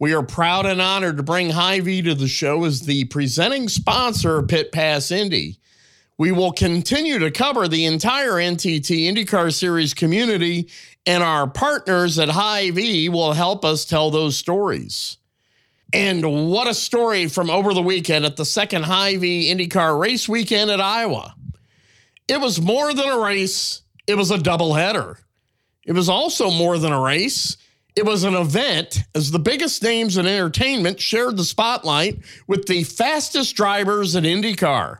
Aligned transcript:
We 0.00 0.14
are 0.14 0.22
proud 0.22 0.64
and 0.64 0.80
honored 0.80 1.16
to 1.16 1.24
bring 1.24 1.50
Hy-Vee 1.50 2.02
to 2.02 2.14
the 2.14 2.28
show 2.28 2.64
as 2.64 2.82
the 2.82 3.06
presenting 3.06 3.68
sponsor 3.68 4.38
of 4.38 4.46
Pit 4.46 4.70
Pass 4.70 5.10
Indy. 5.10 5.58
We 6.16 6.30
will 6.30 6.52
continue 6.52 7.18
to 7.18 7.32
cover 7.32 7.66
the 7.66 7.84
entire 7.84 8.34
NTT 8.34 9.12
IndyCar 9.12 9.52
Series 9.52 9.94
community, 9.94 10.68
and 11.04 11.24
our 11.24 11.48
partners 11.48 12.16
at 12.20 12.28
Hy-Vee 12.28 13.08
will 13.08 13.32
help 13.32 13.64
us 13.64 13.84
tell 13.84 14.10
those 14.10 14.36
stories. 14.36 15.16
And 15.92 16.48
what 16.48 16.68
a 16.68 16.74
story 16.74 17.26
from 17.26 17.50
over 17.50 17.74
the 17.74 17.82
weekend 17.82 18.24
at 18.24 18.36
the 18.36 18.44
second 18.44 18.84
Hy-Vee 18.84 19.52
IndyCar 19.52 19.98
race 19.98 20.28
weekend 20.28 20.70
at 20.70 20.80
Iowa. 20.80 21.34
It 22.28 22.40
was 22.40 22.60
more 22.60 22.94
than 22.94 23.08
a 23.08 23.18
race, 23.18 23.82
it 24.06 24.14
was 24.14 24.30
a 24.30 24.38
doubleheader. 24.38 25.16
It 25.84 25.92
was 25.92 26.08
also 26.08 26.50
more 26.50 26.78
than 26.78 26.92
a 26.92 27.00
race. 27.00 27.56
It 27.98 28.06
was 28.06 28.22
an 28.22 28.36
event 28.36 29.02
as 29.16 29.32
the 29.32 29.40
biggest 29.40 29.82
names 29.82 30.16
in 30.16 30.24
entertainment 30.24 31.00
shared 31.00 31.36
the 31.36 31.42
spotlight 31.42 32.20
with 32.46 32.66
the 32.66 32.84
fastest 32.84 33.56
drivers 33.56 34.14
in 34.14 34.22
IndyCar. 34.22 34.98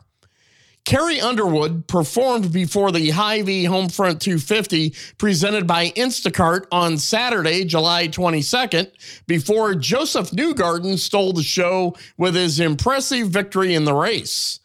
Carrie 0.83 1.21
Underwood 1.21 1.87
performed 1.87 2.51
before 2.51 2.91
the 2.91 3.11
Hy-Vee 3.11 3.63
Homefront 3.63 4.19
250 4.19 4.93
presented 5.17 5.65
by 5.65 5.91
Instacart 5.91 6.65
on 6.73 6.97
Saturday, 6.97 7.63
July 7.63 8.09
22nd, 8.09 8.91
before 9.27 9.75
Josef 9.75 10.31
Newgarden 10.31 10.99
stole 10.99 11.31
the 11.31 11.41
show 11.41 11.95
with 12.17 12.35
his 12.35 12.59
impressive 12.59 13.29
victory 13.29 13.75
in 13.75 13.85
the 13.85 13.95
race. 13.95 14.59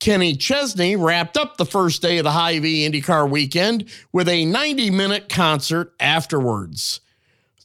Kenny 0.00 0.36
Chesney 0.36 0.96
wrapped 0.96 1.38
up 1.38 1.56
the 1.56 1.64
first 1.64 2.02
day 2.02 2.18
of 2.18 2.24
the 2.24 2.32
Hy-Vee 2.32 2.86
IndyCar 2.86 3.30
weekend 3.30 3.88
with 4.12 4.28
a 4.28 4.44
90 4.44 4.90
minute 4.90 5.30
concert 5.30 5.94
afterwards. 5.98 7.00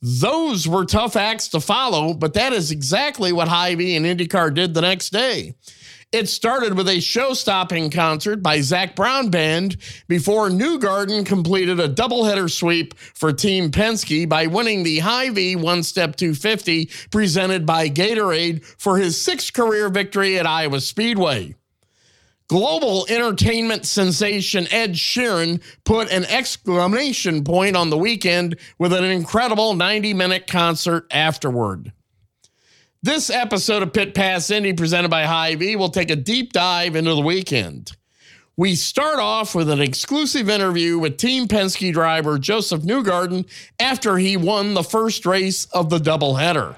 Those 0.07 0.67
were 0.67 0.85
tough 0.85 1.15
acts 1.15 1.47
to 1.47 1.59
follow, 1.59 2.13
but 2.13 2.35
that 2.35 2.53
is 2.53 2.69
exactly 2.69 3.33
what 3.33 3.47
Hy-Vee 3.47 3.95
and 3.95 4.05
IndyCar 4.05 4.53
did 4.53 4.75
the 4.75 4.81
next 4.81 5.09
day. 5.09 5.55
It 6.11 6.29
started 6.29 6.77
with 6.77 6.87
a 6.87 6.99
show 6.99 7.33
stopping 7.33 7.89
concert 7.89 8.43
by 8.43 8.61
Zac 8.61 8.95
Brown 8.95 9.31
Band 9.31 9.77
before 10.07 10.49
Newgarden 10.49 11.25
completed 11.25 11.79
a 11.79 11.89
doubleheader 11.89 12.51
sweep 12.51 12.93
for 12.95 13.33
Team 13.33 13.71
Penske 13.71 14.29
by 14.29 14.45
winning 14.45 14.83
the 14.83 14.99
Hy-Vee 14.99 15.55
One 15.55 15.81
Step 15.81 16.15
250 16.17 16.91
presented 17.09 17.65
by 17.65 17.89
Gatorade 17.89 18.63
for 18.63 18.99
his 18.99 19.19
sixth 19.19 19.53
career 19.53 19.89
victory 19.89 20.37
at 20.37 20.45
Iowa 20.45 20.81
Speedway. 20.81 21.55
Global 22.47 23.07
entertainment 23.09 23.87
sensation 23.87 24.67
Ed 24.71 24.93
Sheeran 24.93 25.61
put 25.83 26.11
an 26.11 26.25
exclamation 26.25 27.43
point 27.43 27.75
on 27.75 27.89
the 27.89 27.97
weekend 27.97 28.57
with 28.77 28.93
an 28.93 29.03
incredible 29.03 29.73
90 29.73 30.13
minute 30.13 30.45
concert 30.45 31.07
afterward. 31.09 31.91
This 33.01 33.31
episode 33.31 33.81
of 33.81 33.93
Pit 33.93 34.13
Pass 34.13 34.51
Indy, 34.51 34.73
presented 34.73 35.09
by 35.09 35.25
Hy-Vee, 35.25 35.75
will 35.75 35.89
take 35.89 36.11
a 36.11 36.15
deep 36.15 36.53
dive 36.53 36.95
into 36.95 37.15
the 37.15 37.21
weekend. 37.21 37.91
We 38.57 38.75
start 38.75 39.19
off 39.19 39.53
with 39.53 39.69
an 39.69 39.81
exclusive 39.81 40.49
interview 40.49 40.99
with 40.99 41.17
Team 41.17 41.47
Penske 41.47 41.91
driver 41.91 42.37
Josef 42.37 42.81
Newgarden 42.81 43.49
after 43.79 44.17
he 44.17 44.37
won 44.37 44.75
the 44.75 44.83
first 44.83 45.25
race 45.25 45.65
of 45.65 45.89
the 45.89 45.99
doubleheader. 45.99 46.75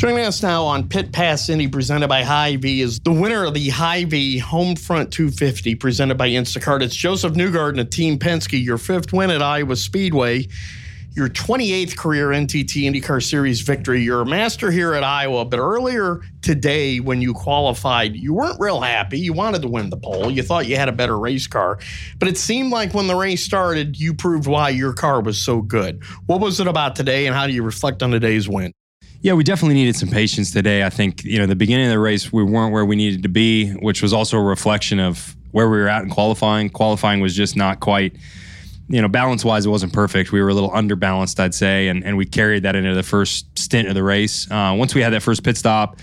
Joining 0.00 0.24
us 0.24 0.42
now 0.42 0.64
on 0.64 0.88
Pit 0.88 1.12
Pass 1.12 1.50
Indy, 1.50 1.68
presented 1.68 2.08
by 2.08 2.22
Hy-Vee, 2.22 2.80
is 2.80 3.00
the 3.00 3.12
winner 3.12 3.44
of 3.44 3.52
the 3.52 3.68
Hy-Vee 3.68 4.40
Homefront 4.40 5.10
250, 5.10 5.74
presented 5.74 6.16
by 6.16 6.30
Instacart. 6.30 6.80
It's 6.80 6.96
Josef 6.96 7.34
Newgarden 7.34 7.78
of 7.78 7.90
Team 7.90 8.18
Penske, 8.18 8.64
your 8.64 8.78
fifth 8.78 9.12
win 9.12 9.28
at 9.28 9.42
Iowa 9.42 9.76
Speedway, 9.76 10.48
your 11.12 11.28
28th 11.28 11.98
career 11.98 12.28
NTT 12.28 12.90
IndyCar 12.90 13.22
Series 13.22 13.60
victory. 13.60 14.00
You're 14.00 14.22
a 14.22 14.26
master 14.26 14.70
here 14.70 14.94
at 14.94 15.04
Iowa, 15.04 15.44
but 15.44 15.58
earlier 15.58 16.22
today, 16.40 17.00
when 17.00 17.20
you 17.20 17.34
qualified, 17.34 18.16
you 18.16 18.32
weren't 18.32 18.58
real 18.58 18.80
happy. 18.80 19.18
You 19.18 19.34
wanted 19.34 19.60
to 19.60 19.68
win 19.68 19.90
the 19.90 19.98
pole. 19.98 20.30
You 20.30 20.42
thought 20.42 20.66
you 20.66 20.76
had 20.76 20.88
a 20.88 20.92
better 20.92 21.18
race 21.18 21.46
car, 21.46 21.78
but 22.18 22.26
it 22.26 22.38
seemed 22.38 22.72
like 22.72 22.94
when 22.94 23.06
the 23.06 23.16
race 23.16 23.44
started, 23.44 24.00
you 24.00 24.14
proved 24.14 24.46
why 24.46 24.70
your 24.70 24.94
car 24.94 25.20
was 25.20 25.38
so 25.38 25.60
good. 25.60 26.02
What 26.24 26.40
was 26.40 26.58
it 26.58 26.66
about 26.66 26.96
today, 26.96 27.26
and 27.26 27.36
how 27.36 27.46
do 27.46 27.52
you 27.52 27.62
reflect 27.62 28.02
on 28.02 28.10
today's 28.12 28.48
win? 28.48 28.72
Yeah, 29.22 29.34
we 29.34 29.44
definitely 29.44 29.74
needed 29.74 29.96
some 29.96 30.08
patience 30.08 30.50
today. 30.50 30.82
I 30.82 30.88
think, 30.88 31.24
you 31.24 31.38
know, 31.38 31.44
the 31.44 31.54
beginning 31.54 31.86
of 31.86 31.92
the 31.92 31.98
race, 31.98 32.32
we 32.32 32.42
weren't 32.42 32.72
where 32.72 32.86
we 32.86 32.96
needed 32.96 33.22
to 33.24 33.28
be, 33.28 33.70
which 33.72 34.00
was 34.00 34.14
also 34.14 34.38
a 34.38 34.42
reflection 34.42 34.98
of 34.98 35.36
where 35.50 35.68
we 35.68 35.76
were 35.76 35.88
at 35.88 36.02
in 36.02 36.08
qualifying. 36.08 36.70
Qualifying 36.70 37.20
was 37.20 37.36
just 37.36 37.54
not 37.54 37.80
quite, 37.80 38.16
you 38.88 39.02
know, 39.02 39.08
balance 39.08 39.44
wise, 39.44 39.66
it 39.66 39.68
wasn't 39.68 39.92
perfect. 39.92 40.32
We 40.32 40.40
were 40.40 40.48
a 40.48 40.54
little 40.54 40.70
underbalanced, 40.70 41.38
I'd 41.38 41.54
say, 41.54 41.88
and, 41.88 42.02
and 42.02 42.16
we 42.16 42.24
carried 42.24 42.62
that 42.62 42.74
into 42.74 42.94
the 42.94 43.02
first 43.02 43.58
stint 43.58 43.88
of 43.88 43.94
the 43.94 44.02
race. 44.02 44.50
Uh, 44.50 44.74
once 44.74 44.94
we 44.94 45.02
had 45.02 45.12
that 45.12 45.22
first 45.22 45.44
pit 45.44 45.58
stop, 45.58 45.98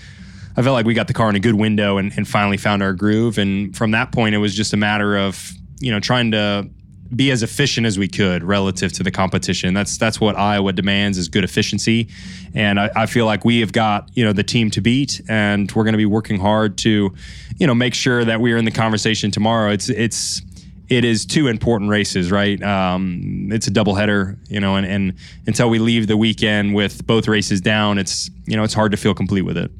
I 0.56 0.62
felt 0.62 0.74
like 0.74 0.86
we 0.86 0.94
got 0.94 1.08
the 1.08 1.14
car 1.14 1.28
in 1.28 1.34
a 1.34 1.40
good 1.40 1.56
window 1.56 1.98
and, 1.98 2.12
and 2.16 2.26
finally 2.26 2.56
found 2.56 2.84
our 2.84 2.92
groove. 2.92 3.38
And 3.38 3.76
from 3.76 3.90
that 3.92 4.12
point, 4.12 4.36
it 4.36 4.38
was 4.38 4.54
just 4.54 4.72
a 4.72 4.76
matter 4.76 5.16
of, 5.16 5.52
you 5.80 5.90
know, 5.90 5.98
trying 5.98 6.30
to 6.30 6.70
be 7.14 7.30
as 7.30 7.42
efficient 7.42 7.86
as 7.86 7.98
we 7.98 8.08
could 8.08 8.42
relative 8.42 8.92
to 8.94 9.02
the 9.02 9.10
competition. 9.10 9.74
That's 9.74 9.96
that's 9.96 10.20
what 10.20 10.36
Iowa 10.36 10.72
demands 10.72 11.18
is 11.18 11.28
good 11.28 11.44
efficiency, 11.44 12.08
and 12.54 12.78
I, 12.78 12.90
I 12.94 13.06
feel 13.06 13.26
like 13.26 13.44
we 13.44 13.60
have 13.60 13.72
got 13.72 14.10
you 14.14 14.24
know 14.24 14.32
the 14.32 14.42
team 14.42 14.70
to 14.72 14.80
beat, 14.80 15.20
and 15.28 15.70
we're 15.72 15.84
going 15.84 15.94
to 15.94 15.98
be 15.98 16.06
working 16.06 16.38
hard 16.38 16.78
to, 16.78 17.14
you 17.58 17.66
know, 17.66 17.74
make 17.74 17.94
sure 17.94 18.24
that 18.24 18.40
we 18.40 18.52
are 18.52 18.56
in 18.56 18.64
the 18.64 18.70
conversation 18.70 19.30
tomorrow. 19.30 19.70
It's 19.70 19.88
it's 19.88 20.42
it 20.88 21.04
is 21.04 21.26
two 21.26 21.48
important 21.48 21.90
races, 21.90 22.30
right? 22.30 22.62
Um, 22.62 23.50
it's 23.52 23.66
a 23.66 23.70
doubleheader, 23.70 24.38
you 24.50 24.58
know, 24.60 24.76
and, 24.76 24.86
and 24.86 25.14
until 25.46 25.68
we 25.68 25.78
leave 25.78 26.06
the 26.06 26.16
weekend 26.16 26.74
with 26.74 27.06
both 27.06 27.28
races 27.28 27.60
down, 27.60 27.98
it's 27.98 28.30
you 28.46 28.56
know 28.56 28.64
it's 28.64 28.74
hard 28.74 28.92
to 28.92 28.96
feel 28.96 29.14
complete 29.14 29.42
with 29.42 29.56
it. 29.56 29.70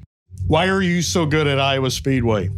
Why 0.46 0.68
are 0.68 0.82
you 0.82 1.02
so 1.02 1.26
good 1.26 1.46
at 1.46 1.60
Iowa 1.60 1.90
Speedway? 1.90 2.50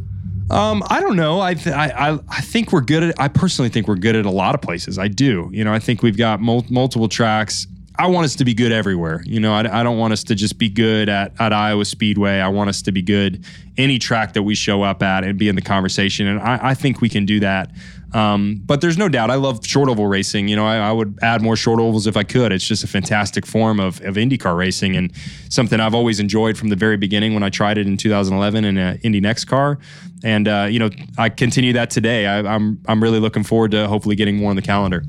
Um, 0.50 0.82
I 0.88 1.00
don't 1.00 1.16
know. 1.16 1.40
I, 1.40 1.54
th- 1.54 1.74
I 1.74 2.18
I 2.28 2.40
think 2.40 2.72
we're 2.72 2.80
good 2.80 3.02
at. 3.02 3.20
I 3.20 3.28
personally 3.28 3.68
think 3.68 3.86
we're 3.86 3.94
good 3.96 4.16
at 4.16 4.26
a 4.26 4.30
lot 4.30 4.54
of 4.54 4.60
places. 4.60 4.98
I 4.98 5.08
do. 5.08 5.48
You 5.52 5.64
know, 5.64 5.72
I 5.72 5.78
think 5.78 6.02
we've 6.02 6.16
got 6.16 6.40
mul- 6.40 6.66
multiple 6.68 7.08
tracks. 7.08 7.66
I 7.98 8.06
want 8.06 8.24
us 8.24 8.34
to 8.36 8.44
be 8.44 8.54
good 8.54 8.72
everywhere. 8.72 9.22
You 9.26 9.40
know, 9.40 9.52
I, 9.52 9.80
I 9.80 9.82
don't 9.82 9.98
want 9.98 10.12
us 10.14 10.24
to 10.24 10.34
just 10.34 10.58
be 10.58 10.70
good 10.70 11.08
at, 11.10 11.38
at 11.38 11.52
Iowa 11.52 11.84
Speedway. 11.84 12.38
I 12.40 12.48
want 12.48 12.70
us 12.70 12.80
to 12.82 12.92
be 12.92 13.02
good 13.02 13.44
any 13.76 13.98
track 13.98 14.32
that 14.32 14.42
we 14.42 14.54
show 14.54 14.82
up 14.82 15.02
at 15.02 15.22
and 15.22 15.38
be 15.38 15.48
in 15.48 15.54
the 15.54 15.62
conversation. 15.62 16.26
And 16.26 16.40
I, 16.40 16.70
I 16.70 16.74
think 16.74 17.00
we 17.00 17.08
can 17.10 17.26
do 17.26 17.40
that. 17.40 17.70
Um, 18.12 18.60
but 18.64 18.80
there's 18.80 18.98
no 18.98 19.08
doubt, 19.08 19.30
I 19.30 19.36
love 19.36 19.64
short 19.64 19.88
oval 19.88 20.06
racing. 20.06 20.48
You 20.48 20.56
know, 20.56 20.66
I, 20.66 20.78
I, 20.78 20.92
would 20.92 21.18
add 21.22 21.42
more 21.42 21.54
short 21.54 21.78
ovals 21.78 22.06
if 22.06 22.16
I 22.16 22.24
could. 22.24 22.50
It's 22.50 22.66
just 22.66 22.82
a 22.82 22.88
fantastic 22.88 23.46
form 23.46 23.78
of, 23.78 24.00
of 24.02 24.16
IndyCar 24.16 24.56
racing 24.56 24.96
and 24.96 25.12
something 25.48 25.78
I've 25.78 25.94
always 25.94 26.18
enjoyed 26.18 26.58
from 26.58 26.70
the 26.70 26.76
very 26.76 26.96
beginning 26.96 27.34
when 27.34 27.44
I 27.44 27.50
tried 27.50 27.78
it 27.78 27.86
in 27.86 27.96
2011 27.96 28.64
in 28.64 28.78
an 28.78 28.98
Indy 29.02 29.20
NXT 29.20 29.46
car. 29.46 29.78
And 30.24 30.48
uh, 30.48 30.66
you 30.68 30.78
know, 30.78 30.90
I 31.18 31.28
continue 31.28 31.72
that 31.74 31.90
today. 31.90 32.26
I, 32.26 32.40
I'm 32.40 32.80
I'm 32.86 33.02
really 33.02 33.20
looking 33.20 33.44
forward 33.44 33.70
to 33.70 33.88
hopefully 33.88 34.16
getting 34.16 34.36
more 34.36 34.50
on 34.50 34.56
the 34.56 34.62
calendar. 34.62 35.04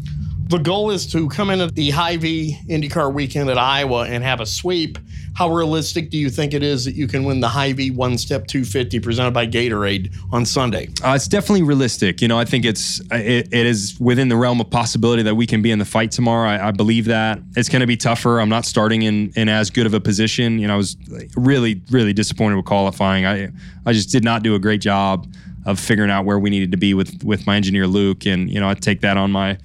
The 0.52 0.58
goal 0.58 0.92
is 0.92 1.08
to 1.14 1.30
come 1.30 1.50
into 1.50 1.68
the 1.68 1.92
Hy-Vee 1.92 2.58
IndyCar 2.68 3.14
weekend 3.14 3.50
at 3.50 3.58
Iowa 3.58 4.04
and 4.04 4.22
have 4.22 4.42
a 4.42 4.46
sweep. 4.46 5.00
How 5.34 5.50
realistic 5.50 6.10
do 6.10 6.18
you 6.18 6.30
think 6.30 6.54
it 6.54 6.62
is 6.62 6.84
that 6.84 6.94
you 6.94 7.08
can 7.08 7.24
win 7.24 7.40
the 7.40 7.48
Hy-Vee 7.48 7.92
One 7.92 8.18
Step 8.18 8.48
250 8.48 9.00
presented 9.00 9.32
by 9.32 9.48
Gatorade 9.48 10.14
on 10.34 10.46
Sunday? 10.46 10.90
Uh, 11.06 11.14
it's 11.14 11.30
definitely 11.30 11.64
realistic. 11.64 12.22
You 12.22 12.28
know, 12.28 12.38
I 12.38 12.44
think 12.44 12.66
it's 12.66 13.00
it, 13.12 13.48
it 13.54 13.66
is 13.66 13.98
within 13.98 14.28
the 14.28 14.36
realm 14.36 14.60
of 14.60 14.70
possibility 14.70 15.24
that 15.24 15.36
we 15.36 15.48
can 15.48 15.62
be 15.62 15.72
in 15.72 15.80
the 15.80 15.86
fight 15.86 16.12
tomorrow. 16.12 16.50
I, 16.50 16.68
I 16.68 16.72
believe 16.72 17.06
that 17.06 17.40
it's 17.56 17.70
going 17.70 17.80
to 17.80 17.88
be 17.88 17.96
tougher. 17.96 18.42
I'm 18.42 18.50
not 18.50 18.66
starting 18.66 19.04
in 19.04 19.32
in 19.38 19.48
as 19.48 19.70
good 19.70 19.86
of 19.86 19.94
a 19.94 20.02
position. 20.02 20.60
You 20.60 20.68
know, 20.68 20.74
I 20.74 20.78
was 20.78 20.98
really 21.38 21.82
really 21.92 22.12
disappointed 22.12 22.58
with 22.58 22.66
qualifying. 22.66 23.26
I 23.26 23.52
I 23.86 23.94
just 23.94 24.10
did 24.10 24.26
not 24.26 24.44
do 24.44 24.54
a 24.56 24.60
great 24.60 24.82
job 24.82 25.34
of 25.66 25.80
figuring 25.80 26.12
out 26.12 26.26
where 26.26 26.40
we 26.40 26.50
needed 26.50 26.72
to 26.72 26.78
be 26.78 26.94
with 26.94 27.24
with 27.24 27.48
my 27.48 27.56
engineer 27.56 27.88
Luke, 27.88 28.26
and 28.26 28.50
you 28.50 28.60
know, 28.60 28.68
I 28.68 28.74
take 28.74 29.00
that 29.00 29.16
on 29.16 29.32
my 29.32 29.58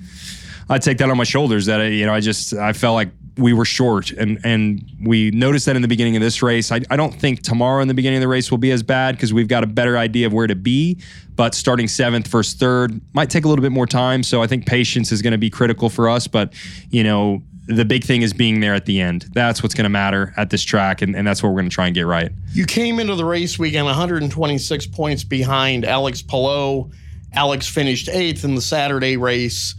I 0.69 0.79
take 0.79 0.99
that 0.99 1.09
on 1.11 1.17
my 1.17 1.25
shoulders. 1.25 1.67
That 1.67 1.81
I, 1.81 1.87
you 1.89 2.07
know, 2.07 2.15
I 2.15 2.21
just 2.21 2.55
I 2.55 2.73
felt 2.73 2.95
like 2.95 3.11
we 3.37 3.53
were 3.53 3.65
short, 3.65 4.11
and 4.11 4.39
and 4.45 4.85
we 5.03 5.31
noticed 5.31 5.67
that 5.67 5.77
in 5.77 5.83
the 5.83 5.89
beginning 5.89 6.17
of 6.17 6.23
this 6.23 6.43
race. 6.43 6.73
I, 6.73 6.81
I 6.91 6.97
don't 6.97 7.15
think 7.15 7.43
tomorrow 7.43 7.83
in 7.83 7.89
the 7.89 7.95
beginning 7.95 8.19
of 8.19 8.23
the 8.23 8.29
race 8.29 8.51
will 8.51 8.59
be 8.59 8.73
as 8.73 8.83
bad 8.83 9.15
because 9.15 9.33
we've 9.33 9.49
got 9.49 9.63
a 9.63 9.67
better 9.67 9.97
idea 9.97 10.27
of 10.27 10.33
where 10.33 10.47
to 10.47 10.57
be. 10.57 10.99
But 11.37 11.55
starting 11.55 11.87
seventh 11.87 12.27
versus 12.29 12.55
third 12.55 13.01
might 13.15 13.31
take 13.31 13.45
a 13.45 13.49
little 13.49 13.63
bit 13.63 13.73
more 13.73 13.87
time. 13.87 14.23
So 14.23 14.43
I 14.43 14.47
think 14.47 14.67
patience 14.67 15.13
is 15.13 15.23
going 15.23 15.33
to 15.33 15.39
be 15.39 15.51
critical 15.51 15.89
for 15.89 16.09
us. 16.09 16.27
But 16.27 16.53
you 16.91 17.05
know, 17.05 17.43
the 17.67 17.85
big 17.85 18.05
thing 18.05 18.23
is 18.23 18.33
being 18.33 18.61
there 18.61 18.75
at 18.75 18.87
the 18.87 19.01
end. 19.01 19.27
That's 19.33 19.63
what's 19.63 19.75
going 19.75 19.85
to 19.85 19.91
matter 19.91 20.33
at 20.37 20.51
this 20.51 20.63
track, 20.63 21.03
and, 21.03 21.15
and 21.15 21.27
that's 21.27 21.43
what 21.43 21.51
we're 21.51 21.61
going 21.61 21.71
to 21.71 21.75
try 21.75 21.87
and 21.87 21.95
get 21.95 22.07
right. 22.07 22.33
You 22.53 22.65
came 22.65 22.99
into 22.99 23.15
the 23.15 23.25
race 23.25 23.59
weekend 23.59 23.87
126 23.87 24.87
points 24.89 25.25
behind 25.25 25.85
Alex 25.85 26.23
Palou. 26.23 26.91
Alex 27.33 27.67
finished 27.69 28.09
eighth 28.09 28.45
in 28.45 28.55
the 28.55 28.61
Saturday 28.61 29.17
race. 29.17 29.75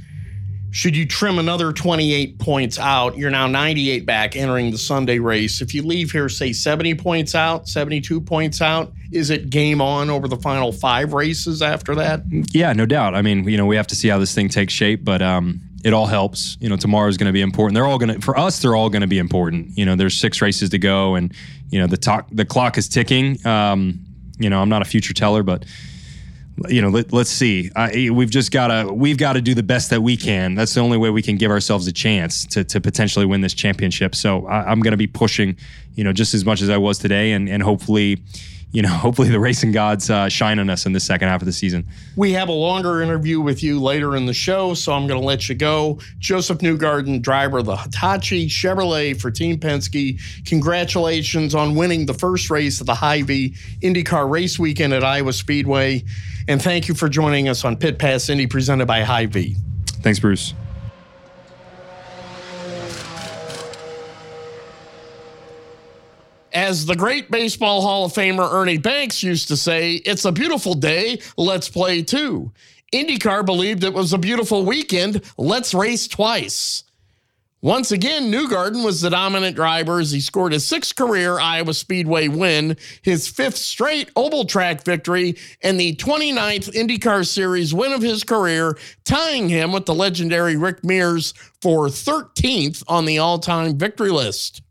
Should 0.78 0.96
you 0.96 1.08
trim 1.08 1.40
another 1.40 1.74
28 1.74 2.38
points 2.38 2.78
out, 2.78 3.18
you're 3.18 3.32
now 3.32 3.48
98 3.48 4.06
back 4.06 4.36
entering 4.36 4.70
the 4.70 4.78
Sunday 4.78 5.18
race. 5.18 5.60
If 5.60 5.74
you 5.74 5.82
leave 5.82 6.12
here, 6.12 6.30
say 6.30 6.54
70 6.54 6.94
points 6.94 7.34
out, 7.34 7.68
72 7.68 8.22
points 8.22 8.62
out, 8.62 8.94
is 9.12 9.32
it 9.32 9.50
game 9.50 9.82
on 9.82 10.12
over 10.12 10.28
the 10.28 10.38
final 10.38 10.72
five 10.72 11.14
races 11.14 11.64
after 11.64 11.96
that? 11.96 12.22
Yeah, 12.52 12.74
no 12.74 12.86
doubt. 12.86 13.16
I 13.16 13.24
mean, 13.24 13.50
you 13.50 13.58
know, 13.58 13.66
we 13.66 13.76
have 13.76 13.88
to 13.88 13.96
see 13.96 14.08
how 14.08 14.20
this 14.20 14.36
thing 14.36 14.50
takes 14.50 14.72
shape, 14.72 15.04
but 15.04 15.20
um, 15.20 15.60
it 15.84 15.94
all 15.94 16.06
helps. 16.06 16.58
You 16.60 16.70
know, 16.70 16.78
tomorrow 16.78 17.10
is 17.10 17.18
going 17.18 17.26
to 17.26 17.34
be 17.34 17.42
important. 17.42 17.74
They're 17.74 17.88
all 17.88 17.98
going 17.98 18.14
to, 18.14 18.22
for 18.22 18.38
us, 18.38 18.60
they're 18.60 18.76
all 18.76 18.92
going 18.92 19.02
to 19.02 19.08
be 19.08 19.18
important. 19.18 19.76
You 19.76 19.86
know, 19.88 19.96
there's 19.96 20.16
six 20.16 20.44
races 20.44 20.70
to 20.70 20.78
go, 20.78 21.16
and 21.16 21.34
you 21.72 21.80
know 21.80 21.88
the 21.88 21.98
talk, 21.98 22.28
the 22.32 22.46
clock 22.46 22.78
is 22.78 22.88
ticking. 22.88 23.44
Um, 23.48 23.98
you 24.38 24.52
know, 24.52 24.62
I'm 24.62 24.70
not 24.70 24.84
a 24.84 24.86
future 24.86 25.16
teller, 25.16 25.42
but 25.42 25.66
you 26.68 26.82
know, 26.82 26.90
let, 26.90 27.14
us 27.14 27.30
see. 27.30 27.70
we've 28.10 28.30
just 28.30 28.52
got 28.52 28.68
to 28.68 28.92
we've 28.92 29.18
got 29.18 29.34
to 29.34 29.42
do 29.42 29.54
the 29.54 29.64
best 29.64 29.90
that 29.92 30.02
we 30.02 30.18
can. 30.18 30.56
That's 30.56 30.74
the 30.74 30.82
only 30.82 30.98
way 30.98 31.10
we 31.10 31.22
can 31.22 31.38
give 31.38 31.52
ourselves 31.52 31.88
a 31.88 31.92
chance 31.92 32.46
to, 32.48 32.64
to 32.64 32.82
potentially 32.82 33.26
win 33.26 33.42
this 33.42 33.54
championship. 33.54 34.16
So 34.16 34.48
I, 34.48 34.72
am 34.72 34.80
going 34.80 34.92
to 34.92 34.98
be 34.98 35.08
pushing, 35.08 35.56
you 35.96 36.04
know, 36.04 36.14
just 36.14 36.34
as 36.34 36.46
much 36.46 36.62
as 36.62 36.70
I 36.70 36.78
was 36.78 36.98
today, 36.98 37.34
and 37.34 37.48
and 37.48 37.62
hopefully, 37.62 38.22
you 38.72 38.82
know, 38.82 38.90
hopefully 38.94 39.30
the 39.30 39.40
racing 39.40 39.72
gods 39.72 40.10
uh, 40.10 40.30
shine 40.30 40.60
on 40.60 40.70
us 40.70 40.86
in 40.86 40.94
the 40.94 41.00
second 41.00 41.28
half 41.30 41.42
of 41.42 41.46
the 41.46 41.54
season. 41.54 41.88
We 42.16 42.34
have 42.34 42.50
a 42.50 42.54
longer 42.54 43.02
interview 43.02 43.40
with 43.42 43.64
you 43.64 43.82
later 43.82 44.16
in 44.16 44.26
the 44.26 44.34
show, 44.34 44.74
so 44.74 44.94
I'm 44.94 45.08
going 45.08 45.20
to 45.20 45.26
let 45.26 45.50
you 45.50 45.56
go. 45.56 46.00
Josef 46.20 46.60
Newgarden, 46.60 47.22
driver 47.22 47.60
of 47.60 47.66
the 47.66 47.78
Hitachi 47.78 48.48
Chevrolet 48.48 49.20
for 49.20 49.32
Team 49.32 49.58
Penske, 49.58 50.20
congratulations 50.46 51.56
on 51.56 51.76
winning 51.76 52.06
the 52.06 52.14
first 52.14 52.50
race 52.50 52.80
of 52.80 52.88
the 52.88 52.96
Hy-Vee 52.96 53.56
IndyCar 53.82 54.30
race 54.30 54.60
weekend 54.60 54.94
at 54.94 55.04
Iowa 55.04 55.34
Speedway. 55.34 56.04
And 56.48 56.62
thank 56.62 56.88
you 56.88 56.94
for 56.94 57.10
joining 57.10 57.50
us 57.50 57.66
on 57.66 57.78
Pit 57.78 58.00
Pass 58.00 58.30
Indy 58.30 58.48
presented 58.48 58.86
by 58.86 59.02
Hy-Vee. 59.02 59.56
Thanks, 60.02 60.20
Bruce. 60.20 60.54
As 66.58 66.88
the 66.88 66.96
great 66.96 67.30
Baseball 67.30 67.84
Hall 67.84 68.06
of 68.06 68.14
Famer 68.14 68.52
Ernie 68.52 68.80
Banks 68.80 69.22
used 69.22 69.48
to 69.50 69.56
say, 69.56 69.98
it's 69.98 70.26
a 70.26 70.32
beautiful 70.32 70.74
day, 70.74 71.20
let's 71.38 71.70
play 71.70 72.02
two. 72.02 72.52
IndyCar 72.92 73.46
believed 73.46 73.84
it 73.84 73.94
was 73.94 74.12
a 74.12 74.18
beautiful 74.18 74.66
weekend, 74.66 75.22
let's 75.38 75.76
race 75.76 76.08
twice. 76.08 76.84
Once 77.62 77.92
again, 77.92 78.32
Newgarden 78.32 78.84
was 78.84 79.02
the 79.02 79.12
dominant 79.12 79.56
driver 79.56 80.00
as 80.00 80.10
he 80.10 80.20
scored 80.20 80.52
his 80.52 80.66
sixth 80.66 80.96
career 80.96 81.40
Iowa 81.40 81.76
Speedway 81.76 82.28
win, 82.28 82.76
his 83.04 83.28
fifth 83.28 83.58
straight 83.58 84.10
oval 84.16 84.46
track 84.46 84.84
victory, 84.84 85.38
and 85.62 85.80
the 85.80 85.96
29th 85.98 86.74
IndyCar 86.74 87.24
Series 87.28 87.72
win 87.72 87.94
of 87.94 88.02
his 88.02 88.24
career, 88.24 88.76
tying 89.06 89.48
him 89.48 89.72
with 89.72 89.86
the 89.86 89.94
legendary 89.94 90.58
Rick 90.58 90.84
Mears 90.84 91.36
for 91.62 91.86
13th 91.86 92.84
on 92.88 93.06
the 93.06 93.20
all 93.20 93.38
time 93.38 93.78
victory 93.78 94.10
list. 94.10 94.64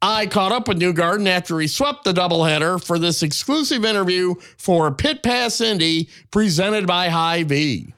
I 0.00 0.26
caught 0.26 0.52
up 0.52 0.68
with 0.68 0.78
Newgarden 0.78 1.26
after 1.26 1.58
he 1.58 1.66
swept 1.66 2.04
the 2.04 2.12
doubleheader 2.12 2.82
for 2.82 3.00
this 3.00 3.24
exclusive 3.24 3.84
interview 3.84 4.36
for 4.56 4.92
Pit 4.92 5.24
Pass 5.24 5.60
Indy 5.60 6.08
presented 6.30 6.86
by 6.86 7.08
Hy-Vee. 7.08 7.94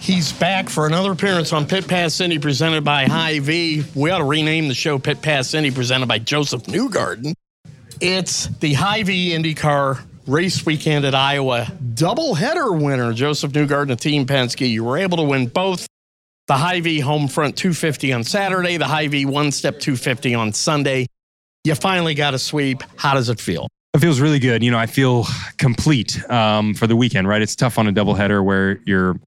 He's 0.00 0.32
back 0.34 0.68
for 0.68 0.86
another 0.86 1.12
appearance 1.12 1.52
on 1.54 1.66
Pit 1.66 1.88
Pass 1.88 2.20
Indy 2.20 2.38
presented 2.38 2.84
by 2.84 3.06
Hy-Vee. 3.06 3.84
We 3.94 4.10
ought 4.10 4.18
to 4.18 4.24
rename 4.24 4.68
the 4.68 4.74
show 4.74 4.98
Pit 4.98 5.22
Pass 5.22 5.54
Indy 5.54 5.70
presented 5.70 6.06
by 6.06 6.18
Josef 6.18 6.64
Newgarden. 6.64 7.32
It's 8.02 8.48
the 8.58 8.74
Hy-Vee 8.74 9.30
IndyCar 9.30 10.02
race 10.26 10.66
weekend 10.66 11.06
at 11.06 11.14
Iowa. 11.14 11.72
Doubleheader 11.94 12.78
winner, 12.78 13.14
Josef 13.14 13.52
Newgarden 13.52 13.92
of 13.92 14.00
Team 14.00 14.26
Penske. 14.26 14.68
You 14.68 14.84
were 14.84 14.98
able 14.98 15.16
to 15.16 15.24
win 15.24 15.46
both 15.46 15.88
the 16.46 16.54
Hy-Vee 16.54 17.00
home 17.00 17.28
front 17.28 17.56
250 17.56 18.12
on 18.12 18.24
Saturday, 18.24 18.76
the 18.76 18.86
Hy-Vee 18.86 19.26
one 19.26 19.50
step 19.50 19.80
250 19.80 20.34
on 20.34 20.52
Sunday. 20.52 21.06
You 21.64 21.74
finally 21.74 22.14
got 22.14 22.34
a 22.34 22.38
sweep. 22.38 22.82
How 22.96 23.14
does 23.14 23.28
it 23.28 23.40
feel? 23.40 23.68
It 23.94 23.98
feels 23.98 24.20
really 24.20 24.38
good. 24.38 24.62
You 24.62 24.70
know, 24.70 24.78
I 24.78 24.86
feel 24.86 25.26
complete 25.58 26.22
um, 26.30 26.74
for 26.74 26.86
the 26.86 26.94
weekend, 26.94 27.26
right? 27.26 27.42
It's 27.42 27.56
tough 27.56 27.78
on 27.78 27.88
a 27.88 27.92
doubleheader 27.92 28.44
where 28.44 28.78
you're, 28.84 29.18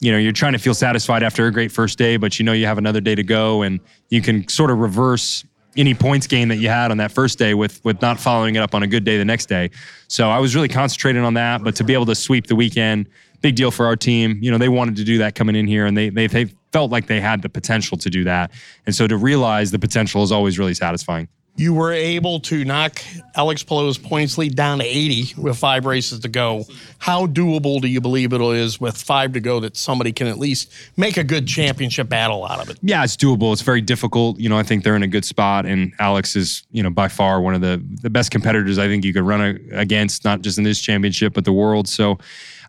you 0.00 0.12
know, 0.12 0.18
you're 0.18 0.32
trying 0.32 0.52
to 0.52 0.58
feel 0.58 0.74
satisfied 0.74 1.22
after 1.22 1.46
a 1.46 1.52
great 1.52 1.72
first 1.72 1.98
day, 1.98 2.16
but 2.16 2.38
you 2.38 2.44
know 2.44 2.52
you 2.52 2.66
have 2.66 2.78
another 2.78 3.00
day 3.00 3.14
to 3.14 3.22
go, 3.22 3.62
and 3.62 3.80
you 4.08 4.22
can 4.22 4.48
sort 4.48 4.70
of 4.70 4.78
reverse 4.78 5.44
any 5.76 5.94
points 5.94 6.26
gain 6.26 6.48
that 6.48 6.56
you 6.56 6.68
had 6.68 6.90
on 6.90 6.96
that 6.96 7.12
first 7.12 7.38
day 7.38 7.52
with 7.52 7.84
with 7.84 8.00
not 8.00 8.18
following 8.18 8.54
it 8.54 8.60
up 8.60 8.74
on 8.74 8.82
a 8.82 8.86
good 8.86 9.04
day 9.04 9.18
the 9.18 9.24
next 9.24 9.46
day. 9.46 9.70
So 10.08 10.30
I 10.30 10.38
was 10.38 10.54
really 10.54 10.68
concentrating 10.68 11.22
on 11.22 11.34
that, 11.34 11.62
but 11.62 11.76
to 11.76 11.84
be 11.84 11.92
able 11.92 12.06
to 12.06 12.14
sweep 12.14 12.46
the 12.46 12.56
weekend 12.56 13.08
big 13.40 13.56
deal 13.56 13.70
for 13.70 13.86
our 13.86 13.96
team. 13.96 14.38
You 14.40 14.50
know, 14.50 14.58
they 14.58 14.68
wanted 14.68 14.96
to 14.96 15.04
do 15.04 15.18
that 15.18 15.34
coming 15.34 15.56
in 15.56 15.66
here, 15.66 15.86
and 15.86 15.96
they 15.96 16.08
they 16.08 16.26
they 16.26 16.46
felt 16.72 16.90
like 16.90 17.06
they 17.06 17.20
had 17.20 17.42
the 17.42 17.48
potential 17.48 17.96
to 17.98 18.10
do 18.10 18.24
that. 18.24 18.50
And 18.84 18.94
so 18.94 19.06
to 19.06 19.16
realize 19.16 19.70
the 19.70 19.78
potential 19.78 20.22
is 20.22 20.32
always 20.32 20.58
really 20.58 20.74
satisfying. 20.74 21.28
You 21.58 21.72
were 21.72 21.90
able 21.90 22.40
to 22.40 22.66
knock 22.66 23.00
Alex 23.34 23.62
Palou's 23.62 23.96
points 23.96 24.36
lead 24.36 24.54
down 24.54 24.80
to 24.80 24.84
80 24.84 25.40
with 25.40 25.56
five 25.56 25.86
races 25.86 26.20
to 26.20 26.28
go. 26.28 26.64
How 26.98 27.26
doable 27.26 27.80
do 27.80 27.88
you 27.88 28.02
believe 28.02 28.34
it 28.34 28.42
is 28.42 28.78
with 28.78 28.94
five 28.94 29.32
to 29.32 29.40
go 29.40 29.60
that 29.60 29.74
somebody 29.74 30.12
can 30.12 30.26
at 30.26 30.38
least 30.38 30.70
make 30.98 31.16
a 31.16 31.24
good 31.24 31.46
championship 31.46 32.10
battle 32.10 32.44
out 32.44 32.60
of 32.60 32.68
it? 32.68 32.78
Yeah, 32.82 33.02
it's 33.02 33.16
doable. 33.16 33.54
It's 33.54 33.62
very 33.62 33.80
difficult. 33.80 34.38
You 34.38 34.50
know, 34.50 34.58
I 34.58 34.64
think 34.64 34.84
they're 34.84 34.96
in 34.96 35.02
a 35.02 35.08
good 35.08 35.24
spot, 35.24 35.64
and 35.64 35.94
Alex 35.98 36.36
is, 36.36 36.64
you 36.72 36.82
know, 36.82 36.90
by 36.90 37.08
far 37.08 37.40
one 37.40 37.54
of 37.54 37.62
the 37.62 37.82
the 38.02 38.10
best 38.10 38.30
competitors 38.30 38.78
I 38.78 38.86
think 38.86 39.02
you 39.06 39.14
could 39.14 39.24
run 39.24 39.40
a, 39.40 39.78
against, 39.78 40.26
not 40.26 40.42
just 40.42 40.58
in 40.58 40.64
this 40.64 40.78
championship 40.78 41.32
but 41.32 41.46
the 41.46 41.54
world. 41.54 41.88
So 41.88 42.18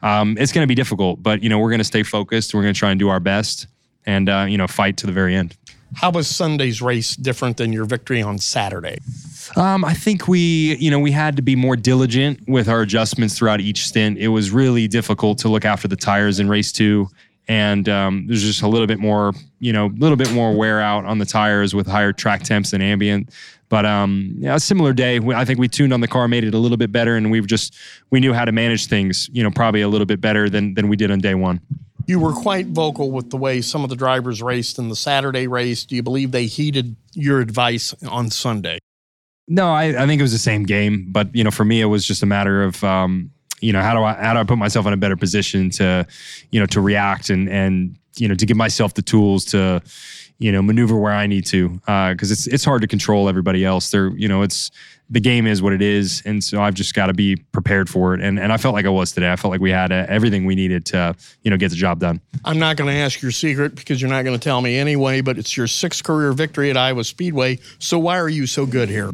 um, 0.02 0.38
it's 0.40 0.52
going 0.52 0.64
to 0.64 0.68
be 0.68 0.76
difficult, 0.76 1.22
but 1.22 1.44
you 1.44 1.50
know 1.50 1.60
we're 1.60 1.70
going 1.70 1.80
to 1.80 1.86
stay 1.86 2.04
focused. 2.04 2.54
We're 2.54 2.62
going 2.62 2.74
to 2.74 2.80
try 2.80 2.92
and 2.92 3.00
do 3.00 3.10
our 3.10 3.20
best, 3.20 3.68
and 4.06 4.30
uh, 4.30 4.46
you 4.48 4.58
know 4.58 4.68
fight 4.68 4.98
to 4.98 5.06
the 5.06 5.12
very 5.14 5.36
end. 5.36 5.56
How 5.96 6.12
was 6.12 6.28
Sunday's 6.28 6.82
race 6.82 7.16
different 7.16 7.58
than 7.58 7.72
your 7.72 7.86
victory 7.86 8.22
on 8.22 8.40
Saturday? 8.40 9.00
Um, 9.56 9.86
I 9.86 9.94
think 9.94 10.28
we, 10.28 10.76
you 10.78 10.92
know, 10.92 11.00
we 11.00 11.12
had 11.12 11.38
to 11.38 11.42
be 11.42 11.56
more 11.56 11.78
diligent 11.78 12.42
with 12.48 12.68
our 12.68 12.82
adjustments 12.82 13.38
throughout 13.38 13.62
each 13.62 13.88
stint. 13.88 14.18
It 14.18 14.28
was 14.28 14.52
really 14.52 14.90
difficult 14.90 15.38
to 15.40 15.48
look 15.48 15.64
after 15.64 15.88
the 15.88 15.96
tires 15.96 16.40
in 16.40 16.50
race 16.50 16.72
two, 16.72 17.08
and 17.48 17.88
um, 17.88 18.28
there's 18.28 18.44
just 18.44 18.62
a 18.62 18.68
little 18.68 18.88
bit 18.88 19.00
more, 19.00 19.34
you 19.60 19.72
know, 19.72 19.86
a 19.86 19.98
little 19.98 20.18
bit 20.18 20.32
more 20.34 20.54
wear 20.56 20.82
out 20.82 21.06
on 21.06 21.20
the 21.20 21.26
tires 21.26 21.74
with 21.74 21.88
higher 21.88 22.12
track 22.12 22.44
temps 22.44 22.74
and 22.74 22.84
ambient. 22.84 23.30
But 23.70 23.86
um, 23.86 24.34
yeah, 24.38 24.56
a 24.56 24.60
similar 24.60 24.94
day. 24.94 25.20
I 25.20 25.44
think 25.44 25.60
we 25.60 25.68
tuned 25.68 25.94
on 25.94 26.00
the 26.00 26.08
car, 26.08 26.28
made 26.28 26.44
it 26.44 26.54
a 26.54 26.58
little 26.58 26.78
bit 26.78 26.92
better, 26.92 27.16
and 27.16 27.30
we've 27.30 27.48
just 27.48 27.76
we 28.12 28.20
knew 28.20 28.34
how 28.34 28.46
to 28.46 28.52
manage 28.52 28.88
things. 28.88 29.30
You 29.34 29.44
know, 29.44 29.52
probably 29.52 29.82
a 29.82 29.90
little 29.90 30.06
bit 30.06 30.22
better 30.22 30.50
than 30.50 30.74
than 30.74 30.88
we 30.88 30.96
did 30.96 31.12
on 31.12 31.20
day 31.20 31.36
one. 31.36 31.60
You 32.06 32.20
were 32.20 32.32
quite 32.32 32.68
vocal 32.68 33.12
with 33.12 33.30
the 33.32 33.38
way 33.38 33.60
some 33.60 33.84
of 33.84 33.90
the 33.90 33.96
drivers 33.98 34.42
raced 34.42 34.80
in 34.80 34.88
the 34.88 34.96
Saturday 34.96 35.48
race. 35.48 35.84
Do 35.84 35.98
you 35.98 36.04
believe 36.04 36.32
they 36.32 36.46
heeded 36.46 36.96
your 37.14 37.42
advice 37.42 37.94
on 38.10 38.30
Sunday? 38.30 38.80
No, 39.50 39.68
I, 39.70 40.04
I 40.04 40.08
think 40.08 40.20
it 40.20 40.24
was 40.24 40.32
the 40.32 40.38
same 40.38 40.64
game, 40.64 41.08
but 41.10 41.34
you 41.36 41.44
know, 41.44 41.52
for 41.52 41.66
me, 41.66 41.82
it 41.82 41.86
was 41.86 42.06
just 42.06 42.24
a 42.24 42.26
matter 42.26 42.64
of 42.64 42.82
um, 42.86 43.32
you 43.60 43.74
know 43.74 43.82
how 43.82 43.94
do 43.94 44.04
I 44.04 44.14
how 44.14 44.34
do 44.34 44.40
I 44.40 44.44
put 44.44 44.58
myself 44.58 44.86
in 44.86 44.94
a 44.94 44.98
better 44.98 45.16
position 45.16 45.70
to 45.72 46.06
you 46.52 46.60
know 46.60 46.66
to 46.68 46.82
react 46.82 47.30
and 47.30 47.50
and 47.50 47.98
you 48.18 48.28
know 48.28 48.36
to 48.36 48.46
give 48.46 48.58
myself 48.58 48.94
the 48.94 49.02
tools 49.02 49.46
to 49.46 49.82
you 50.40 50.52
know, 50.52 50.62
maneuver 50.62 50.96
where 50.96 51.14
I 51.14 51.28
need 51.28 51.46
to 51.48 51.70
because 51.70 52.32
uh, 52.32 52.34
it's 52.34 52.48
it's 52.48 52.66
hard 52.66 52.82
to 52.82 52.88
control 52.88 53.28
everybody 53.28 53.66
else. 53.66 53.90
They're 53.90 54.10
you 54.10 54.28
know, 54.28 54.44
it's 54.44 54.72
the 55.10 55.20
game 55.20 55.48
is 55.48 55.62
what 55.62 55.74
it 55.74 55.82
is, 55.82 56.22
and 56.26 56.44
so 56.44 56.62
I've 56.62 56.74
just 56.74 56.94
got 56.94 57.08
to 57.08 57.14
be 57.14 57.38
prepared 57.38 57.90
for 57.90 58.14
it. 58.14 58.22
And 58.22 58.40
and 58.40 58.52
I 58.52 58.58
felt 58.58 58.74
like 58.74 58.86
I 58.86 58.90
was 58.90 59.12
today. 59.12 59.32
I 59.32 59.36
felt 59.36 59.52
like 59.52 59.62
we 59.62 59.72
had 59.72 59.92
uh, 59.92 60.06
everything 60.08 60.46
we 60.46 60.56
needed 60.56 60.86
to 60.88 61.16
you 61.44 61.52
know 61.52 61.58
get 61.58 61.70
the 61.70 61.76
job 61.76 62.00
done. 62.00 62.22
I'm 62.46 62.60
not 62.60 62.78
going 62.78 62.94
to 62.94 63.00
ask 63.00 63.22
your 63.22 63.32
secret 63.32 63.76
because 63.76 64.02
you're 64.02 64.12
not 64.12 64.24
going 64.24 64.38
to 64.38 64.44
tell 64.44 64.62
me 64.62 64.78
anyway. 64.78 65.22
But 65.22 65.38
it's 65.38 65.58
your 65.58 65.68
sixth 65.68 66.04
career 66.04 66.34
victory 66.34 66.70
at 66.70 66.78
Iowa 66.78 67.04
Speedway. 67.04 67.60
So 67.80 67.98
why 67.98 68.20
are 68.20 68.30
you 68.30 68.46
so 68.46 68.66
good 68.66 68.90
here? 68.90 69.12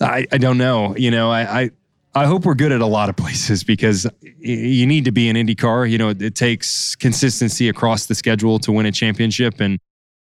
I, 0.00 0.26
I 0.32 0.38
don't 0.38 0.58
know. 0.58 0.96
You 0.96 1.10
know, 1.10 1.30
I, 1.30 1.60
I 1.60 1.70
I 2.14 2.26
hope 2.26 2.44
we're 2.44 2.54
good 2.54 2.72
at 2.72 2.80
a 2.80 2.86
lot 2.86 3.08
of 3.08 3.16
places 3.22 3.64
because 3.64 4.06
you 4.38 4.86
need 4.86 5.04
to 5.06 5.12
be 5.12 5.28
an 5.28 5.36
IndyCar. 5.36 5.90
You 5.90 5.98
know, 5.98 6.10
it 6.10 6.34
takes 6.34 6.96
consistency 6.96 7.68
across 7.68 8.06
the 8.06 8.14
schedule 8.14 8.58
to 8.60 8.72
win 8.72 8.86
a 8.86 8.92
championship, 8.92 9.60
and 9.60 9.78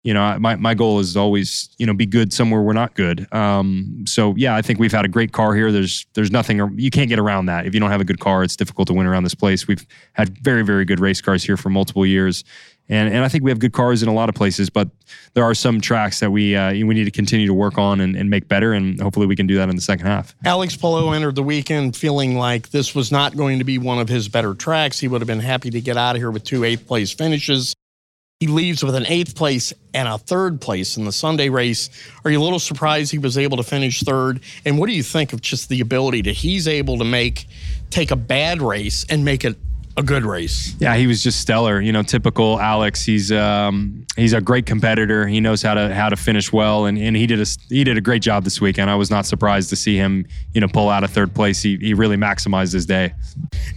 you 0.07 0.15
know, 0.15 0.39
my 0.39 0.55
my 0.55 0.73
goal 0.73 1.01
is 1.01 1.17
always 1.17 1.69
you 1.79 1.85
know 1.85 1.93
be 1.93 2.07
good 2.07 2.33
somewhere 2.33 2.63
we're 2.63 2.73
not 2.73 2.95
good. 2.95 3.27
Um, 3.35 4.05
so 4.07 4.35
yeah, 4.37 4.55
I 4.55 4.63
think 4.63 4.79
we've 4.79 4.93
had 4.93 5.05
a 5.05 5.09
great 5.09 5.33
car 5.33 5.53
here. 5.53 5.73
There's 5.73 6.07
there's 6.15 6.31
nothing 6.31 6.61
you 6.79 6.91
can't 6.91 7.09
get 7.09 7.19
around 7.19 7.47
that. 7.47 7.67
If 7.67 7.75
you 7.75 7.81
don't 7.81 7.91
have 7.91 8.01
a 8.01 8.05
good 8.05 8.21
car, 8.21 8.45
it's 8.45 8.55
difficult 8.55 8.87
to 8.87 8.95
win 8.95 9.09
around 9.09 9.25
this 9.25 9.35
place. 9.35 9.67
We've 9.67 9.85
had 10.13 10.39
very 10.39 10.63
very 10.63 10.85
good 10.85 11.01
race 11.01 11.21
cars 11.21 11.43
here 11.43 11.57
for 11.57 11.71
multiple 11.71 12.07
years, 12.07 12.45
and 12.89 13.13
and 13.13 13.25
I 13.25 13.29
think 13.29 13.43
we 13.43 13.51
have 13.51 13.59
good 13.59 13.73
cars 13.73 14.01
in 14.01 14.09
a 14.09 14.15
lot 14.15 14.29
of 14.29 14.37
places, 14.37 14.71
but 14.71 14.89
there 15.35 15.43
are 15.43 15.55
some 15.55 15.81
tracks 15.81 16.21
that 16.21 16.31
we 16.31 16.55
uh, 16.55 16.71
we 16.71 16.85
need 16.95 17.07
to 17.07 17.11
continue 17.11 17.49
to 17.49 17.55
work 17.55 17.77
on 17.77 18.01
and, 18.01 18.15
and, 18.15 18.31
make 18.31 18.47
better, 18.47 18.75
and 18.75 19.01
hopefully 19.01 19.27
we 19.27 19.35
can 19.35 19.49
do 19.49 19.57
that 19.57 19.69
in 19.69 19.75
the 19.75 19.83
second 19.83 20.07
half. 20.07 20.37
Alex 20.45 20.77
Palou 20.77 21.11
entered 21.15 21.35
the 21.35 21.43
weekend 21.43 21.97
feeling 21.97 22.37
like 22.37 22.71
this 22.71 22.95
was 22.95 23.11
not 23.11 23.37
going 23.37 23.59
to 23.59 23.65
be 23.65 23.77
one 23.77 23.99
of 23.99 24.09
his 24.09 24.29
better 24.29 24.55
tracks. 24.55 25.01
He 25.01 25.09
would 25.09 25.21
have 25.21 25.27
been 25.27 25.41
happy 25.41 25.71
to 25.71 25.81
get 25.81 25.97
out 25.97 26.15
of 26.15 26.23
here 26.23 26.31
with 26.31 26.45
two 26.45 26.63
eighth 26.63 26.87
place 26.87 27.11
finishes. 27.11 27.75
He 28.41 28.49
leaves 28.49 28.85
with 28.85 28.95
an 28.95 29.07
eighth 29.07 29.35
place 29.35 29.73
and 29.95 30.07
a 30.07 30.19
third 30.19 30.61
place 30.61 30.99
in 30.99 31.07
the 31.07 31.13
Sunday 31.13 31.49
race. 31.49 31.89
Are 32.23 32.31
you 32.31 32.39
a 32.39 32.45
little 32.45 32.59
surprised 32.59 33.11
he 33.11 33.17
was 33.17 33.39
able 33.39 33.57
to 33.57 33.63
finish 33.63 34.03
third? 34.03 34.41
And 34.67 34.79
what 34.79 34.89
do 34.89 34.93
you 34.93 35.03
think 35.03 35.33
of 35.33 35.41
just 35.41 35.71
the 35.71 35.81
ability 35.81 36.21
that 36.21 36.35
he's 36.35 36.69
able 36.69 36.99
to 36.99 37.05
make 37.05 37.47
take 37.89 38.11
a 38.11 38.17
bad 38.17 38.61
race 38.61 39.07
and 39.09 39.25
make 39.25 39.43
it 39.47 39.57
a 39.97 40.03
good 40.03 40.25
race. 40.25 40.75
Yeah, 40.79 40.95
he 40.97 41.07
was 41.07 41.23
just 41.23 41.41
stellar. 41.41 41.81
You 41.81 41.93
know, 41.93 42.03
typical 42.03 42.61
Alex. 42.61 43.05
He's 43.05 43.33
um, 43.33 44.07
he's 44.17 44.33
a 44.33 44.41
great 44.41 44.67
competitor. 44.67 45.27
He 45.27 45.41
knows 45.41 45.63
how 45.63 45.75
to 45.75 45.95
how 45.95 46.09
to 46.09 46.17
finish 46.17 46.53
well, 46.53 46.87
and, 46.87 46.99
and 46.99 47.17
he 47.17 47.27
did 47.27 47.41
a 47.41 47.47
he 47.69 47.85
did 47.85 47.97
a 47.97 48.01
great 48.01 48.23
job 48.23 48.45
this 48.45 48.61
weekend. 48.61 48.91
I 48.91 48.95
was 48.97 49.11
not 49.11 49.27
surprised 49.27 49.71
to 49.71 49.77
see 49.77 49.97
him, 49.97 50.27
you 50.53 50.61
know, 50.61 50.69
pull 50.69 50.91
out 50.91 51.05
a 51.05 51.09
third 51.09 51.35
place. 51.35 51.63
He 51.63 51.77
he 51.77 51.95
really 51.95 52.17
maximized 52.17 52.73
his 52.73 52.87
day. 52.87 53.15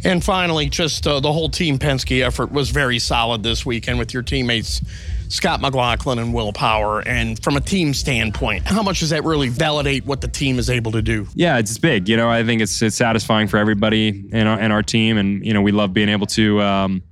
And 0.03 0.23
finally, 0.23 0.69
just 0.69 1.07
uh, 1.07 1.19
the 1.19 1.31
whole 1.31 1.49
Team 1.49 1.79
Penske 1.79 2.25
effort 2.25 2.51
was 2.51 2.69
very 2.69 2.99
solid 2.99 3.43
this 3.43 3.65
weekend 3.65 3.99
with 3.99 4.13
your 4.13 4.23
teammates 4.23 4.81
Scott 5.29 5.61
McLaughlin 5.61 6.19
and 6.19 6.33
Will 6.33 6.51
Power. 6.51 7.01
And 7.01 7.41
from 7.41 7.55
a 7.55 7.61
team 7.61 7.93
standpoint, 7.93 8.65
how 8.65 8.83
much 8.83 8.99
does 8.99 9.11
that 9.11 9.23
really 9.23 9.47
validate 9.47 10.05
what 10.05 10.21
the 10.21 10.27
team 10.27 10.59
is 10.59 10.69
able 10.69 10.91
to 10.91 11.01
do? 11.01 11.27
Yeah, 11.35 11.57
it's 11.57 11.77
big. 11.77 12.09
You 12.09 12.17
know, 12.17 12.29
I 12.29 12.43
think 12.43 12.61
it's 12.61 12.81
it's 12.81 12.95
satisfying 12.95 13.47
for 13.47 13.57
everybody 13.57 14.27
in 14.31 14.47
our, 14.47 14.59
in 14.59 14.71
our 14.71 14.83
team, 14.83 15.17
and 15.17 15.45
you 15.45 15.53
know, 15.53 15.61
we 15.61 15.71
love 15.71 15.93
being 15.93 16.09
able 16.09 16.27
to. 16.27 16.61
Um, 16.61 17.03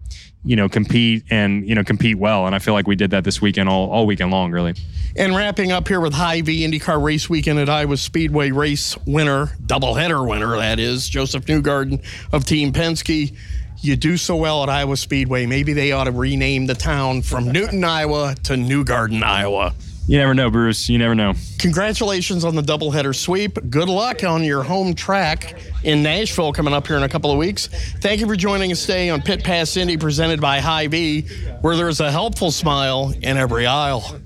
you 0.43 0.55
know, 0.55 0.69
compete 0.69 1.25
and 1.29 1.67
you 1.67 1.75
know 1.75 1.83
compete 1.83 2.17
well, 2.17 2.45
and 2.45 2.55
I 2.55 2.59
feel 2.59 2.73
like 2.73 2.87
we 2.87 2.95
did 2.95 3.11
that 3.11 3.25
this 3.25 3.41
weekend 3.41 3.67
all, 3.67 3.89
all 3.89 4.05
weekend 4.05 4.31
long, 4.31 4.51
really. 4.51 4.75
And 5.17 5.35
wrapping 5.35 5.73
up 5.73 5.87
here 5.87 5.99
with 5.99 6.13
Hy-Vee 6.13 6.65
IndyCar 6.65 7.03
race 7.03 7.29
weekend 7.29 7.59
at 7.59 7.67
Iowa 7.67 7.97
Speedway 7.97 8.51
race 8.51 8.95
winner, 9.05 9.47
doubleheader 9.65 10.25
winner, 10.25 10.55
that 10.55 10.79
is 10.79 11.09
Josef 11.09 11.45
Newgarden 11.47 12.01
of 12.31 12.45
Team 12.45 12.71
Penske 12.71 13.35
you 13.81 13.95
do 13.95 14.17
so 14.17 14.35
well 14.35 14.63
at 14.63 14.69
Iowa 14.69 14.97
Speedway, 14.97 15.45
maybe 15.45 15.73
they 15.73 15.91
ought 15.91 16.05
to 16.05 16.11
rename 16.11 16.65
the 16.65 16.75
town 16.75 17.21
from 17.21 17.51
Newton, 17.51 17.83
Iowa 17.83 18.35
to 18.43 18.57
New 18.57 18.83
Garden, 18.83 19.23
Iowa. 19.23 19.73
You 20.07 20.17
never 20.17 20.33
know, 20.33 20.49
Bruce. 20.49 20.87
You 20.87 20.97
never 20.97 21.13
know. 21.13 21.33
Congratulations 21.59 22.45
on 22.45 22.55
the 22.55 22.61
doubleheader 22.61 23.13
sweep. 23.13 23.57
Good 23.69 23.89
luck 23.89 24.23
on 24.23 24.41
your 24.41 24.63
home 24.63 24.95
track 24.95 25.59
in 25.83 26.01
Nashville 26.01 26.53
coming 26.53 26.73
up 26.73 26.87
here 26.87 26.95
in 26.95 27.03
a 27.03 27.09
couple 27.09 27.29
of 27.29 27.37
weeks. 27.37 27.67
Thank 27.99 28.21
you 28.21 28.27
for 28.27 28.37
joining 28.37 28.71
us 28.71 28.81
today 28.81 29.09
on 29.09 29.21
Pit 29.21 29.43
Pass 29.43 29.75
Indy 29.75 29.97
presented 29.97 30.39
by 30.39 30.61
Hy-Vee, 30.61 31.23
where 31.59 31.75
there's 31.75 31.99
a 31.99 32.09
helpful 32.09 32.51
smile 32.51 33.13
in 33.21 33.35
every 33.35 33.65
aisle. 33.65 34.17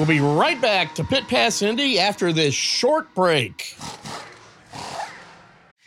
We'll 0.00 0.06
be 0.06 0.18
right 0.18 0.58
back 0.58 0.94
to 0.94 1.04
Pit 1.04 1.28
Pass 1.28 1.60
Indy 1.60 1.98
after 1.98 2.32
this 2.32 2.54
short 2.54 3.14
break. 3.14 3.76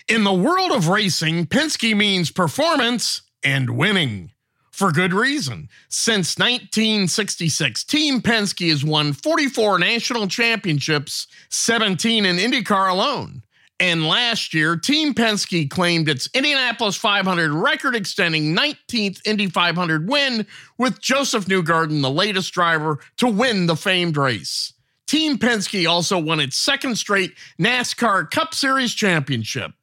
In 0.08 0.24
the 0.24 0.32
world 0.32 0.72
of 0.72 0.88
racing, 0.88 1.48
Penske 1.48 1.98
means 1.98 2.29
performance 2.29 3.24
and 3.43 3.72
winning. 3.72 4.29
For 4.70 4.91
good 4.91 5.15
reason. 5.15 5.67
Since 5.89 6.38
1966, 6.38 7.84
Team 7.86 8.22
Penske 8.22 8.70
has 8.70 8.86
won 8.86 9.13
44 9.13 9.79
national 9.79 10.27
championships, 10.27 11.25
17 11.50 12.24
in 12.24 12.36
IndyCar 12.36 12.91
alone. 12.91 13.41
And 13.84 14.08
last 14.08 14.54
year, 14.54 14.78
Team 14.78 15.13
Penske 15.13 15.70
claimed 15.70 16.08
its 16.08 16.30
Indianapolis 16.34 16.96
500 16.96 17.52
record 17.52 17.98
extending 17.98 18.56
19th 18.56 19.20
Indy 19.25 19.48
500 19.48 20.08
win 20.08 20.48
with 20.78 21.02
Josef 21.02 21.48
Newgarden, 21.48 22.02
the 22.02 22.10
latest 22.10 22.54
driver 22.54 23.00
to 23.18 23.28
win 23.28 23.66
the 23.66 23.75
famed 23.75 24.16
race. 24.16 24.72
Team 25.06 25.38
Penske 25.38 25.86
also 25.86 26.18
won 26.18 26.40
its 26.40 26.56
second 26.56 26.96
straight 26.96 27.34
NASCAR 27.60 28.32
Cup 28.32 28.54
Series 28.54 28.94
championship. 28.94 29.74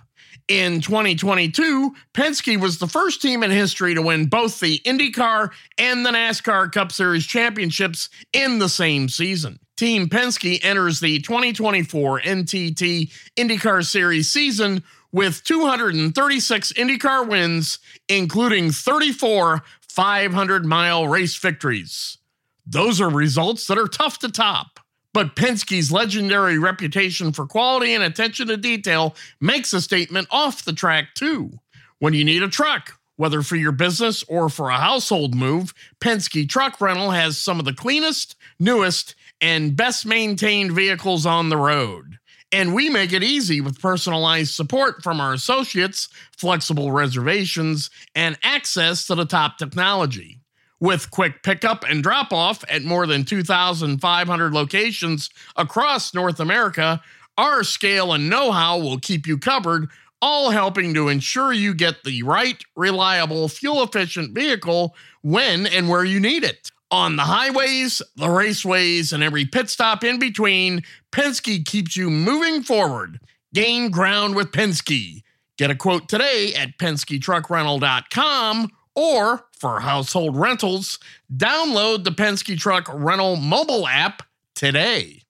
In 0.49 0.81
2022, 0.81 1.95
Penske 2.15 2.59
was 2.59 2.79
the 2.79 2.87
first 2.87 3.21
team 3.21 3.43
in 3.43 3.51
history 3.51 3.95
to 3.95 4.01
win 4.01 4.29
both 4.29 4.61
the 4.61 4.79
IndyCar 4.79 5.51
and 5.77 6.07
the 6.07 6.11
NASCAR 6.11 6.73
Cup 6.73 6.91
Series 6.91 7.27
championships 7.27 8.09
in 8.33 8.61
the 8.61 8.71
same 8.71 9.11
season. 9.11 9.59
Team 9.81 10.11
Penske 10.11 10.63
enters 10.63 11.01
the 11.01 11.21
2024 11.21 12.21
NTT 12.21 13.11
IndyCar 13.35 13.83
Series 13.83 14.31
season 14.31 14.85
with 15.11 15.43
236 15.45 16.73
IndyCar 16.75 17.27
wins, 17.27 17.79
including 18.07 18.73
34 18.73 19.63
500 19.89 20.67
mile 20.67 21.09
race 21.09 21.35
victories. 21.35 22.19
Those 22.67 23.01
are 23.01 23.09
results 23.09 23.67
that 23.69 23.79
are 23.79 23.89
tough 23.89 24.19
to 24.19 24.31
top. 24.31 24.81
But 25.15 25.35
Penske's 25.35 25.91
legendary 25.91 26.59
reputation 26.59 27.33
for 27.33 27.47
quality 27.47 27.95
and 27.95 28.05
attention 28.05 28.49
to 28.49 28.59
detail 28.59 29.17
makes 29.41 29.73
a 29.73 29.81
statement 29.81 30.29
off 30.31 30.63
the 30.63 30.75
track, 30.75 31.15
too. 31.15 31.53
When 32.01 32.13
you 32.13 32.27
need 32.27 32.43
a 32.43 32.49
truck, 32.49 32.99
whether 33.17 33.41
for 33.41 33.57
your 33.57 33.73
business 33.73 34.25
or 34.25 34.51
for 34.51 34.69
a 34.69 34.77
household 34.77 35.35
move, 35.35 35.73
Penske 36.01 36.47
Truck 36.47 36.83
Rental 36.83 37.13
has 37.13 37.39
some 37.39 37.59
of 37.59 37.65
the 37.65 37.73
cleanest, 37.73 38.37
newest, 38.59 39.15
and 39.41 39.77
best 39.77 40.07
maintained 40.07 40.73
vehicles 40.73 41.27
on 41.27 41.49
the 41.49 41.57
road. 41.57 42.19
And 42.53 42.75
we 42.75 42.91
make 42.91 43.13
it 43.13 43.23
easy 43.23 43.61
with 43.61 43.81
personalized 43.81 44.55
support 44.55 45.03
from 45.03 45.21
our 45.21 45.33
associates, 45.33 46.09
flexible 46.37 46.91
reservations, 46.91 47.91
and 48.15 48.37
access 48.43 49.07
to 49.07 49.15
the 49.15 49.25
top 49.25 49.57
technology. 49.57 50.41
With 50.81 51.11
quick 51.11 51.43
pickup 51.43 51.85
and 51.89 52.03
drop 52.03 52.33
off 52.33 52.65
at 52.69 52.83
more 52.83 53.07
than 53.07 53.25
2,500 53.25 54.53
locations 54.53 55.31
across 55.57 56.15
North 56.15 56.41
America, 56.41 57.03
our 57.37 57.63
scale 57.63 58.13
and 58.15 58.29
know 58.29 58.51
how 58.51 58.79
will 58.79 58.99
keep 58.99 59.27
you 59.27 59.39
covered, 59.39 59.89
all 60.23 60.51
helping 60.51 60.93
to 60.95 61.09
ensure 61.09 61.53
you 61.53 61.75
get 61.75 62.03
the 62.05 62.23
right, 62.23 62.63
reliable, 62.77 63.49
fuel 63.49 63.83
efficient 63.83 64.35
vehicle 64.35 64.95
when 65.23 65.67
and 65.67 65.89
where 65.89 66.05
you 66.05 66.19
need 66.19 66.45
it. 66.45 66.71
On 66.93 67.15
the 67.15 67.23
highways, 67.23 68.03
the 68.17 68.27
raceways, 68.27 69.13
and 69.13 69.23
every 69.23 69.45
pit 69.45 69.71
stop 69.71 70.03
in 70.03 70.19
between, 70.19 70.83
Penske 71.13 71.65
keeps 71.65 71.97
you 71.97 72.11
moving 72.11 72.65
forward. 72.65 73.21
Gain 73.55 73.93
ground 73.93 74.35
with 74.35 74.51
Penske. 74.51 75.23
Get 75.57 75.71
a 75.71 75.77
quote 75.77 76.09
today 76.09 76.53
at 76.55 76.79
PenskeTruckRental.com 76.79 78.71
or 78.97 79.45
for 79.53 79.81
household 79.81 80.37
rentals, 80.37 80.99
download 81.33 82.03
the 82.03 82.11
Penske 82.11 82.59
Truck 82.59 82.89
Rental 82.93 83.37
mobile 83.37 83.87
app 83.87 84.23
today. 84.57 85.23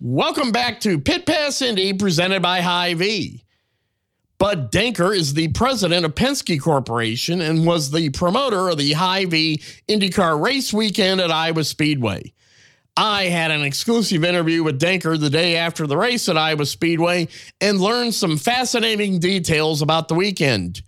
Welcome 0.00 0.52
back 0.52 0.80
to 0.80 0.98
Pit 0.98 1.26
Pass 1.26 1.60
Indy 1.60 1.92
presented 1.92 2.40
by 2.40 2.60
Hy-Vee. 2.60 3.44
Bud 4.38 4.70
Denker 4.70 5.14
is 5.14 5.34
the 5.34 5.48
president 5.48 6.06
of 6.06 6.14
Penske 6.14 6.60
Corporation 6.60 7.40
and 7.40 7.66
was 7.66 7.90
the 7.90 8.10
promoter 8.10 8.68
of 8.68 8.78
the 8.78 8.92
Hy-Vee 8.92 9.60
IndyCar 9.88 10.40
race 10.40 10.72
weekend 10.72 11.20
at 11.20 11.32
Iowa 11.32 11.64
Speedway. 11.64 12.32
I 12.96 13.24
had 13.24 13.50
an 13.50 13.62
exclusive 13.62 14.24
interview 14.24 14.62
with 14.62 14.80
Denker 14.80 15.18
the 15.18 15.28
day 15.28 15.56
after 15.56 15.88
the 15.88 15.96
race 15.96 16.28
at 16.28 16.38
Iowa 16.38 16.66
Speedway 16.66 17.26
and 17.60 17.80
learned 17.80 18.14
some 18.14 18.36
fascinating 18.36 19.18
details 19.18 19.82
about 19.82 20.06
the 20.06 20.14
weekend. 20.14 20.82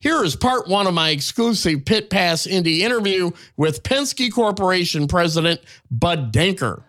Here 0.00 0.22
is 0.22 0.36
part 0.36 0.68
one 0.68 0.86
of 0.86 0.92
my 0.92 1.08
exclusive 1.08 1.86
Pit 1.86 2.10
Pass 2.10 2.46
Indy 2.46 2.82
interview 2.82 3.30
with 3.56 3.82
Penske 3.82 4.30
Corporation 4.30 5.08
President 5.08 5.60
Bud 5.90 6.34
Denker. 6.34 6.82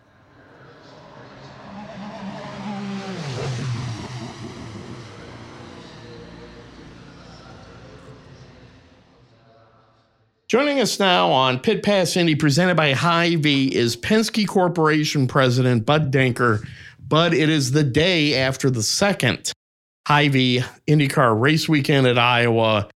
Joining 10.52 10.80
us 10.80 11.00
now 11.00 11.30
on 11.30 11.60
Pit 11.60 11.82
Pass 11.82 12.14
Indy, 12.14 12.34
presented 12.34 12.76
by 12.76 12.92
Hy-Vee, 12.92 13.74
is 13.74 13.96
Penske 13.96 14.46
Corporation 14.46 15.26
President 15.26 15.86
Bud 15.86 16.12
Denker. 16.12 16.62
Bud, 17.00 17.32
it 17.32 17.48
is 17.48 17.70
the 17.70 17.82
day 17.82 18.34
after 18.34 18.68
the 18.68 18.82
second 18.82 19.50
Hy-Vee 20.06 20.62
IndyCar 20.86 21.40
race 21.40 21.70
weekend 21.70 22.06
at 22.06 22.18
Iowa. 22.18 22.90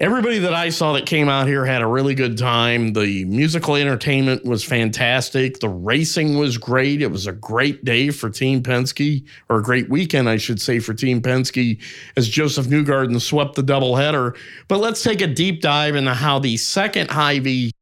Everybody 0.00 0.38
that 0.38 0.54
I 0.54 0.70
saw 0.70 0.94
that 0.94 1.04
came 1.04 1.28
out 1.28 1.46
here 1.46 1.66
had 1.66 1.82
a 1.82 1.86
really 1.86 2.14
good 2.14 2.38
time. 2.38 2.94
The 2.94 3.26
musical 3.26 3.76
entertainment 3.76 4.46
was 4.46 4.64
fantastic. 4.64 5.60
The 5.60 5.68
racing 5.68 6.38
was 6.38 6.56
great. 6.56 7.02
It 7.02 7.08
was 7.08 7.26
a 7.26 7.32
great 7.32 7.84
day 7.84 8.08
for 8.08 8.30
Team 8.30 8.62
Penske, 8.62 9.22
or 9.50 9.58
a 9.58 9.62
great 9.62 9.90
weekend, 9.90 10.26
I 10.26 10.38
should 10.38 10.58
say, 10.58 10.78
for 10.78 10.94
Team 10.94 11.20
Penske 11.20 11.78
as 12.16 12.30
Josef 12.30 12.64
Newgarden 12.68 13.20
swept 13.20 13.56
the 13.56 13.62
doubleheader. 13.62 14.38
But 14.68 14.78
let's 14.78 15.02
take 15.02 15.20
a 15.20 15.26
deep 15.26 15.60
dive 15.60 15.94
into 15.94 16.14
how 16.14 16.38
the 16.38 16.56
second 16.56 17.10
Hy-Vee 17.10 17.72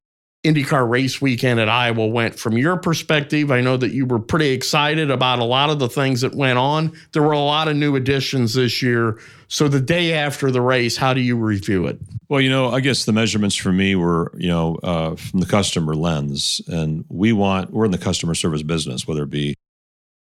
IndyCar 0.45 0.89
race 0.89 1.21
weekend 1.21 1.59
at 1.59 1.69
Iowa 1.69 2.07
went. 2.07 2.39
From 2.39 2.57
your 2.57 2.77
perspective, 2.77 3.51
I 3.51 3.61
know 3.61 3.77
that 3.77 3.93
you 3.93 4.07
were 4.07 4.21
pretty 4.21 4.51
excited 4.51 5.11
about 5.11 5.41
a 5.41 5.45
lot 5.45 5.69
of 5.69 5.81
the 5.81 5.89
things 5.89 6.21
that 6.21 6.35
went 6.35 6.59
on. 6.59 6.93
There 7.13 7.23
were 7.23 7.33
a 7.33 7.41
lot 7.41 7.67
of 7.67 7.77
new 7.77 7.97
additions 7.97 8.55
this 8.55 8.81
year. 8.81 9.19
So 9.49 9.67
the 9.67 9.81
day 9.81 10.13
after 10.13 10.51
the 10.51 10.61
race, 10.61 10.97
how 10.97 11.13
do 11.13 11.21
you 11.21 11.37
review 11.37 11.87
it? 11.87 11.99
Well, 12.29 12.41
you 12.41 12.51
know, 12.51 12.71
I 12.71 12.81
guess 12.81 13.05
the 13.05 13.13
measurements 13.13 13.57
for 13.57 13.73
me 13.73 13.97
were, 13.97 14.31
you 14.37 14.49
know, 14.49 14.77
uh, 14.83 15.17
from 15.17 15.41
the 15.41 15.47
customer 15.47 15.95
lens, 15.95 16.61
and 16.69 17.05
we 17.09 17.33
want 17.33 17.73
we're 17.73 17.87
in 17.87 17.91
the 17.91 17.99
customer 17.99 18.35
service 18.35 18.63
business, 18.63 19.09
whether 19.09 19.25
it 19.25 19.31
be 19.31 19.57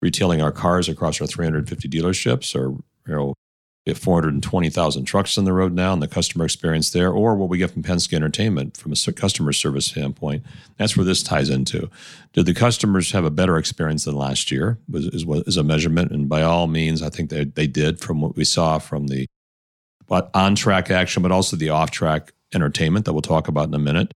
retailing 0.00 0.42
our 0.42 0.52
cars 0.52 0.88
across 0.88 1.20
our 1.20 1.26
350 1.26 1.88
dealerships 1.88 2.54
or 2.54 2.70
you 3.08 3.14
know 3.14 3.34
we 3.86 3.90
have 3.90 3.98
420,000 3.98 5.04
trucks 5.04 5.36
on 5.36 5.44
the 5.44 5.52
road 5.52 5.74
now 5.74 5.92
and 5.92 6.00
the 6.00 6.08
customer 6.08 6.46
experience 6.46 6.90
there, 6.90 7.12
or 7.12 7.34
what 7.34 7.50
we 7.50 7.58
get 7.58 7.70
from 7.70 7.82
Penske 7.82 8.14
Entertainment 8.14 8.78
from 8.78 8.92
a 8.92 9.12
customer 9.12 9.52
service 9.52 9.86
standpoint. 9.86 10.42
That's 10.78 10.96
where 10.96 11.04
this 11.04 11.22
ties 11.22 11.50
into. 11.50 11.90
Did 12.32 12.46
the 12.46 12.54
customers 12.54 13.12
have 13.12 13.26
a 13.26 13.30
better 13.30 13.58
experience 13.58 14.04
than 14.04 14.16
last 14.16 14.50
year? 14.50 14.78
Was, 14.88 15.06
is, 15.06 15.24
is 15.46 15.58
a 15.58 15.62
measurement. 15.62 16.12
And 16.12 16.30
by 16.30 16.42
all 16.42 16.66
means, 16.66 17.02
I 17.02 17.10
think 17.10 17.28
they, 17.28 17.44
they 17.44 17.66
did 17.66 18.00
from 18.00 18.22
what 18.22 18.36
we 18.36 18.44
saw 18.44 18.78
from 18.78 19.08
the 19.08 19.26
on 20.10 20.54
track 20.54 20.90
action, 20.90 21.22
but 21.22 21.32
also 21.32 21.56
the 21.56 21.70
off 21.70 21.90
track 21.90 22.32
entertainment 22.54 23.04
that 23.04 23.12
we'll 23.12 23.22
talk 23.22 23.48
about 23.48 23.68
in 23.68 23.74
a 23.74 23.78
minute 23.78 24.12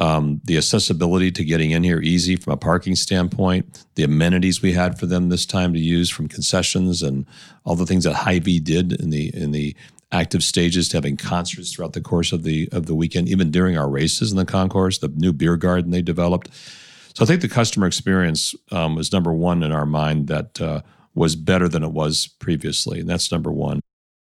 um, 0.00 0.40
the 0.44 0.56
accessibility 0.56 1.30
to 1.30 1.44
getting 1.44 1.72
in 1.72 1.84
here 1.84 2.00
easy 2.00 2.34
from 2.34 2.54
a 2.54 2.56
parking 2.56 2.96
standpoint, 2.96 3.84
the 3.96 4.02
amenities 4.02 4.62
we 4.62 4.72
had 4.72 4.98
for 4.98 5.04
them 5.04 5.28
this 5.28 5.44
time 5.44 5.74
to 5.74 5.78
use 5.78 6.08
from 6.08 6.26
concessions 6.26 7.02
and 7.02 7.26
all 7.64 7.76
the 7.76 7.84
things 7.84 8.04
that 8.04 8.14
Hy-Vee 8.14 8.60
did 8.60 8.98
in 8.98 9.10
the 9.10 9.30
in 9.36 9.52
the 9.52 9.76
active 10.10 10.42
stages 10.42 10.88
to 10.88 10.96
having 10.96 11.18
concerts 11.18 11.72
throughout 11.72 11.92
the 11.92 12.00
course 12.00 12.32
of 12.32 12.44
the 12.44 12.66
of 12.72 12.86
the 12.86 12.94
weekend, 12.94 13.28
even 13.28 13.50
during 13.50 13.76
our 13.76 13.90
races 13.90 14.32
in 14.32 14.38
the 14.38 14.46
concourse, 14.46 14.98
the 14.98 15.08
new 15.08 15.34
beer 15.34 15.58
garden 15.58 15.90
they 15.90 16.02
developed. 16.02 16.48
So 17.14 17.22
I 17.22 17.26
think 17.26 17.42
the 17.42 17.48
customer 17.48 17.86
experience 17.86 18.54
um, 18.72 18.94
was 18.94 19.12
number 19.12 19.34
one 19.34 19.62
in 19.62 19.70
our 19.70 19.86
mind 19.86 20.28
that 20.28 20.58
uh, 20.62 20.80
was 21.14 21.36
better 21.36 21.68
than 21.68 21.84
it 21.84 21.92
was 21.92 22.26
previously, 22.26 23.00
and 23.00 23.08
that's 23.08 23.30
number 23.30 23.52
one. 23.52 23.80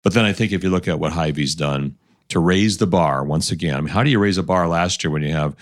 But 0.03 0.13
then 0.13 0.25
I 0.25 0.33
think 0.33 0.51
if 0.51 0.63
you 0.63 0.69
look 0.69 0.87
at 0.87 0.99
what 0.99 1.13
Hy-Vee's 1.13 1.55
done, 1.55 1.97
to 2.33 2.39
raise 2.39 2.77
the 2.77 2.87
bar 2.87 3.23
once 3.23 3.51
again. 3.51 3.75
I 3.75 3.81
mean, 3.81 3.87
how 3.89 4.03
do 4.03 4.09
you 4.09 4.19
raise 4.19 4.37
a 4.37 4.43
bar 4.43 4.67
last 4.67 5.03
year 5.03 5.11
when 5.11 5.23
you 5.23 5.31
have, 5.31 5.55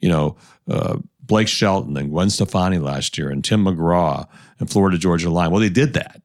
you 0.00 0.08
know, 0.08 0.36
uh, 0.68 0.98
Blake 1.22 1.48
Shelton 1.48 1.96
and 1.96 2.10
Gwen 2.10 2.30
Stefani 2.30 2.78
last 2.78 3.18
year 3.18 3.30
and 3.30 3.44
Tim 3.44 3.64
McGraw 3.64 4.26
and 4.58 4.70
Florida 4.70 4.98
Georgia 4.98 5.30
Line? 5.30 5.50
Well, 5.50 5.60
they 5.60 5.68
did 5.68 5.94
that. 5.94 6.20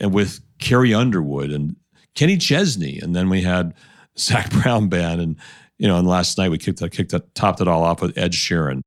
And 0.00 0.12
with 0.12 0.40
Carrie 0.58 0.94
Underwood 0.94 1.50
and 1.50 1.76
Kenny 2.14 2.36
Chesney. 2.36 2.98
And 3.00 3.14
then 3.14 3.28
we 3.28 3.42
had 3.42 3.74
Zac 4.18 4.50
Brown 4.50 4.88
Band. 4.88 5.20
And, 5.20 5.36
you 5.78 5.88
know, 5.88 5.98
and 5.98 6.08
last 6.08 6.38
night 6.38 6.50
we 6.50 6.58
kicked, 6.58 6.78
kicked 6.92 7.12
it, 7.12 7.34
topped 7.34 7.60
it 7.60 7.68
all 7.68 7.82
off 7.82 8.00
with 8.00 8.16
Ed 8.16 8.32
Sheeran. 8.32 8.80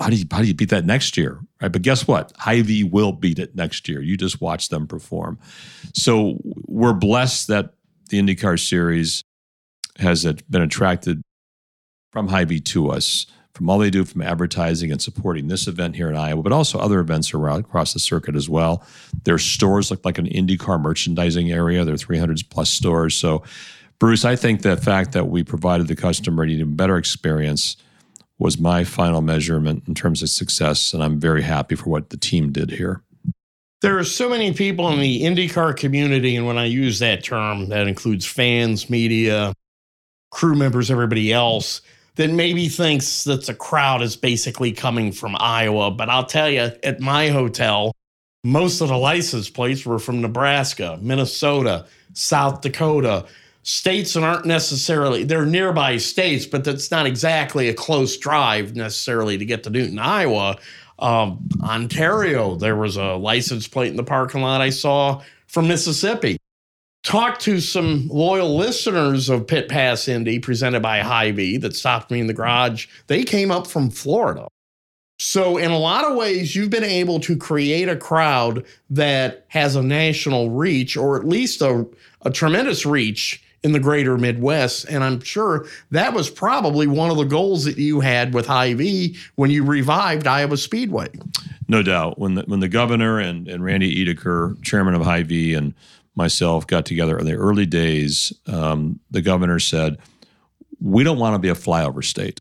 How 0.00 0.08
do 0.08 0.16
you 0.16 0.24
how 0.28 0.40
do 0.40 0.48
you 0.48 0.54
beat 0.54 0.70
that 0.70 0.84
next 0.84 1.16
year? 1.16 1.40
Right. 1.62 1.70
But 1.70 1.82
guess 1.82 2.08
what? 2.08 2.32
Hy-Vee 2.38 2.82
will 2.82 3.12
beat 3.12 3.38
it 3.38 3.54
next 3.54 3.88
year. 3.88 4.02
You 4.02 4.16
just 4.16 4.40
watch 4.40 4.68
them 4.68 4.88
perform. 4.88 5.38
So 5.94 6.40
we're 6.66 6.94
blessed 6.94 7.46
that 7.46 7.74
the 8.10 8.20
IndyCar 8.20 8.58
series 8.58 9.22
has 9.98 10.24
been 10.24 10.62
attracted 10.62 11.22
from 12.12 12.28
Hy-Vee 12.28 12.60
to 12.60 12.90
us 12.90 13.26
from 13.54 13.70
all 13.70 13.78
they 13.78 13.90
do 13.90 14.04
from 14.04 14.22
advertising 14.22 14.90
and 14.90 15.00
supporting 15.00 15.46
this 15.46 15.68
event 15.68 15.94
here 15.94 16.10
in 16.10 16.16
Iowa, 16.16 16.42
but 16.42 16.52
also 16.52 16.78
other 16.78 16.98
events 16.98 17.32
around 17.32 17.60
across 17.60 17.92
the 17.92 18.00
circuit 18.00 18.34
as 18.34 18.48
well. 18.48 18.84
Their 19.22 19.38
stores 19.38 19.90
look 19.90 20.04
like 20.04 20.18
an 20.18 20.26
IndyCar 20.26 20.80
merchandising 20.80 21.52
area. 21.52 21.84
They're 21.84 21.96
300 21.96 22.42
plus 22.50 22.68
stores. 22.68 23.14
So, 23.14 23.44
Bruce, 24.00 24.24
I 24.24 24.34
think 24.34 24.62
the 24.62 24.76
fact 24.76 25.12
that 25.12 25.28
we 25.28 25.44
provided 25.44 25.86
the 25.86 25.94
customer 25.94 26.42
an 26.42 26.50
even 26.50 26.74
better 26.74 26.96
experience 26.96 27.76
was 28.40 28.58
my 28.58 28.82
final 28.82 29.22
measurement 29.22 29.84
in 29.86 29.94
terms 29.94 30.20
of 30.20 30.28
success, 30.28 30.92
and 30.92 31.02
I'm 31.02 31.20
very 31.20 31.42
happy 31.42 31.76
for 31.76 31.90
what 31.90 32.10
the 32.10 32.16
team 32.16 32.50
did 32.50 32.72
here. 32.72 33.02
There 33.82 33.96
are 33.96 34.04
so 34.04 34.28
many 34.28 34.52
people 34.52 34.88
in 34.88 34.98
the 34.98 35.22
IndyCar 35.22 35.76
community, 35.76 36.34
and 36.34 36.44
when 36.44 36.58
I 36.58 36.64
use 36.64 36.98
that 36.98 37.22
term, 37.22 37.68
that 37.68 37.86
includes 37.86 38.26
fans, 38.26 38.90
media, 38.90 39.52
crew 40.34 40.56
members, 40.56 40.90
everybody 40.90 41.32
else 41.32 41.80
that 42.16 42.30
maybe 42.30 42.68
thinks 42.68 43.24
that 43.24 43.46
the 43.46 43.54
crowd 43.54 44.02
is 44.02 44.16
basically 44.16 44.72
coming 44.72 45.12
from 45.12 45.36
Iowa. 45.38 45.90
But 45.90 46.10
I'll 46.10 46.26
tell 46.26 46.50
you, 46.50 46.70
at 46.82 47.00
my 47.00 47.28
hotel, 47.28 47.92
most 48.44 48.80
of 48.80 48.88
the 48.88 48.96
license 48.96 49.48
plates 49.48 49.86
were 49.86 49.98
from 49.98 50.20
Nebraska, 50.20 50.98
Minnesota, 51.00 51.86
South 52.12 52.60
Dakota, 52.60 53.26
states 53.62 54.12
that 54.12 54.22
aren't 54.22 54.44
necessarily, 54.44 55.24
they're 55.24 55.46
nearby 55.46 55.96
states, 55.96 56.44
but 56.44 56.64
that's 56.64 56.90
not 56.90 57.06
exactly 57.06 57.68
a 57.68 57.74
close 57.74 58.16
drive 58.18 58.76
necessarily 58.76 59.38
to 59.38 59.44
get 59.44 59.62
to 59.62 59.70
Newton, 59.70 59.98
Iowa. 59.98 60.58
Um, 60.98 61.48
Ontario, 61.62 62.56
there 62.56 62.76
was 62.76 62.96
a 62.96 63.14
license 63.14 63.66
plate 63.66 63.88
in 63.90 63.96
the 63.96 64.04
parking 64.04 64.42
lot 64.42 64.60
I 64.60 64.70
saw 64.70 65.22
from 65.46 65.66
Mississippi 65.66 66.38
talked 67.04 67.42
to 67.42 67.60
some 67.60 68.08
loyal 68.08 68.56
listeners 68.56 69.28
of 69.28 69.46
Pit 69.46 69.68
Pass 69.68 70.08
Indy 70.08 70.38
presented 70.40 70.82
by 70.82 71.00
Hy-Vee 71.00 71.58
that 71.58 71.76
stopped 71.76 72.10
me 72.10 72.18
in 72.18 72.26
the 72.26 72.32
garage. 72.32 72.88
They 73.06 73.22
came 73.22 73.50
up 73.50 73.66
from 73.66 73.90
Florida. 73.90 74.48
So, 75.20 75.58
in 75.58 75.70
a 75.70 75.78
lot 75.78 76.04
of 76.04 76.16
ways, 76.16 76.56
you've 76.56 76.70
been 76.70 76.82
able 76.82 77.20
to 77.20 77.36
create 77.36 77.88
a 77.88 77.94
crowd 77.94 78.64
that 78.90 79.44
has 79.48 79.76
a 79.76 79.82
national 79.82 80.50
reach 80.50 80.96
or 80.96 81.16
at 81.16 81.24
least 81.24 81.62
a, 81.62 81.86
a 82.22 82.30
tremendous 82.30 82.84
reach 82.84 83.40
in 83.62 83.72
the 83.72 83.78
greater 83.78 84.18
Midwest. 84.18 84.86
And 84.88 85.04
I'm 85.04 85.20
sure 85.20 85.66
that 85.92 86.14
was 86.14 86.28
probably 86.28 86.86
one 86.86 87.10
of 87.10 87.16
the 87.16 87.24
goals 87.24 87.64
that 87.64 87.78
you 87.78 88.00
had 88.00 88.34
with 88.34 88.46
Hy-Vee 88.46 89.16
when 89.36 89.50
you 89.50 89.64
revived 89.64 90.26
Iowa 90.26 90.56
Speedway. 90.56 91.08
No 91.68 91.82
doubt. 91.82 92.18
When 92.18 92.34
the, 92.34 92.42
when 92.42 92.60
the 92.60 92.68
governor 92.68 93.20
and, 93.20 93.46
and 93.46 93.64
Randy 93.64 94.04
Edeker, 94.04 94.60
chairman 94.62 94.94
of 94.94 95.02
Hy-Vee, 95.02 95.54
and 95.54 95.74
myself 96.14 96.66
got 96.66 96.86
together 96.86 97.18
in 97.18 97.26
the 97.26 97.34
early 97.34 97.66
days, 97.66 98.32
um, 98.46 99.00
the 99.10 99.22
governor 99.22 99.58
said, 99.58 99.98
We 100.80 101.04
don't 101.04 101.18
want 101.18 101.34
to 101.34 101.38
be 101.38 101.48
a 101.48 101.54
flyover 101.54 102.04
state. 102.04 102.38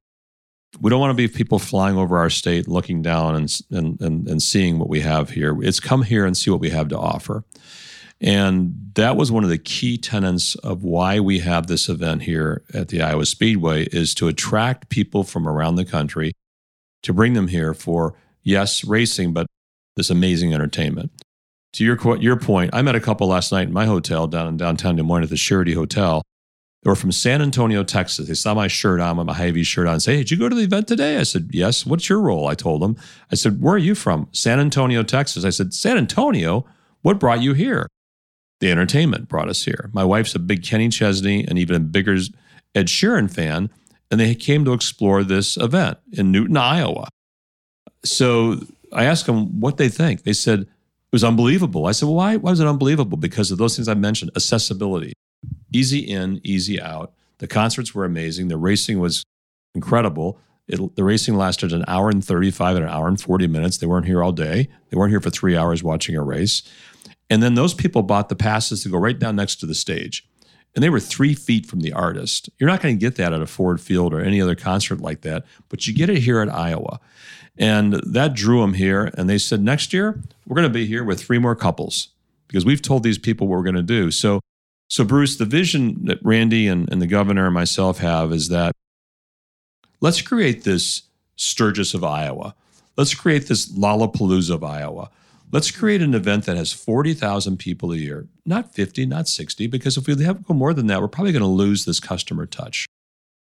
We 0.81 0.89
don't 0.89 0.99
want 0.99 1.11
to 1.11 1.15
be 1.15 1.27
people 1.27 1.59
flying 1.59 1.97
over 1.97 2.17
our 2.17 2.31
state, 2.31 2.67
looking 2.67 3.01
down 3.01 3.35
and, 3.35 3.61
and, 3.69 4.01
and, 4.01 4.27
and 4.27 4.41
seeing 4.41 4.79
what 4.79 4.89
we 4.89 5.01
have 5.01 5.29
here. 5.29 5.55
It's 5.61 5.79
come 5.79 6.01
here 6.01 6.25
and 6.25 6.35
see 6.35 6.49
what 6.49 6.59
we 6.59 6.71
have 6.71 6.87
to 6.89 6.97
offer. 6.97 7.43
And 8.19 8.91
that 8.95 9.17
was 9.17 9.31
one 9.31 9.43
of 9.43 9.49
the 9.49 9.57
key 9.57 9.97
tenets 9.97 10.55
of 10.55 10.83
why 10.83 11.19
we 11.19 11.39
have 11.39 11.67
this 11.67 11.89
event 11.89 12.23
here 12.23 12.63
at 12.73 12.87
the 12.87 13.01
Iowa 13.01 13.25
Speedway 13.25 13.83
is 13.91 14.15
to 14.15 14.27
attract 14.27 14.89
people 14.89 15.23
from 15.23 15.47
around 15.47 15.75
the 15.75 15.85
country 15.85 16.31
to 17.03 17.13
bring 17.13 17.33
them 17.33 17.49
here 17.49 17.73
for 17.73 18.15
yes, 18.41 18.83
racing, 18.83 19.33
but 19.33 19.45
this 19.95 20.09
amazing 20.09 20.53
entertainment 20.53 21.11
to 21.73 21.83
your 21.83 22.17
your 22.17 22.37
point, 22.37 22.71
I 22.73 22.81
met 22.81 22.95
a 22.95 22.99
couple 22.99 23.27
last 23.27 23.51
night 23.51 23.67
in 23.67 23.73
my 23.73 23.85
hotel 23.85 24.27
down 24.27 24.47
in 24.47 24.57
downtown 24.57 24.95
Des 24.95 25.03
Moines 25.03 25.23
at 25.23 25.29
the 25.29 25.37
Surety 25.37 25.73
Hotel. 25.73 26.21
They 26.83 26.89
were 26.89 26.95
from 26.95 27.13
San 27.13 27.41
Antonio, 27.41 27.83
Texas. 27.83 28.27
They 28.27 28.33
saw 28.33 28.53
my 28.53 28.67
shirt 28.67 28.99
on, 28.99 29.25
my 29.25 29.33
Hy-Vee 29.33 29.63
shirt 29.63 29.87
on, 29.87 30.01
say, 30.01 30.13
hey, 30.13 30.17
did 30.19 30.31
you 30.31 30.37
go 30.37 30.49
to 30.49 30.55
the 30.55 30.63
event 30.63 30.87
today? 30.87 31.17
I 31.17 31.23
said, 31.23 31.49
yes. 31.53 31.85
What's 31.85 32.09
your 32.09 32.19
role? 32.19 32.47
I 32.47 32.55
told 32.55 32.81
them. 32.81 32.97
I 33.31 33.35
said, 33.35 33.61
where 33.61 33.75
are 33.75 33.77
you 33.77 33.95
from? 33.95 34.27
San 34.33 34.59
Antonio, 34.59 35.01
Texas. 35.01 35.45
I 35.45 35.49
said, 35.49 35.73
San 35.73 35.97
Antonio? 35.97 36.65
What 37.01 37.19
brought 37.19 37.41
you 37.41 37.53
here? 37.53 37.87
The 38.59 38.69
entertainment 38.69 39.29
brought 39.29 39.47
us 39.47 39.63
here. 39.63 39.89
My 39.93 40.03
wife's 40.03 40.35
a 40.35 40.39
big 40.39 40.63
Kenny 40.63 40.89
Chesney 40.89 41.45
and 41.47 41.57
even 41.57 41.75
a 41.75 41.79
bigger 41.79 42.17
Ed 42.75 42.87
Sheeran 42.87 43.33
fan, 43.33 43.69
and 44.11 44.19
they 44.19 44.35
came 44.35 44.65
to 44.65 44.73
explore 44.73 45.23
this 45.23 45.55
event 45.57 45.97
in 46.11 46.31
Newton, 46.31 46.57
Iowa. 46.57 47.07
So 48.03 48.59
I 48.91 49.05
asked 49.05 49.25
them 49.25 49.61
what 49.61 49.77
they 49.77 49.89
think. 49.89 50.23
They 50.23 50.33
said, 50.33 50.67
was 51.13 51.23
unbelievable. 51.23 51.85
I 51.85 51.91
said, 51.93 52.07
well, 52.07 52.15
why, 52.15 52.35
why 52.35 52.51
was 52.51 52.59
it 52.59 52.67
unbelievable? 52.67 53.17
Because 53.17 53.51
of 53.51 53.57
those 53.59 53.75
things 53.75 53.87
I 53.87 53.93
mentioned 53.93 54.31
accessibility, 54.35 55.13
easy 55.71 55.99
in, 55.99 56.41
easy 56.43 56.81
out. 56.81 57.13
The 57.37 57.47
concerts 57.47 57.93
were 57.95 58.03
amazing. 58.03 58.47
The 58.47 58.57
racing 58.57 58.99
was 58.99 59.23
incredible. 59.75 60.39
It, 60.67 60.95
the 60.95 61.03
racing 61.03 61.35
lasted 61.35 61.71
an 61.71 61.85
hour 61.87 62.09
and 62.09 62.23
35 62.25 62.77
and 62.77 62.85
an 62.85 62.91
hour 62.91 63.07
and 63.07 63.21
40 63.21 63.47
minutes. 63.47 63.77
They 63.77 63.87
weren't 63.87 64.07
here 64.07 64.23
all 64.23 64.31
day. 64.31 64.69
They 64.89 64.97
weren't 64.97 65.11
here 65.11 65.21
for 65.21 65.29
three 65.29 65.55
hours 65.55 65.83
watching 65.83 66.15
a 66.15 66.23
race. 66.23 66.63
And 67.29 67.43
then 67.43 67.55
those 67.55 67.73
people 67.73 68.01
bought 68.01 68.29
the 68.29 68.35
passes 68.35 68.83
to 68.83 68.89
go 68.89 68.97
right 68.97 69.17
down 69.17 69.35
next 69.35 69.57
to 69.57 69.65
the 69.65 69.75
stage. 69.75 70.27
and 70.75 70.83
they 70.83 70.89
were 70.89 70.99
three 70.99 71.35
feet 71.35 71.67
from 71.67 71.81
the 71.81 71.93
artist. 71.93 72.49
You're 72.57 72.69
not 72.69 72.81
going 72.81 72.95
to 72.95 72.99
get 72.99 73.15
that 73.17 73.33
at 73.33 73.41
a 73.41 73.45
Ford 73.45 73.79
Field 73.79 74.13
or 74.13 74.21
any 74.21 74.41
other 74.41 74.55
concert 74.55 74.99
like 74.99 75.21
that, 75.21 75.45
but 75.69 75.85
you 75.85 75.93
get 75.93 76.09
it 76.09 76.17
here 76.19 76.41
at 76.41 76.49
Iowa. 76.51 76.99
And 77.57 77.93
that 77.93 78.33
drew 78.33 78.61
them 78.61 78.73
here. 78.73 79.11
And 79.15 79.29
they 79.29 79.37
said, 79.37 79.61
next 79.61 79.93
year, 79.93 80.19
we're 80.45 80.55
going 80.55 80.67
to 80.67 80.73
be 80.73 80.85
here 80.85 81.03
with 81.03 81.21
three 81.21 81.37
more 81.37 81.55
couples 81.55 82.09
because 82.47 82.65
we've 82.65 82.81
told 82.81 83.03
these 83.03 83.17
people 83.17 83.47
what 83.47 83.57
we're 83.57 83.63
going 83.63 83.75
to 83.75 83.81
do. 83.81 84.11
So, 84.11 84.39
so 84.87 85.03
Bruce, 85.03 85.37
the 85.37 85.45
vision 85.45 86.05
that 86.05 86.19
Randy 86.23 86.67
and, 86.67 86.91
and 86.91 87.01
the 87.01 87.07
governor 87.07 87.45
and 87.45 87.53
myself 87.53 87.99
have 87.99 88.31
is 88.31 88.49
that 88.49 88.73
let's 90.01 90.21
create 90.21 90.63
this 90.63 91.03
Sturgis 91.35 91.93
of 91.93 92.03
Iowa. 92.03 92.55
Let's 92.95 93.15
create 93.15 93.47
this 93.47 93.71
Lollapalooza 93.71 94.53
of 94.53 94.63
Iowa. 94.63 95.09
Let's 95.51 95.71
create 95.71 96.01
an 96.01 96.15
event 96.15 96.45
that 96.45 96.57
has 96.57 96.73
40,000 96.73 97.57
people 97.57 97.91
a 97.91 97.95
year, 97.95 98.27
not 98.45 98.73
50, 98.73 99.05
not 99.05 99.27
60, 99.27 99.67
because 99.67 99.97
if 99.97 100.07
we 100.07 100.23
have 100.23 100.45
go 100.45 100.53
more 100.53 100.73
than 100.73 100.87
that, 100.87 101.01
we're 101.01 101.07
probably 101.07 101.31
going 101.31 101.41
to 101.41 101.47
lose 101.47 101.85
this 101.85 101.99
customer 101.99 102.45
touch. 102.45 102.87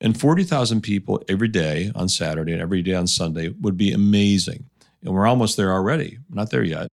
And 0.00 0.18
40,000 0.18 0.80
people 0.80 1.22
every 1.28 1.48
day 1.48 1.90
on 1.94 2.08
Saturday 2.08 2.52
and 2.52 2.62
every 2.62 2.82
day 2.82 2.94
on 2.94 3.06
Sunday 3.06 3.48
would 3.60 3.76
be 3.76 3.92
amazing. 3.92 4.64
And 5.02 5.14
we're 5.14 5.26
almost 5.26 5.56
there 5.56 5.72
already. 5.72 6.18
Not 6.30 6.50
there 6.50 6.62
yet, 6.62 6.88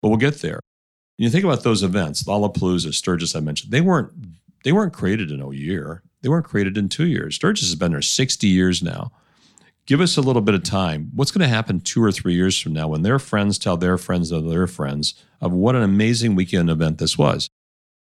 but 0.00 0.08
we'll 0.08 0.18
get 0.18 0.40
there. 0.40 0.60
And 1.18 1.24
you 1.24 1.30
think 1.30 1.44
about 1.44 1.64
those 1.64 1.82
events, 1.82 2.24
Lollapalooza, 2.24 2.94
Sturgis, 2.94 3.34
I 3.34 3.40
mentioned, 3.40 3.72
they 3.72 3.80
weren't 3.80 4.12
they 4.64 4.72
weren't 4.72 4.92
created 4.92 5.30
in 5.30 5.40
a 5.40 5.50
year. 5.52 6.02
They 6.22 6.28
weren't 6.28 6.46
created 6.46 6.76
in 6.76 6.88
two 6.88 7.06
years. 7.06 7.36
Sturgis 7.36 7.66
has 7.66 7.76
been 7.76 7.92
there 7.92 8.02
60 8.02 8.48
years 8.48 8.82
now 8.82 9.12
give 9.86 10.00
us 10.00 10.16
a 10.16 10.20
little 10.20 10.42
bit 10.42 10.54
of 10.54 10.62
time. 10.62 11.10
What's 11.14 11.30
going 11.30 11.48
to 11.48 11.54
happen 11.54 11.80
two 11.80 12.02
or 12.02 12.12
three 12.12 12.34
years 12.34 12.60
from 12.60 12.72
now 12.72 12.88
when 12.88 13.02
their 13.02 13.18
friends 13.18 13.56
tell 13.56 13.76
their 13.76 13.96
friends 13.96 14.32
of 14.32 14.48
their 14.48 14.66
friends 14.66 15.14
of 15.40 15.52
what 15.52 15.76
an 15.76 15.82
amazing 15.82 16.34
weekend 16.34 16.68
event 16.68 16.98
this 16.98 17.16
was? 17.16 17.48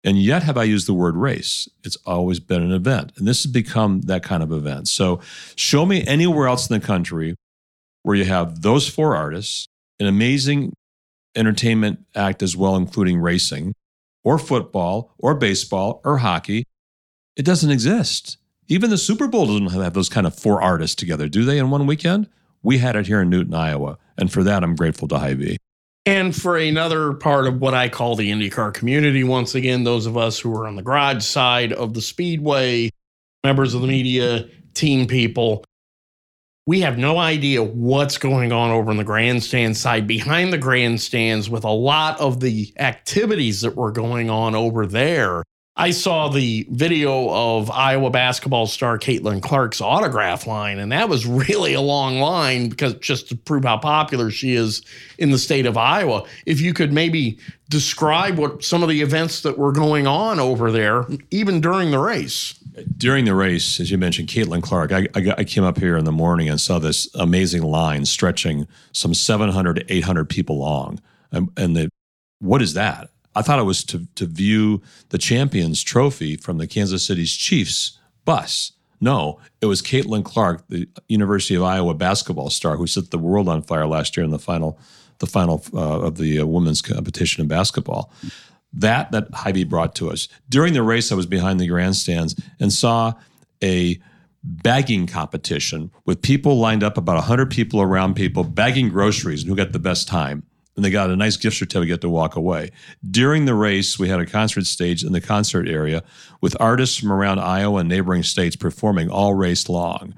And 0.05 0.21
yet, 0.21 0.45
have 0.45 0.57
I 0.57 0.65
used 0.65 0.87
the 0.87 0.95
word 0.95 1.17
race? 1.17 1.69
It's 1.83 1.97
always 2.07 2.39
been 2.39 2.63
an 2.63 2.73
event. 2.73 3.13
And 3.17 3.27
this 3.27 3.43
has 3.43 3.51
become 3.51 4.03
that 4.03 4.23
kind 4.23 4.43
of 4.43 4.53
event. 4.53 4.89
So, 4.89 5.21
show 5.57 5.85
me 5.85 6.07
anywhere 6.07 6.47
else 6.47 6.71
in 6.71 6.79
the 6.79 6.87
country 6.87 7.35
where 8.03 8.15
you 8.15 8.25
have 8.25 8.63
those 8.63 8.89
four 8.89 9.17
artists, 9.17 9.67
an 9.99 10.07
amazing 10.07 10.73
entertainment 11.35 12.05
act 12.15 12.43
as 12.43 12.57
well, 12.57 12.77
including 12.77 13.21
racing 13.21 13.75
or 14.23 14.39
football 14.39 15.15
or 15.19 15.35
baseball 15.35 16.01
or 16.05 16.19
hockey. 16.19 16.65
It 17.37 17.45
doesn't 17.45 17.71
exist. 17.71 18.39
Even 18.69 18.91
the 18.91 18.99
Super 18.99 19.29
Bowl 19.29 19.47
doesn't 19.47 19.81
have 19.81 19.95
those 19.95 20.09
kind 20.09 20.27
of 20.27 20.39
four 20.39 20.63
artists 20.63 20.97
together, 20.97 21.29
do 21.29 21.45
they, 21.45 21.59
in 21.59 21.71
one 21.71 21.87
weekend? 21.87 22.29
We 22.63 22.79
had 22.79 22.97
it 22.97 23.07
here 23.07 23.21
in 23.21 23.31
Newton, 23.31 23.55
Iowa. 23.55 23.99
And 24.19 24.33
for 24.33 24.43
that, 24.43 24.65
I'm 24.65 24.75
grateful 24.75 25.07
to 25.09 25.19
Hy-Vee. 25.19 25.59
And 26.07 26.35
for 26.35 26.57
another 26.57 27.15
part 27.15 27.49
of 27.49 27.61
what 27.61 27.75
I 27.75 27.89
call 27.89 28.15
the 28.15 28.31
IndyCar 28.31 28.73
community, 28.73 29.25
once 29.25 29.57
again, 29.57 29.83
those 29.83 30.07
of 30.07 30.17
us 30.17 30.39
who 30.39 30.55
are 30.57 30.69
on 30.69 30.77
the 30.77 30.83
garage 30.83 31.25
side 31.25 31.73
of 31.73 31.95
the 31.95 32.01
speedway, 32.01 32.91
members 33.43 33.75
of 33.75 33.81
the 33.81 33.89
media, 33.89 34.49
team 34.73 35.09
people, 35.09 35.65
we 36.65 36.81
have 36.81 36.97
no 36.97 37.19
idea 37.19 37.63
what's 37.63 38.19
going 38.19 38.53
on 38.53 38.71
over 38.71 38.93
in 38.93 38.97
the 38.99 39.05
grandstand 39.05 39.77
side 39.77 40.07
behind 40.07 40.53
the 40.53 40.59
grandstands 40.59 41.51
with 41.51 41.65
a 41.65 41.71
lot 41.71 42.21
of 42.21 42.39
the 42.39 42.73
activities 42.79 43.61
that 43.63 43.75
were 43.75 43.93
going 43.93 44.31
on 44.31 44.55
over 44.55 44.87
there. 44.87 45.43
I 45.79 45.91
saw 45.91 46.29
the 46.29 46.67
video 46.71 47.29
of 47.29 47.71
Iowa 47.71 48.09
basketball 48.09 48.67
star 48.67 48.99
Caitlin 48.99 49.43
Clark's 49.43 49.83
autograph 49.83 50.47
line, 50.47 50.79
and 50.79 50.91
that 50.91 51.11
was 51.11 51.27
really 51.27 51.75
a 51.75 51.83
long 51.83 52.19
line 52.19 52.71
because 52.71 52.95
just 52.95 53.29
to 53.29 53.37
prove 53.37 53.65
how 53.65 53.77
popular 53.77 54.31
she 54.31 54.55
is 54.55 54.81
in 55.19 55.31
the 55.31 55.39
state 55.39 55.67
of 55.67 55.77
Iowa. 55.77 56.25
If 56.47 56.63
you 56.63 56.73
could 56.73 56.95
maybe 56.95 57.39
describe 57.69 58.39
what 58.39 58.65
some 58.65 58.83
of 58.83 58.89
the 58.89 59.03
events 59.03 59.43
that 59.43 59.59
were 59.59 59.73
going 59.73 60.07
on 60.07 60.41
over 60.41 60.73
there, 60.73 61.05
even 61.31 61.61
during 61.61 61.91
the 61.91 61.99
race. 61.99 62.55
During 62.97 63.27
the 63.27 63.35
race, 63.35 63.79
as 63.79 63.91
you 63.91 63.99
mentioned, 63.99 64.29
Caitlin 64.29 64.63
Clark, 64.63 64.93
I, 64.93 65.09
I, 65.15 65.35
I 65.39 65.45
came 65.45 65.65
up 65.65 65.79
here 65.79 65.99
in 65.99 66.07
the 66.07 66.13
morning 66.13 66.49
and 66.49 66.59
saw 66.59 66.79
this 66.79 67.09
amazing 67.15 67.63
line 67.63 68.07
stretching 68.07 68.67
some 68.93 69.13
700 69.13 69.77
to 69.77 69.93
800 69.93 70.29
people 70.31 70.59
long. 70.59 71.01
And, 71.33 71.51
and 71.57 71.77
the, 71.77 71.91
what 72.39 72.63
is 72.63 72.75
that? 72.75 73.11
I 73.37 73.43
thought 73.43 73.59
it 73.59 73.65
was 73.65 73.85
to, 73.85 74.09
to 74.15 74.25
view 74.25 74.83
the 75.11 75.19
Champions 75.19 75.83
Trophy 75.83 76.37
from 76.37 76.57
the 76.57 76.67
Kansas 76.67 77.07
City's 77.07 77.37
Chiefs 77.37 77.99
bus. 78.25 78.73
No, 78.99 79.39
it 79.61 79.67
was 79.67 79.83
Caitlin 79.83 80.25
Clark, 80.25 80.65
the 80.71 80.89
University 81.07 81.55
of 81.55 81.63
Iowa 81.63 81.93
basketball 81.93 82.49
star 82.49 82.77
who 82.77 82.87
set 82.87 83.11
the 83.11 83.19
world 83.19 83.47
on 83.47 83.61
fire 83.61 83.87
last 83.87 84.17
year 84.17 84.25
in 84.25 84.31
the 84.31 84.39
final, 84.39 84.79
the 85.19 85.27
final 85.27 85.63
uh, 85.75 86.01
of 86.01 86.17
the 86.17 86.41
uh, 86.41 86.47
women's 86.47 86.81
competition 86.81 87.43
in 87.43 87.49
basketball. 87.49 88.11
That 88.73 89.13
that 89.13 89.29
Hy-Vee 89.33 89.65
brought 89.65 89.95
to 89.97 90.11
us 90.11 90.29
during 90.49 90.73
the 90.73 90.83
race. 90.83 91.13
I 91.13 91.15
was 91.15 91.27
behind 91.27 91.61
the 91.61 91.67
grandstands 91.67 92.35
and 92.59 92.73
saw 92.73 93.13
a 93.63 94.01
bagging 94.43 95.07
competition 95.07 95.91
with 96.07 96.23
people 96.23 96.59
lined 96.59 96.83
up, 96.83 96.97
about 96.97 97.23
hundred 97.25 97.51
people 97.51 97.83
around 97.83 98.15
people 98.15 98.45
bagging 98.45 98.89
groceries, 98.89 99.43
and 99.43 99.51
who 99.51 99.57
got 99.57 99.73
the 99.73 99.79
best 99.79 100.09
time 100.09 100.43
and 100.77 100.85
they 100.85 100.91
got 100.91 101.11
a 101.11 101.17
nice 101.17 101.37
gift 101.37 101.57
certificate 101.57 102.03
to 102.03 102.09
walk 102.09 102.37
away. 102.37 102.71
During 103.09 103.47
the 103.47 103.55
race, 103.55 103.99
we 103.99 104.09
had 104.09 104.21
a 104.21 104.27
concert 104.27 104.67
stage 104.67 105.03
in 105.03 105.13
the 105.13 105.21
concert 105.21 105.69
area 105.69 106.05
with 106.41 106.57
artists 106.61 106.99
from 106.99 107.11
around 107.11 107.41
Iowa 107.41 107.81
and 107.81 107.89
neighboring 107.89 108.23
states 108.23 108.57
performing 108.57 109.11
all 109.11 109.35
race 109.35 109.69
long. 109.69 110.15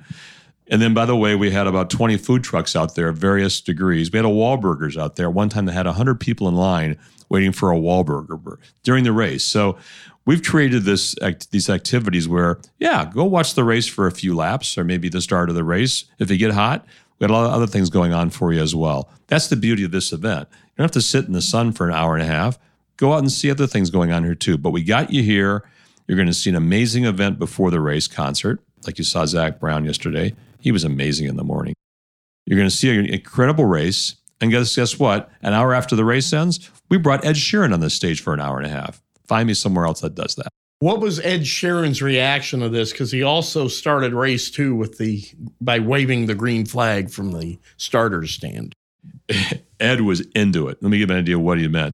And 0.71 0.83
then, 0.83 0.93
by 0.93 1.07
the 1.07 1.17
way, 1.17 1.35
we 1.35 1.51
had 1.51 1.67
about 1.67 1.89
20 1.89 2.19
food 2.19 2.45
trucks 2.45 2.77
out 2.77 2.95
there 2.95 3.09
of 3.09 3.17
various 3.17 3.61
degrees. 3.61 4.13
We 4.13 4.19
had 4.19 4.27
a 4.27 4.29
Wahlburgers 4.29 5.01
out 5.01 5.17
there. 5.17 5.31
One 5.31 5.49
time 5.49 5.65
they 5.65 5.73
had 5.73 5.87
100 5.87 6.21
people 6.21 6.47
in 6.49 6.57
line 6.57 6.99
waiting 7.31 7.53
for 7.53 7.73
a 7.73 7.77
Wahlburger 7.77 8.59
during 8.83 9.05
the 9.05 9.13
race. 9.13 9.45
So 9.45 9.79
we've 10.27 10.43
created 10.43 10.83
this 10.83 11.15
these 11.51 11.71
activities 11.71 12.29
where, 12.29 12.59
yeah, 12.79 13.11
go 13.13 13.25
watch 13.25 13.55
the 13.55 13.65
race 13.65 13.87
for 13.87 14.07
a 14.07 14.13
few 14.13 14.35
laps 14.35 14.77
or 14.77 14.85
maybe 14.85 15.09
the 15.09 15.23
start 15.23 15.49
of 15.49 15.55
the 15.55 15.65
race. 15.65 16.05
If 16.19 16.31
you 16.31 16.37
get 16.37 16.53
hot, 16.53 16.85
we 17.19 17.25
had 17.25 17.31
a 17.31 17.35
lot 17.35 17.47
of 17.47 17.53
other 17.53 17.67
things 17.67 17.91
going 17.91 18.13
on 18.13 18.31
for 18.31 18.53
you 18.53 18.61
as 18.61 18.75
well. 18.75 19.11
That's 19.27 19.49
the 19.49 19.57
beauty 19.57 19.85
of 19.85 19.91
this 19.91 20.13
event. 20.13 20.49
You 20.51 20.57
don't 20.79 20.85
have 20.85 20.91
to 20.93 21.01
sit 21.01 21.27
in 21.27 21.33
the 21.33 21.43
sun 21.43 21.73
for 21.73 21.89
an 21.89 21.95
hour 21.95 22.15
and 22.15 22.23
a 22.23 22.27
half. 22.27 22.59
Go 22.97 23.13
out 23.13 23.19
and 23.19 23.31
see 23.31 23.51
other 23.51 23.67
things 23.67 23.91
going 23.91 24.13
on 24.13 24.25
here 24.25 24.35
too. 24.35 24.57
But 24.59 24.71
we 24.71 24.83
got 24.83 25.13
you 25.13 25.23
here. 25.23 25.65
You're 26.07 26.17
going 26.17 26.29
to 26.29 26.35
see 26.35 26.51
an 26.51 26.57
amazing 26.57 27.05
event 27.05 27.39
before 27.39 27.71
the 27.71 27.81
race 27.81 28.07
concert, 28.07 28.61
like 28.87 28.99
you 28.99 29.05
saw 29.05 29.27
Zac 29.27 29.61
Brown 29.61 29.85
yesterday. 29.85 30.35
He 30.61 30.73
was 30.73 30.85
amazing 30.85 31.27
in 31.27 31.37
the 31.37 31.45
morning. 31.45 31.75
You're 32.47 32.59
going 32.59 32.71
to 32.71 32.75
see 32.75 32.97
an 32.97 33.07
incredible 33.07 33.67
race. 33.67 34.17
And 34.41 34.51
guess, 34.51 34.75
guess 34.75 34.99
what? 34.99 35.31
An 35.43 35.53
hour 35.53 35.75
after 35.75 35.97
the 35.97 36.05
race 36.05 36.33
ends, 36.33 36.71
we 36.89 36.97
brought 36.97 37.25
Ed 37.25 37.35
Sheeran 37.35 37.75
on 37.75 37.81
the 37.81 37.91
stage 37.91 38.23
for 38.23 38.33
an 38.33 38.41
hour 38.41 38.57
and 38.57 38.67
a 38.67 38.71
half. 38.71 39.03
Find 39.27 39.47
me 39.47 39.55
somewhere 39.55 39.85
else 39.85 40.01
that 40.01 40.15
does 40.15 40.37
that. 40.37 40.49
What 40.81 41.01
was 41.01 41.19
Ed 41.21 41.41
Sheeran's 41.41 42.01
reaction 42.01 42.61
to 42.61 42.69
this? 42.69 42.93
Because 42.93 43.11
he 43.11 43.23
also 43.23 43.67
started 43.67 44.15
race 44.15 44.51
two 44.51 44.77
with 44.77 44.99
the 44.99 45.25
by 45.61 45.81
waving 45.81 46.27
the 46.27 46.37
green 46.37 46.67
flag 46.67 47.11
from 47.11 47.33
the 47.33 47.59
starters 47.77 48.31
stand. 48.31 48.75
Ed 49.81 50.03
was 50.03 50.21
into 50.35 50.69
it. 50.69 50.79
Let 50.81 50.91
me 50.91 50.99
give 50.99 51.11
an 51.11 51.17
idea 51.17 51.37
of 51.37 51.43
what 51.43 51.59
he 51.59 51.67
meant. 51.69 51.93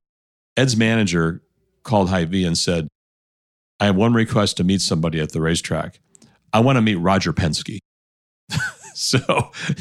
Ed's 0.56 0.76
manager 0.76 1.42
called 1.82 2.10
Hy-Vee 2.10 2.44
and 2.44 2.56
said, 2.56 2.88
I 3.80 3.86
have 3.86 3.96
one 3.96 4.14
request 4.14 4.56
to 4.58 4.64
meet 4.64 4.80
somebody 4.80 5.20
at 5.20 5.32
the 5.32 5.40
racetrack. 5.40 6.00
I 6.52 6.60
want 6.60 6.76
to 6.76 6.82
meet 6.82 6.94
Roger 6.96 7.32
Penske. 7.32 7.78
so 8.94 9.18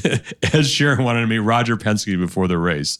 Ed 0.03 0.65
Sheeran 0.65 1.03
wanted 1.03 1.21
to 1.21 1.27
meet 1.27 1.39
Roger 1.39 1.77
Penske 1.77 2.17
before 2.17 2.47
the 2.47 2.57
race. 2.57 2.99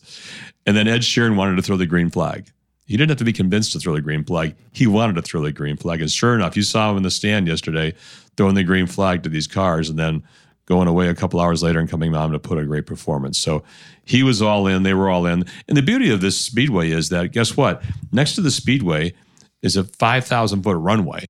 And 0.66 0.78
then 0.78 0.88
Ed 0.88 1.02
Sheeran 1.02 1.36
wanted 1.36 1.56
to 1.56 1.62
throw 1.62 1.78
the 1.78 1.88
green 1.88 2.10
flag. 2.10 2.52
He 2.86 2.98
didn't 2.98 3.12
have 3.12 3.18
to 3.20 3.24
be 3.24 3.34
convinced 3.34 3.72
to 3.74 3.80
throw 3.80 3.94
the 3.94 4.02
green 4.02 4.24
flag. 4.24 4.56
He 4.72 4.88
wanted 4.88 5.16
to 5.16 5.22
throw 5.22 5.42
the 5.42 5.52
green 5.52 5.78
flag. 5.78 6.02
And 6.02 6.12
sure 6.12 6.36
enough, 6.36 6.58
you 6.58 6.64
saw 6.64 6.92
him 6.92 6.98
in 6.98 7.04
the 7.04 7.12
stand 7.12 7.48
yesterday 7.48 7.94
throwing 8.36 8.56
the 8.56 8.64
green 8.64 8.88
flag 8.88 9.24
to 9.24 9.30
these 9.30 9.48
cars 9.48 9.90
and 9.90 9.98
then 9.98 10.24
going 10.66 10.88
away 10.88 11.08
a 11.08 11.16
couple 11.16 11.40
hours 11.40 11.62
later 11.62 11.80
and 11.80 11.90
coming 11.90 12.14
home 12.14 12.32
to 12.32 12.40
put 12.40 12.58
a 12.58 12.66
great 12.66 12.86
performance. 12.86 13.38
So 13.38 13.64
he 14.06 14.24
was 14.24 14.42
all 14.42 14.68
in. 14.68 14.84
They 14.84 14.94
were 14.94 15.10
all 15.10 15.26
in. 15.26 15.46
And 15.68 15.78
the 15.78 15.82
beauty 15.82 16.10
of 16.10 16.22
this 16.22 16.40
speedway 16.40 16.92
is 16.92 17.10
that, 17.10 17.32
guess 17.32 17.56
what? 17.56 17.84
Next 18.12 18.36
to 18.36 18.42
the 18.42 18.52
speedway 18.52 19.14
is 19.62 19.76
a 19.76 19.84
5,000 19.84 20.64
foot 20.64 20.78
runway 20.78 21.26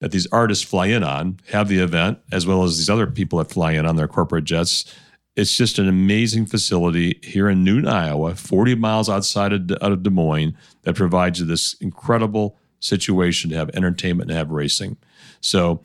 that 0.00 0.12
these 0.12 0.28
artists 0.30 0.64
fly 0.64 0.86
in 0.86 1.02
on, 1.02 1.40
have 1.50 1.68
the 1.68 1.78
event, 1.78 2.18
as 2.30 2.46
well 2.46 2.62
as 2.62 2.78
these 2.78 2.90
other 2.90 3.06
people 3.06 3.38
that 3.38 3.50
fly 3.50 3.72
in 3.72 3.84
on 3.84 3.96
their 3.96 4.08
corporate 4.08 4.44
jets 4.44 4.94
it's 5.38 5.56
just 5.56 5.78
an 5.78 5.88
amazing 5.88 6.46
facility 6.46 7.20
here 7.22 7.48
in 7.48 7.62
Newton, 7.62 7.88
Iowa, 7.88 8.34
40 8.34 8.74
miles 8.74 9.08
outside 9.08 9.52
of, 9.52 9.70
out 9.80 9.92
of 9.92 10.02
Des 10.02 10.10
Moines, 10.10 10.56
that 10.82 10.96
provides 10.96 11.38
you 11.38 11.46
this 11.46 11.74
incredible 11.74 12.58
situation 12.80 13.48
to 13.50 13.56
have 13.56 13.70
entertainment 13.70 14.30
and 14.30 14.36
have 14.36 14.50
racing. 14.50 14.96
So, 15.40 15.80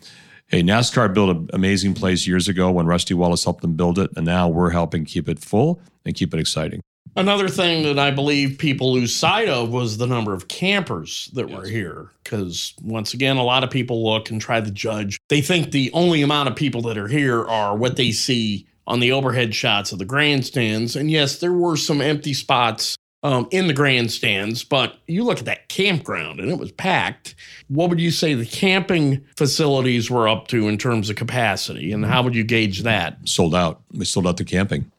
hey, 0.48 0.63
NASCAR 0.63 1.13
built 1.13 1.30
an 1.30 1.50
amazing 1.54 1.94
place 1.94 2.26
years 2.26 2.48
ago 2.48 2.72
when 2.72 2.88
Rusty 2.88 3.13
Wallace 3.13 3.44
helped 3.44 3.62
them 3.62 3.76
build 3.76 4.00
it, 4.00 4.10
and 4.16 4.26
now 4.26 4.50
we're 4.50 4.72
helping 4.72 5.06
keep 5.06 5.30
it 5.30 5.38
full 5.38 5.80
and 6.04 6.16
keep 6.16 6.34
it 6.34 6.39
exciting. 6.39 6.82
Another 7.16 7.48
thing 7.48 7.84
that 7.84 8.00
I 8.00 8.10
believe 8.10 8.58
people 8.58 8.92
lose 8.92 9.16
sight 9.16 9.48
of 9.50 9.70
was 9.70 10.00
the 10.00 10.08
number 10.08 10.34
of 10.34 10.48
campers 10.48 11.30
that 11.34 11.48
yes. 11.48 11.56
were 11.56 11.68
here. 11.68 12.10
Because 12.24 12.74
once 12.82 13.13
again, 13.13 13.38
a 13.38 13.44
lot 13.44 13.63
of 13.63 13.70
people 13.70 14.04
look 14.04 14.32
and 14.32 14.42
try 14.42 14.62
to 14.62 14.72
judge. 14.72 15.20
They 15.30 15.42
think 15.42 15.70
the 15.70 15.92
only 15.94 16.24
amount 16.24 16.50
of 16.50 16.56
people 16.56 16.82
that 16.84 16.98
are 16.98 17.08
here 17.08 17.46
are 17.46 17.78
what 17.78 17.98
they 17.98 18.12
see 18.12 18.66
on 18.88 19.00
the 19.00 19.12
overhead 19.12 19.56
shots 19.56 19.91
of 19.91 20.00
the 20.00 20.06
grandstands. 20.06 20.96
And 20.96 21.10
yes, 21.10 21.39
there 21.39 21.54
were 21.54 21.78
some 21.78 22.02
empty 22.02 22.34
spots 22.34 22.98
um, 23.24 23.48
in 23.52 23.67
the 23.67 23.74
grandstands, 23.74 24.63
but 24.63 24.98
you 25.08 25.24
look 25.24 25.39
at 25.39 25.46
that 25.46 25.69
campground 25.69 26.39
and 26.39 26.52
it 26.52 26.60
was 26.60 26.74
packed. 26.74 27.36
What 27.69 27.89
would 27.89 28.00
you 28.00 28.12
say 28.12 28.34
the 28.34 28.46
camping 28.46 29.24
facilities 29.38 30.12
were 30.12 30.28
up 30.28 30.50
to 30.50 30.67
in 30.67 30.78
terms 30.78 31.10
of 31.10 31.15
capacity, 31.15 31.93
and 31.93 32.06
how 32.06 32.22
would 32.24 32.36
you 32.36 32.43
gauge 32.43 32.84
that? 32.84 33.17
Sold 33.24 33.56
out. 33.56 33.82
We 33.93 34.04
sold 34.04 34.28
out 34.28 34.38
the 34.38 34.43
camping. 34.43 34.91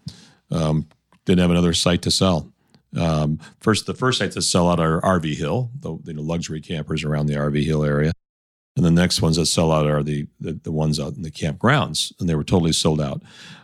Um, 0.50 0.88
didn't 1.26 1.40
have 1.40 1.50
another 1.50 1.74
site 1.74 2.02
to 2.02 2.10
sell. 2.10 2.50
Um, 2.96 3.40
first, 3.60 3.86
the 3.86 3.94
first 3.94 4.18
site 4.18 4.32
to 4.32 4.42
sell 4.42 4.70
out 4.70 4.80
are 4.80 5.00
RV 5.02 5.36
Hill, 5.36 5.70
the 5.80 6.14
know, 6.14 6.22
luxury 6.22 6.60
campers 6.60 7.04
around 7.04 7.26
the 7.26 7.34
RV 7.34 7.64
Hill 7.64 7.84
area. 7.84 8.12
And 8.76 8.84
the 8.84 8.90
next 8.90 9.22
ones 9.22 9.36
that 9.36 9.46
sell 9.46 9.70
out 9.70 9.86
are 9.86 10.02
the, 10.02 10.26
the, 10.40 10.54
the 10.64 10.72
ones 10.72 10.98
out 10.98 11.14
in 11.14 11.22
the 11.22 11.30
campgrounds, 11.30 12.12
and 12.18 12.28
they 12.28 12.34
were 12.34 12.42
totally 12.42 12.72
sold 12.72 13.00
out. 13.00 13.22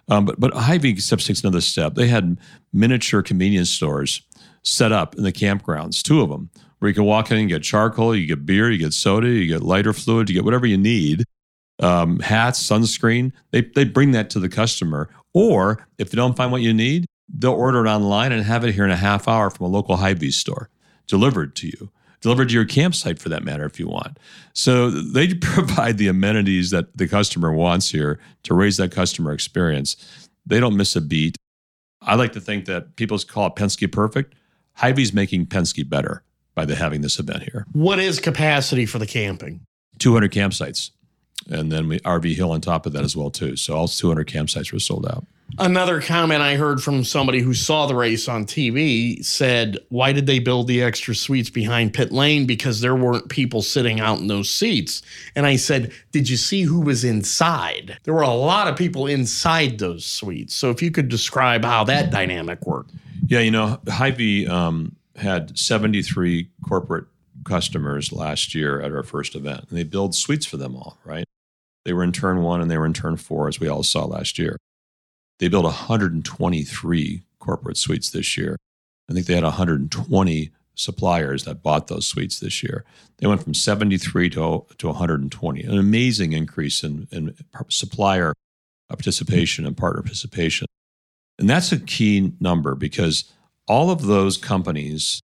Um, 0.08 0.24
but 0.24 0.38
but 0.38 0.54
Hy-Vee 0.54 1.00
steps 1.00 1.26
takes 1.26 1.42
another 1.42 1.60
step. 1.60 1.94
They 1.94 2.08
had 2.08 2.38
miniature 2.72 3.22
convenience 3.22 3.70
stores 3.70 4.22
set 4.62 4.92
up 4.92 5.16
in 5.16 5.24
the 5.24 5.32
campgrounds, 5.32 6.02
two 6.02 6.20
of 6.20 6.28
them, 6.28 6.50
where 6.78 6.88
you 6.88 6.94
can 6.94 7.04
walk 7.04 7.30
in 7.30 7.38
and 7.38 7.48
get 7.48 7.62
charcoal, 7.62 8.14
you 8.14 8.26
get 8.26 8.46
beer, 8.46 8.70
you 8.70 8.78
get 8.78 8.92
soda, 8.92 9.28
you 9.28 9.46
get 9.46 9.62
lighter 9.62 9.92
fluid, 9.92 10.28
you 10.28 10.34
get 10.34 10.44
whatever 10.44 10.66
you 10.66 10.78
need, 10.78 11.24
um, 11.80 12.20
hats, 12.20 12.62
sunscreen. 12.62 13.32
They 13.50 13.62
they 13.62 13.84
bring 13.84 14.12
that 14.12 14.30
to 14.30 14.40
the 14.40 14.48
customer, 14.48 15.08
or 15.34 15.86
if 15.98 16.12
you 16.12 16.16
don't 16.16 16.36
find 16.36 16.52
what 16.52 16.62
you 16.62 16.72
need, 16.72 17.06
they'll 17.28 17.52
order 17.52 17.84
it 17.84 17.88
online 17.88 18.32
and 18.32 18.44
have 18.44 18.64
it 18.64 18.74
here 18.74 18.84
in 18.84 18.90
a 18.90 18.96
half 18.96 19.26
hour 19.26 19.50
from 19.50 19.66
a 19.66 19.68
local 19.68 19.96
Hy-Vee 19.96 20.30
store, 20.30 20.70
delivered 21.06 21.56
to 21.56 21.66
you 21.66 21.90
delivered 22.20 22.48
to 22.48 22.54
your 22.54 22.64
campsite 22.64 23.18
for 23.18 23.28
that 23.28 23.44
matter 23.44 23.64
if 23.64 23.78
you 23.80 23.88
want. 23.88 24.18
So 24.52 24.90
they 24.90 25.34
provide 25.40 25.98
the 25.98 26.08
amenities 26.08 26.70
that 26.70 26.96
the 26.96 27.08
customer 27.08 27.52
wants 27.52 27.90
here 27.90 28.18
to 28.44 28.54
raise 28.54 28.76
that 28.76 28.92
customer 28.92 29.32
experience. 29.32 29.96
They 30.46 30.60
don't 30.60 30.76
miss 30.76 30.96
a 30.96 31.00
beat. 31.00 31.36
I 32.02 32.14
like 32.14 32.32
to 32.32 32.40
think 32.40 32.64
that 32.66 32.96
people 32.96 33.18
call 33.18 33.46
it 33.46 33.54
Penske 33.56 33.90
perfect. 33.90 34.34
Hy-Vee's 34.74 35.12
making 35.12 35.46
Penske 35.46 35.88
better 35.88 36.22
by 36.54 36.64
the, 36.64 36.74
having 36.74 37.02
this 37.02 37.18
event 37.18 37.42
here. 37.42 37.66
What 37.72 37.98
is 37.98 38.20
capacity 38.20 38.86
for 38.86 38.98
the 38.98 39.06
camping? 39.06 39.60
200 39.98 40.32
campsites. 40.32 40.90
And 41.50 41.70
then 41.70 41.88
we 41.88 41.98
RV 42.00 42.34
Hill 42.34 42.52
on 42.52 42.60
top 42.60 42.86
of 42.86 42.92
that 42.92 43.04
as 43.04 43.16
well 43.16 43.30
too. 43.30 43.56
So 43.56 43.74
all 43.74 43.88
200 43.88 44.26
campsites 44.26 44.72
were 44.72 44.78
sold 44.78 45.06
out. 45.06 45.26
Another 45.58 46.00
comment 46.00 46.42
I 46.42 46.54
heard 46.56 46.82
from 46.82 47.04
somebody 47.04 47.40
who 47.40 47.54
saw 47.54 47.86
the 47.86 47.94
race 47.94 48.28
on 48.28 48.46
TV 48.46 49.24
said, 49.24 49.78
Why 49.88 50.12
did 50.12 50.26
they 50.26 50.38
build 50.38 50.66
the 50.66 50.82
extra 50.82 51.14
suites 51.14 51.50
behind 51.50 51.92
pit 51.92 52.12
lane? 52.12 52.46
Because 52.46 52.80
there 52.80 52.96
weren't 52.96 53.28
people 53.28 53.60
sitting 53.60 54.00
out 54.00 54.20
in 54.20 54.28
those 54.28 54.50
seats. 54.50 55.02
And 55.34 55.46
I 55.46 55.56
said, 55.56 55.92
Did 56.12 56.28
you 56.28 56.36
see 56.36 56.62
who 56.62 56.80
was 56.80 57.04
inside? 57.04 57.98
There 58.04 58.14
were 58.14 58.22
a 58.22 58.30
lot 58.30 58.68
of 58.68 58.76
people 58.76 59.06
inside 59.06 59.78
those 59.78 60.04
suites. 60.06 60.54
So 60.54 60.70
if 60.70 60.82
you 60.82 60.90
could 60.90 61.08
describe 61.08 61.64
how 61.64 61.84
that 61.84 62.10
dynamic 62.10 62.66
worked. 62.66 62.92
Yeah, 63.26 63.40
you 63.40 63.50
know, 63.50 63.80
Hy-Vee 63.88 64.46
um, 64.46 64.96
had 65.16 65.58
73 65.58 66.48
corporate 66.66 67.06
customers 67.44 68.12
last 68.12 68.54
year 68.54 68.80
at 68.80 68.92
our 68.92 69.02
first 69.02 69.34
event, 69.34 69.66
and 69.68 69.78
they 69.78 69.84
build 69.84 70.14
suites 70.14 70.46
for 70.46 70.56
them 70.56 70.74
all, 70.74 70.98
right? 71.04 71.24
They 71.84 71.92
were 71.92 72.02
in 72.02 72.12
turn 72.12 72.42
one 72.42 72.60
and 72.60 72.70
they 72.70 72.78
were 72.78 72.86
in 72.86 72.92
turn 72.92 73.16
four, 73.16 73.48
as 73.48 73.58
we 73.60 73.68
all 73.68 73.82
saw 73.82 74.04
last 74.04 74.38
year. 74.38 74.56
They 75.40 75.48
built 75.48 75.64
123 75.64 77.22
corporate 77.38 77.78
suites 77.78 78.10
this 78.10 78.36
year. 78.36 78.56
I 79.08 79.14
think 79.14 79.26
they 79.26 79.34
had 79.34 79.42
120 79.42 80.50
suppliers 80.74 81.44
that 81.44 81.62
bought 81.62 81.88
those 81.88 82.06
suites 82.06 82.38
this 82.38 82.62
year. 82.62 82.84
They 83.18 83.26
went 83.26 83.42
from 83.42 83.54
73 83.54 84.30
to, 84.30 84.66
to 84.78 84.86
120, 84.86 85.62
an 85.62 85.78
amazing 85.78 86.34
increase 86.34 86.84
in, 86.84 87.08
in 87.10 87.34
supplier 87.68 88.34
participation 88.88 89.66
and 89.66 89.76
partner 89.76 90.02
participation. 90.02 90.66
And 91.38 91.48
that's 91.48 91.72
a 91.72 91.80
key 91.80 92.32
number 92.38 92.74
because 92.74 93.32
all 93.66 93.90
of 93.90 94.02
those 94.02 94.36
companies, 94.36 95.22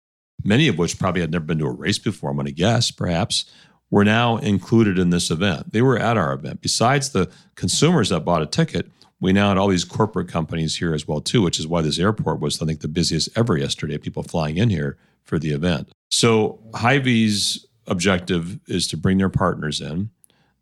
many 0.42 0.66
of 0.66 0.76
which 0.76 0.98
probably 0.98 1.20
had 1.20 1.30
never 1.30 1.44
been 1.44 1.58
to 1.58 1.66
a 1.66 1.70
race 1.70 1.98
before, 1.98 2.30
I'm 2.30 2.36
going 2.36 2.46
to 2.46 2.52
guess, 2.52 2.90
perhaps, 2.90 3.44
were 3.90 4.04
now 4.04 4.38
included 4.38 4.98
in 4.98 5.10
this 5.10 5.30
event. 5.30 5.72
They 5.72 5.82
were 5.82 5.98
at 5.98 6.16
our 6.16 6.32
event. 6.32 6.60
Besides 6.62 7.10
the 7.10 7.30
consumers 7.54 8.08
that 8.08 8.24
bought 8.24 8.42
a 8.42 8.46
ticket, 8.46 8.90
we 9.20 9.32
now 9.32 9.48
had 9.48 9.58
all 9.58 9.68
these 9.68 9.84
corporate 9.84 10.28
companies 10.28 10.76
here 10.76 10.94
as 10.94 11.06
well 11.06 11.20
too, 11.20 11.42
which 11.42 11.58
is 11.58 11.66
why 11.66 11.82
this 11.82 11.98
airport 11.98 12.40
was 12.40 12.60
I 12.60 12.66
think 12.66 12.80
the 12.80 12.88
busiest 12.88 13.28
ever 13.36 13.56
yesterday. 13.56 13.98
People 13.98 14.22
flying 14.22 14.56
in 14.56 14.70
here 14.70 14.96
for 15.24 15.38
the 15.38 15.52
event. 15.52 15.90
So 16.10 16.58
Hy-Vee's 16.74 17.66
objective 17.86 18.58
is 18.66 18.86
to 18.88 18.96
bring 18.96 19.18
their 19.18 19.28
partners 19.28 19.80
in. 19.80 20.10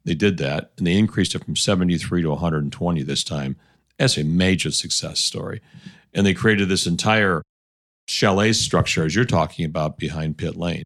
They 0.05 0.15
did 0.15 0.39
that, 0.39 0.73
and 0.79 0.87
they 0.87 0.97
increased 0.97 1.35
it 1.35 1.45
from 1.45 1.57
73 1.57 2.23
to 2.23 2.31
120 2.31 3.03
this 3.03 3.25
time. 3.25 3.57
That's 3.99 4.17
a 4.17 4.25
major 4.25 4.71
success 4.71 5.21
story, 5.21 5.61
and 6.15 6.27
they 6.27 6.35
created 6.35 6.69
this 6.69 6.87
entire 6.87 7.43
chalet 8.07 8.53
structure 8.55 9.05
as 9.05 9.15
you're 9.15 9.25
talking 9.25 9.67
about 9.67 9.99
behind 9.99 10.39
pit 10.39 10.57
lane. 10.57 10.85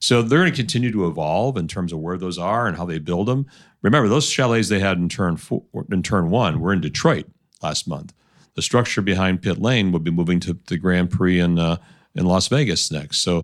So 0.00 0.22
they're 0.22 0.40
going 0.40 0.50
to 0.50 0.56
continue 0.56 0.92
to 0.92 1.06
evolve 1.06 1.56
in 1.56 1.68
terms 1.68 1.92
of 1.92 2.00
where 2.00 2.18
those 2.18 2.38
are 2.38 2.66
and 2.66 2.76
how 2.76 2.84
they 2.84 2.98
build 2.98 3.28
them. 3.28 3.46
Remember, 3.86 4.08
those 4.08 4.28
chalets 4.28 4.68
they 4.68 4.80
had 4.80 4.98
in 4.98 5.08
turn 5.08 5.36
four, 5.36 5.62
in 5.92 6.02
turn 6.02 6.28
one 6.28 6.58
were 6.58 6.72
in 6.72 6.80
Detroit 6.80 7.26
last 7.62 7.86
month. 7.86 8.12
The 8.54 8.62
structure 8.62 9.00
behind 9.00 9.42
pit 9.42 9.58
lane 9.58 9.92
will 9.92 10.00
be 10.00 10.10
moving 10.10 10.40
to 10.40 10.58
the 10.66 10.76
Grand 10.76 11.08
Prix 11.08 11.38
in 11.38 11.60
uh, 11.60 11.76
in 12.16 12.26
Las 12.26 12.48
Vegas 12.48 12.90
next. 12.90 13.18
So 13.18 13.42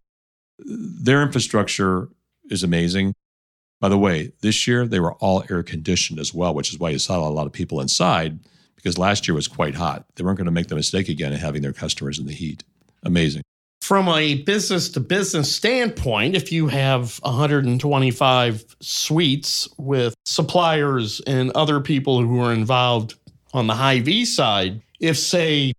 their 0.59 1.23
infrastructure 1.23 2.09
is 2.51 2.65
amazing. 2.65 3.15
By 3.81 3.89
the 3.89 3.99
way, 3.99 4.33
this 4.41 4.67
year 4.67 4.85
they 4.85 4.99
were 4.99 5.15
all 5.15 5.45
air 5.49 5.63
conditioned 5.63 6.19
as 6.19 6.35
well, 6.35 6.53
which 6.55 6.73
is 6.73 6.79
why 6.81 6.91
you 6.91 6.99
saw 6.99 7.21
a 7.21 7.31
lot 7.31 7.47
of 7.47 7.53
people 7.53 7.81
inside 7.81 8.41
because 8.75 8.99
last 8.99 9.29
year 9.29 9.37
was 9.37 9.47
quite 9.47 9.77
hot. 9.77 10.07
They 10.17 10.25
weren't 10.25 10.39
going 10.39 10.47
to 10.47 10.51
make 10.51 10.67
the 10.67 10.75
mistake 10.75 11.09
again 11.09 11.33
of 11.33 11.39
having 11.39 11.63
their 11.63 11.73
customers 11.73 12.19
in 12.19 12.27
the 12.27 12.33
heat. 12.33 12.65
Amazing 13.05 13.43
from 13.93 14.09
a 14.09 14.37
business 14.45 14.89
to 14.89 14.99
business 15.01 15.55
standpoint, 15.55 16.35
if 16.35 16.51
you 16.51 16.67
have 16.67 17.19
125 17.25 18.77
suites 18.81 19.69
with 19.77 20.15
suppliers 20.25 21.21
and 21.27 21.51
other 21.51 21.79
people 21.79 22.23
who 22.23 22.41
are 22.41 22.55
involved 22.55 23.17
on 23.53 23.67
the 23.67 23.75
Hy-Vee 23.75 24.25
side, 24.25 24.81
if 24.99 25.19
say 25.19 25.75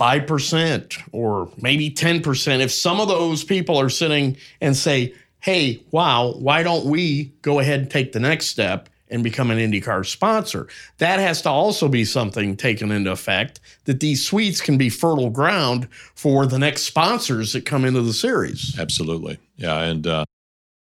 5% 0.00 1.00
or 1.12 1.48
maybe 1.56 1.92
10%, 1.92 2.58
if 2.58 2.72
some 2.72 2.98
of 2.98 3.06
those 3.06 3.44
people 3.44 3.78
are 3.78 3.88
sitting 3.88 4.36
and 4.60 4.76
say, 4.76 5.14
hey, 5.38 5.80
wow, 5.92 6.32
why 6.32 6.64
don't 6.64 6.86
we 6.86 7.26
go 7.42 7.60
ahead 7.60 7.78
and 7.78 7.88
take 7.88 8.10
the 8.10 8.18
next 8.18 8.46
step 8.46 8.88
and 9.10 9.22
become 9.22 9.50
an 9.50 9.58
IndyCar 9.58 10.06
sponsor. 10.06 10.66
That 10.98 11.18
has 11.20 11.42
to 11.42 11.50
also 11.50 11.88
be 11.88 12.04
something 12.04 12.56
taken 12.56 12.90
into 12.90 13.10
effect 13.10 13.60
that 13.84 14.00
these 14.00 14.24
suites 14.24 14.60
can 14.60 14.78
be 14.78 14.88
fertile 14.88 15.30
ground 15.30 15.88
for 16.14 16.46
the 16.46 16.58
next 16.58 16.82
sponsors 16.82 17.52
that 17.52 17.66
come 17.66 17.84
into 17.84 18.02
the 18.02 18.12
series. 18.12 18.78
Absolutely. 18.78 19.38
Yeah. 19.56 19.80
And, 19.82 20.06
uh, 20.06 20.24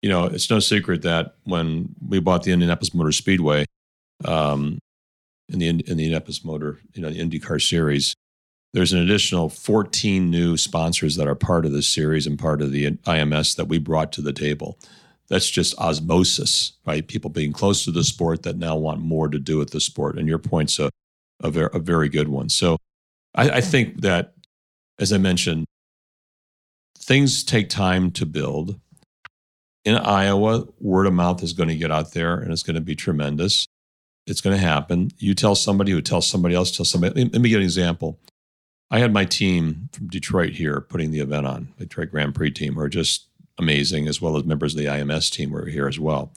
you 0.01 0.10
know, 0.10 0.25
it's 0.25 0.49
no 0.49 0.60
secret 0.60 1.01
that 1.03 1.36
when 1.43 1.95
we 2.08 2.19
bought 2.19 2.43
the 2.43 2.51
Indianapolis 2.51 2.93
Motor 2.93 3.12
Speedway, 3.12 3.65
um, 4.25 4.80
in 5.49 5.60
the 5.60 5.67
in 5.67 5.77
the 5.77 5.84
Indianapolis 5.86 6.43
Motor, 6.43 6.80
you 6.93 7.01
know, 7.01 7.10
the 7.10 7.19
IndyCar 7.19 7.62
series, 7.62 8.13
there's 8.73 8.93
an 8.93 8.99
additional 8.99 9.49
14 9.49 10.30
new 10.30 10.58
sponsors 10.58 11.15
that 11.15 11.27
are 11.27 11.36
part 11.36 11.65
of 11.65 11.71
this 11.71 11.88
series 11.88 12.27
and 12.27 12.38
part 12.38 12.62
of 12.62 12.71
the 12.71 12.91
IMS 12.91 13.56
that 13.56 13.65
we 13.65 13.77
brought 13.77 14.12
to 14.13 14.21
the 14.21 14.34
table 14.34 14.77
that's 15.29 15.49
just 15.49 15.77
osmosis, 15.77 16.73
right? 16.85 17.07
People 17.07 17.29
being 17.29 17.51
close 17.51 17.83
to 17.83 17.91
the 17.91 18.03
sport 18.03 18.43
that 18.43 18.57
now 18.57 18.75
want 18.75 19.01
more 19.01 19.27
to 19.27 19.39
do 19.39 19.57
with 19.57 19.71
the 19.71 19.81
sport. 19.81 20.17
And 20.17 20.27
your 20.27 20.39
point's 20.39 20.79
a, 20.79 20.89
a, 21.41 21.49
ver- 21.49 21.67
a 21.67 21.79
very 21.79 22.09
good 22.09 22.29
one. 22.29 22.49
So 22.49 22.77
I, 23.35 23.49
I 23.49 23.61
think 23.61 24.01
that, 24.01 24.33
as 24.99 25.11
I 25.11 25.17
mentioned, 25.17 25.65
things 26.97 27.43
take 27.43 27.69
time 27.69 28.11
to 28.11 28.25
build. 28.25 28.79
In 29.85 29.95
Iowa, 29.95 30.65
word 30.79 31.07
of 31.07 31.13
mouth 31.13 31.43
is 31.43 31.53
going 31.53 31.69
to 31.69 31.75
get 31.75 31.91
out 31.91 32.11
there 32.13 32.37
and 32.37 32.51
it's 32.51 32.63
going 32.63 32.75
to 32.75 32.81
be 32.81 32.95
tremendous. 32.95 33.65
It's 34.25 34.41
going 34.41 34.55
to 34.55 34.61
happen. 34.61 35.11
You 35.17 35.33
tell 35.33 35.55
somebody 35.55 35.91
who 35.91 36.01
tells 36.01 36.27
somebody 36.27 36.55
else, 36.55 36.75
tell 36.75 36.85
somebody. 36.85 37.23
Let 37.23 37.41
me 37.41 37.49
give 37.49 37.59
an 37.59 37.63
example. 37.63 38.19
I 38.91 38.99
had 38.99 39.13
my 39.13 39.25
team 39.25 39.89
from 39.93 40.07
Detroit 40.07 40.53
here 40.53 40.81
putting 40.81 41.11
the 41.11 41.19
event 41.19 41.45
on, 41.45 41.69
the 41.77 41.85
Detroit 41.85 42.11
Grand 42.11 42.35
Prix 42.35 42.51
team, 42.51 42.77
or 42.77 42.89
just 42.89 43.27
amazing, 43.58 44.08
as 44.08 44.22
well 44.22 44.38
as 44.38 44.43
members 44.43 44.74
of 44.74 44.80
the 44.80 44.86
IMS 44.86 45.32
team 45.32 45.52
were 45.52 45.67
here 45.67 45.88
as 45.88 46.00
well, 46.00 46.32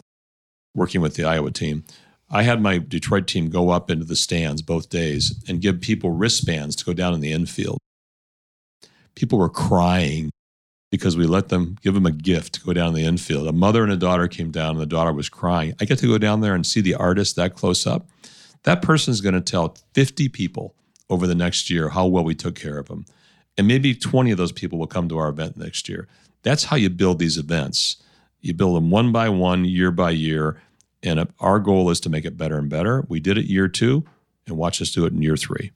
working 0.74 1.00
with 1.00 1.14
the 1.14 1.24
Iowa 1.24 1.50
team. 1.50 1.84
I 2.30 2.42
had 2.42 2.62
my 2.62 2.78
Detroit 2.78 3.26
team 3.26 3.50
go 3.50 3.70
up 3.70 3.90
into 3.90 4.04
the 4.04 4.16
stands 4.16 4.62
both 4.62 4.88
days 4.88 5.42
and 5.48 5.60
give 5.60 5.80
people 5.80 6.10
wristbands 6.10 6.76
to 6.76 6.84
go 6.84 6.92
down 6.92 7.12
in 7.12 7.20
the 7.20 7.32
infield. 7.32 7.78
People 9.16 9.38
were 9.38 9.48
crying 9.48 10.30
because 10.90 11.16
we 11.16 11.26
let 11.26 11.48
them 11.48 11.76
give 11.82 11.94
them 11.94 12.06
a 12.06 12.12
gift 12.12 12.54
to 12.54 12.60
go 12.60 12.72
down 12.72 12.88
in 12.88 12.94
the 12.94 13.04
infield. 13.04 13.48
A 13.48 13.52
mother 13.52 13.82
and 13.82 13.92
a 13.92 13.96
daughter 13.96 14.28
came 14.28 14.50
down, 14.50 14.72
and 14.72 14.80
the 14.80 14.86
daughter 14.86 15.12
was 15.12 15.28
crying. 15.28 15.74
I 15.80 15.84
get 15.84 15.98
to 15.98 16.06
go 16.06 16.18
down 16.18 16.40
there 16.40 16.54
and 16.54 16.66
see 16.66 16.80
the 16.80 16.94
artist 16.94 17.36
that 17.36 17.54
close 17.54 17.86
up. 17.86 18.08
That 18.64 18.82
person 18.82 19.12
is 19.12 19.20
going 19.20 19.34
to 19.34 19.40
tell 19.40 19.76
50 19.94 20.28
people 20.28 20.74
over 21.08 21.26
the 21.26 21.34
next 21.34 21.70
year 21.70 21.90
how 21.90 22.06
well 22.06 22.24
we 22.24 22.34
took 22.34 22.54
care 22.54 22.78
of 22.78 22.88
them. 22.88 23.04
And 23.56 23.66
maybe 23.66 23.94
20 23.94 24.30
of 24.30 24.38
those 24.38 24.52
people 24.52 24.78
will 24.78 24.86
come 24.86 25.08
to 25.08 25.18
our 25.18 25.28
event 25.28 25.56
next 25.56 25.88
year. 25.88 26.08
That's 26.42 26.64
how 26.64 26.76
you 26.76 26.90
build 26.90 27.18
these 27.18 27.38
events. 27.38 27.96
You 28.40 28.54
build 28.54 28.76
them 28.76 28.90
one 28.90 29.12
by 29.12 29.28
one, 29.28 29.64
year 29.64 29.90
by 29.90 30.10
year. 30.10 30.60
And 31.02 31.28
our 31.40 31.58
goal 31.58 31.90
is 31.90 32.00
to 32.00 32.10
make 32.10 32.24
it 32.24 32.36
better 32.36 32.58
and 32.58 32.68
better. 32.68 33.04
We 33.08 33.20
did 33.20 33.38
it 33.38 33.46
year 33.46 33.68
two, 33.68 34.04
and 34.46 34.56
watch 34.56 34.82
us 34.82 34.90
do 34.90 35.06
it 35.06 35.12
in 35.12 35.22
year 35.22 35.36
three. 35.36 35.72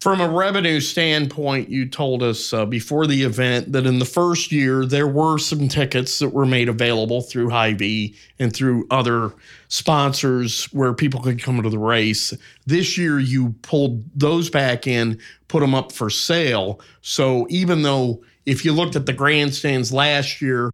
From 0.00 0.20
a 0.20 0.28
revenue 0.28 0.80
standpoint, 0.80 1.70
you 1.70 1.88
told 1.88 2.22
us 2.22 2.52
uh, 2.52 2.66
before 2.66 3.06
the 3.06 3.22
event 3.22 3.72
that 3.72 3.86
in 3.86 4.00
the 4.00 4.04
first 4.04 4.52
year 4.52 4.84
there 4.84 5.06
were 5.06 5.38
some 5.38 5.66
tickets 5.66 6.18
that 6.18 6.28
were 6.28 6.44
made 6.44 6.68
available 6.68 7.22
through 7.22 7.48
Hy-Vee 7.48 8.14
and 8.38 8.54
through 8.54 8.86
other 8.90 9.32
sponsors 9.68 10.66
where 10.74 10.92
people 10.92 11.22
could 11.22 11.42
come 11.42 11.62
to 11.62 11.70
the 11.70 11.78
race. 11.78 12.34
This 12.66 12.98
year 12.98 13.18
you 13.18 13.54
pulled 13.62 14.04
those 14.14 14.50
back 14.50 14.86
in, 14.86 15.18
put 15.48 15.60
them 15.60 15.74
up 15.74 15.90
for 15.90 16.10
sale. 16.10 16.80
So 17.00 17.46
even 17.48 17.80
though 17.80 18.22
if 18.46 18.64
you 18.64 18.72
looked 18.72 18.96
at 18.96 19.06
the 19.06 19.12
grandstands 19.12 19.92
last 19.92 20.40
year, 20.40 20.70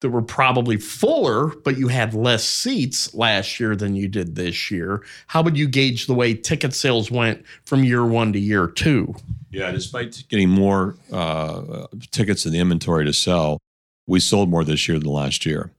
that 0.00 0.10
were 0.10 0.22
probably 0.22 0.76
fuller, 0.76 1.48
but 1.64 1.78
you 1.78 1.88
had 1.88 2.12
less 2.12 2.44
seats 2.44 3.14
last 3.14 3.58
year 3.58 3.74
than 3.74 3.96
you 3.96 4.08
did 4.08 4.34
this 4.34 4.70
year. 4.70 5.02
How 5.26 5.42
would 5.42 5.56
you 5.56 5.66
gauge 5.66 6.06
the 6.06 6.14
way 6.14 6.34
ticket 6.34 6.74
sales 6.74 7.10
went 7.10 7.44
from 7.64 7.82
year 7.82 8.04
one 8.04 8.32
to 8.34 8.38
year 8.38 8.66
two? 8.66 9.14
Yeah, 9.50 9.70
despite 9.70 10.24
getting 10.28 10.50
more 10.50 10.96
uh, 11.10 11.86
tickets 12.10 12.44
in 12.44 12.52
the 12.52 12.58
inventory 12.58 13.06
to 13.06 13.12
sell, 13.12 13.58
we 14.06 14.20
sold 14.20 14.50
more 14.50 14.64
this 14.64 14.86
year 14.86 14.98
than 14.98 15.08
last 15.08 15.46
year. 15.46 15.70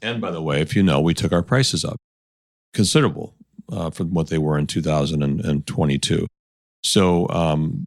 And 0.00 0.20
by 0.20 0.30
the 0.30 0.42
way, 0.42 0.60
if 0.60 0.74
you 0.74 0.82
know, 0.82 1.00
we 1.00 1.12
took 1.12 1.32
our 1.32 1.42
prices 1.42 1.84
up 1.84 1.96
considerable 2.72 3.34
uh, 3.70 3.90
from 3.90 4.12
what 4.14 4.28
they 4.28 4.38
were 4.38 4.58
in 4.58 4.66
2022. 4.66 6.26
So 6.82 7.28
um, 7.28 7.84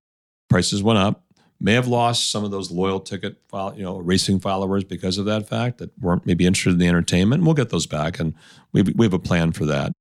prices 0.50 0.84
went 0.84 1.00
up 1.00 1.24
may 1.60 1.74
have 1.74 1.88
lost 1.88 2.32
some 2.32 2.44
of 2.44 2.52
those 2.52 2.72
loyal 2.72 3.00
ticket, 3.00 3.38
you 3.54 3.84
know, 3.84 3.98
racing 3.98 4.40
followers 4.40 4.84
because 4.84 5.18
of 5.18 5.26
that 5.26 5.48
fact 5.48 5.80
that 5.80 5.98
weren't 6.00 6.26
maybe 6.26 6.46
interested 6.46 6.74
in 6.74 6.80
the 6.80 6.88
entertainment. 6.88 7.44
We'll 7.44 7.54
get 7.54 7.70
those 7.70 7.88
back, 7.88 8.20
and 8.20 8.34
we 8.74 8.84
we 8.84 9.06
have 9.06 9.14
a 9.14 9.20
plan 9.20 9.52
for 9.52 9.66
that. 9.66 9.92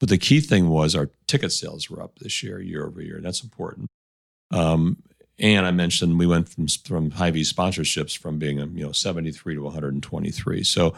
But 0.00 0.08
the 0.08 0.18
key 0.18 0.40
thing 0.40 0.68
was 0.68 0.94
our 0.94 1.10
ticket 1.26 1.52
sales 1.52 1.90
were 1.90 2.02
up 2.02 2.18
this 2.18 2.42
year, 2.42 2.60
year 2.60 2.86
over 2.86 3.02
year. 3.02 3.20
That's 3.22 3.42
important. 3.42 3.88
Um, 4.50 5.02
and 5.38 5.66
I 5.66 5.70
mentioned 5.70 6.18
we 6.18 6.26
went 6.26 6.48
from 6.48 6.66
from 6.68 7.10
Hy-Vee 7.10 7.42
sponsorships 7.42 8.16
from 8.16 8.38
being 8.38 8.58
you 8.58 8.84
know 8.84 8.92
73 8.92 9.54
to 9.54 9.62
123. 9.62 10.62
So, 10.64 10.94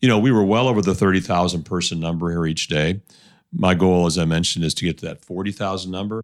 you 0.00 0.08
know, 0.08 0.18
we 0.18 0.32
were 0.32 0.44
well 0.44 0.68
over 0.68 0.80
the 0.80 0.94
30,000 0.94 1.64
person 1.64 2.00
number 2.00 2.30
here 2.30 2.46
each 2.46 2.68
day. 2.68 3.00
My 3.52 3.74
goal, 3.74 4.06
as 4.06 4.16
I 4.16 4.24
mentioned, 4.24 4.64
is 4.64 4.74
to 4.74 4.84
get 4.84 4.98
to 4.98 5.06
that 5.06 5.24
40,000 5.24 5.90
number, 5.90 6.22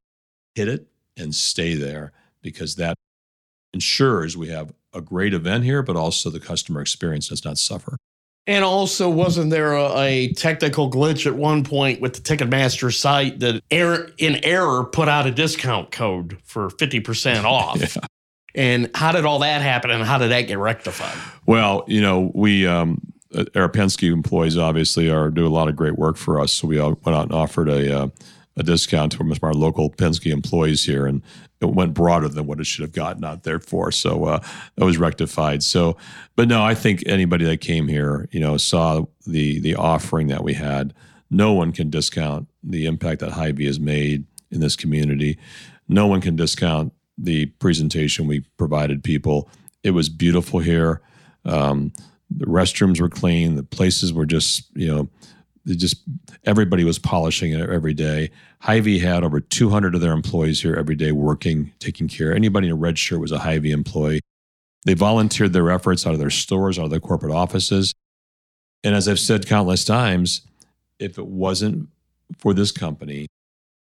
hit 0.54 0.68
it, 0.68 0.86
and 1.16 1.34
stay 1.34 1.74
there 1.74 2.12
because 2.40 2.76
that 2.76 2.96
ensures 3.72 4.36
we 4.36 4.48
have 4.48 4.72
a 4.92 5.00
great 5.00 5.34
event 5.34 5.64
here, 5.64 5.82
but 5.82 5.96
also 5.96 6.30
the 6.30 6.40
customer 6.40 6.80
experience 6.80 7.28
does 7.28 7.44
not 7.44 7.58
suffer. 7.58 7.96
And 8.48 8.64
also, 8.64 9.10
wasn't 9.10 9.50
there 9.50 9.74
a, 9.74 9.98
a, 9.98 10.32
technical 10.34 10.88
glitch 10.88 11.26
at 11.26 11.34
one 11.34 11.64
point 11.64 12.00
with 12.00 12.14
the 12.14 12.20
Ticketmaster 12.20 12.94
site 12.96 13.40
that 13.40 13.60
error, 13.72 14.10
in 14.18 14.36
error 14.44 14.84
put 14.84 15.08
out 15.08 15.26
a 15.26 15.32
discount 15.32 15.90
code 15.90 16.38
for 16.44 16.68
50% 16.68 17.42
off? 17.44 17.80
yeah. 17.80 18.06
And 18.54 18.90
how 18.94 19.12
did 19.12 19.26
all 19.26 19.40
that 19.40 19.62
happen 19.62 19.90
and 19.90 20.02
how 20.02 20.16
did 20.16 20.30
that 20.30 20.42
get 20.42 20.58
rectified? 20.58 21.18
Well, 21.44 21.84
you 21.88 22.00
know, 22.00 22.30
we, 22.34 22.66
um, 22.66 23.00
our 23.54 23.68
Penske 23.68 24.10
employees 24.10 24.56
obviously 24.56 25.10
are 25.10 25.30
do 25.30 25.46
a 25.46 25.50
lot 25.50 25.68
of 25.68 25.76
great 25.76 25.98
work 25.98 26.16
for 26.16 26.40
us. 26.40 26.52
So 26.52 26.68
we 26.68 26.80
went 26.80 27.06
out 27.06 27.24
and 27.24 27.32
offered 27.32 27.68
a, 27.68 28.04
uh, 28.04 28.08
a 28.56 28.62
discount 28.62 29.12
to 29.12 29.38
our 29.42 29.52
local 29.52 29.90
Penske 29.90 30.32
employees 30.32 30.84
here, 30.84 31.06
and 31.06 31.22
it 31.60 31.66
went 31.66 31.94
broader 31.94 32.28
than 32.28 32.46
what 32.46 32.60
it 32.60 32.66
should 32.66 32.82
have 32.82 32.92
gotten 32.92 33.24
out 33.24 33.42
there 33.42 33.58
for. 33.60 33.90
So 33.92 34.24
uh, 34.24 34.40
that 34.76 34.84
was 34.84 34.98
rectified. 34.98 35.62
So, 35.62 35.96
but 36.36 36.48
no, 36.48 36.62
I 36.62 36.74
think 36.74 37.02
anybody 37.06 37.44
that 37.44 37.60
came 37.60 37.88
here, 37.88 38.28
you 38.32 38.40
know, 38.40 38.56
saw 38.56 39.04
the 39.26 39.60
the 39.60 39.74
offering 39.74 40.28
that 40.28 40.44
we 40.44 40.54
had. 40.54 40.94
No 41.30 41.52
one 41.52 41.72
can 41.72 41.90
discount 41.90 42.48
the 42.62 42.86
impact 42.86 43.20
that 43.20 43.32
Hy-Vee 43.32 43.66
has 43.66 43.80
made 43.80 44.24
in 44.50 44.60
this 44.60 44.76
community. 44.76 45.38
No 45.88 46.06
one 46.06 46.20
can 46.20 46.36
discount 46.36 46.92
the 47.18 47.46
presentation 47.46 48.26
we 48.26 48.40
provided 48.56 49.02
people. 49.02 49.48
It 49.82 49.90
was 49.90 50.08
beautiful 50.08 50.60
here. 50.60 51.00
Um, 51.44 51.92
the 52.30 52.46
restrooms 52.46 53.00
were 53.00 53.08
clean. 53.08 53.56
The 53.56 53.62
places 53.62 54.12
were 54.12 54.26
just, 54.26 54.66
you 54.74 54.88
know, 54.88 55.08
just 55.66 56.02
everybody 56.44 56.84
was 56.84 56.98
polishing 56.98 57.52
it 57.52 57.68
every 57.68 57.94
day. 57.94 58.30
Hy-Vee 58.60 59.00
had 59.00 59.24
over 59.24 59.40
200 59.40 59.94
of 59.94 60.00
their 60.00 60.12
employees 60.12 60.62
here 60.62 60.74
every 60.74 60.94
day 60.94 61.12
working, 61.12 61.72
taking 61.78 62.08
care. 62.08 62.34
Anybody 62.34 62.68
in 62.68 62.72
a 62.72 62.76
red 62.76 62.98
shirt 62.98 63.20
was 63.20 63.32
a 63.32 63.38
Hy-Vee 63.38 63.72
employee. 63.72 64.20
They 64.84 64.94
volunteered 64.94 65.52
their 65.52 65.70
efforts 65.70 66.06
out 66.06 66.12
of 66.12 66.20
their 66.20 66.30
stores, 66.30 66.78
out 66.78 66.84
of 66.84 66.90
their 66.90 67.00
corporate 67.00 67.32
offices. 67.32 67.92
And 68.84 68.94
as 68.94 69.08
I've 69.08 69.18
said 69.18 69.46
countless 69.48 69.84
times, 69.84 70.42
if 71.00 71.18
it 71.18 71.26
wasn't 71.26 71.88
for 72.38 72.54
this 72.54 72.70
company, 72.70 73.26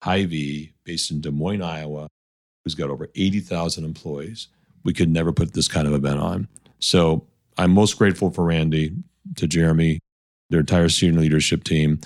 Hy-Vee, 0.02 0.72
based 0.84 1.10
in 1.10 1.20
Des 1.20 1.30
Moines, 1.30 1.62
Iowa, 1.62 2.08
who's 2.64 2.74
got 2.74 2.90
over 2.90 3.08
80,000 3.14 3.84
employees, 3.84 4.48
we 4.84 4.94
could 4.94 5.10
never 5.10 5.32
put 5.32 5.52
this 5.52 5.68
kind 5.68 5.86
of 5.86 5.92
event 5.92 6.20
on. 6.20 6.48
So 6.78 7.26
I'm 7.58 7.72
most 7.72 7.98
grateful 7.98 8.30
for 8.30 8.44
Randy, 8.44 8.94
to 9.34 9.46
Jeremy, 9.46 9.98
their 10.50 10.60
entire 10.60 10.88
senior 10.88 11.20
leadership 11.20 11.64
team. 11.64 12.00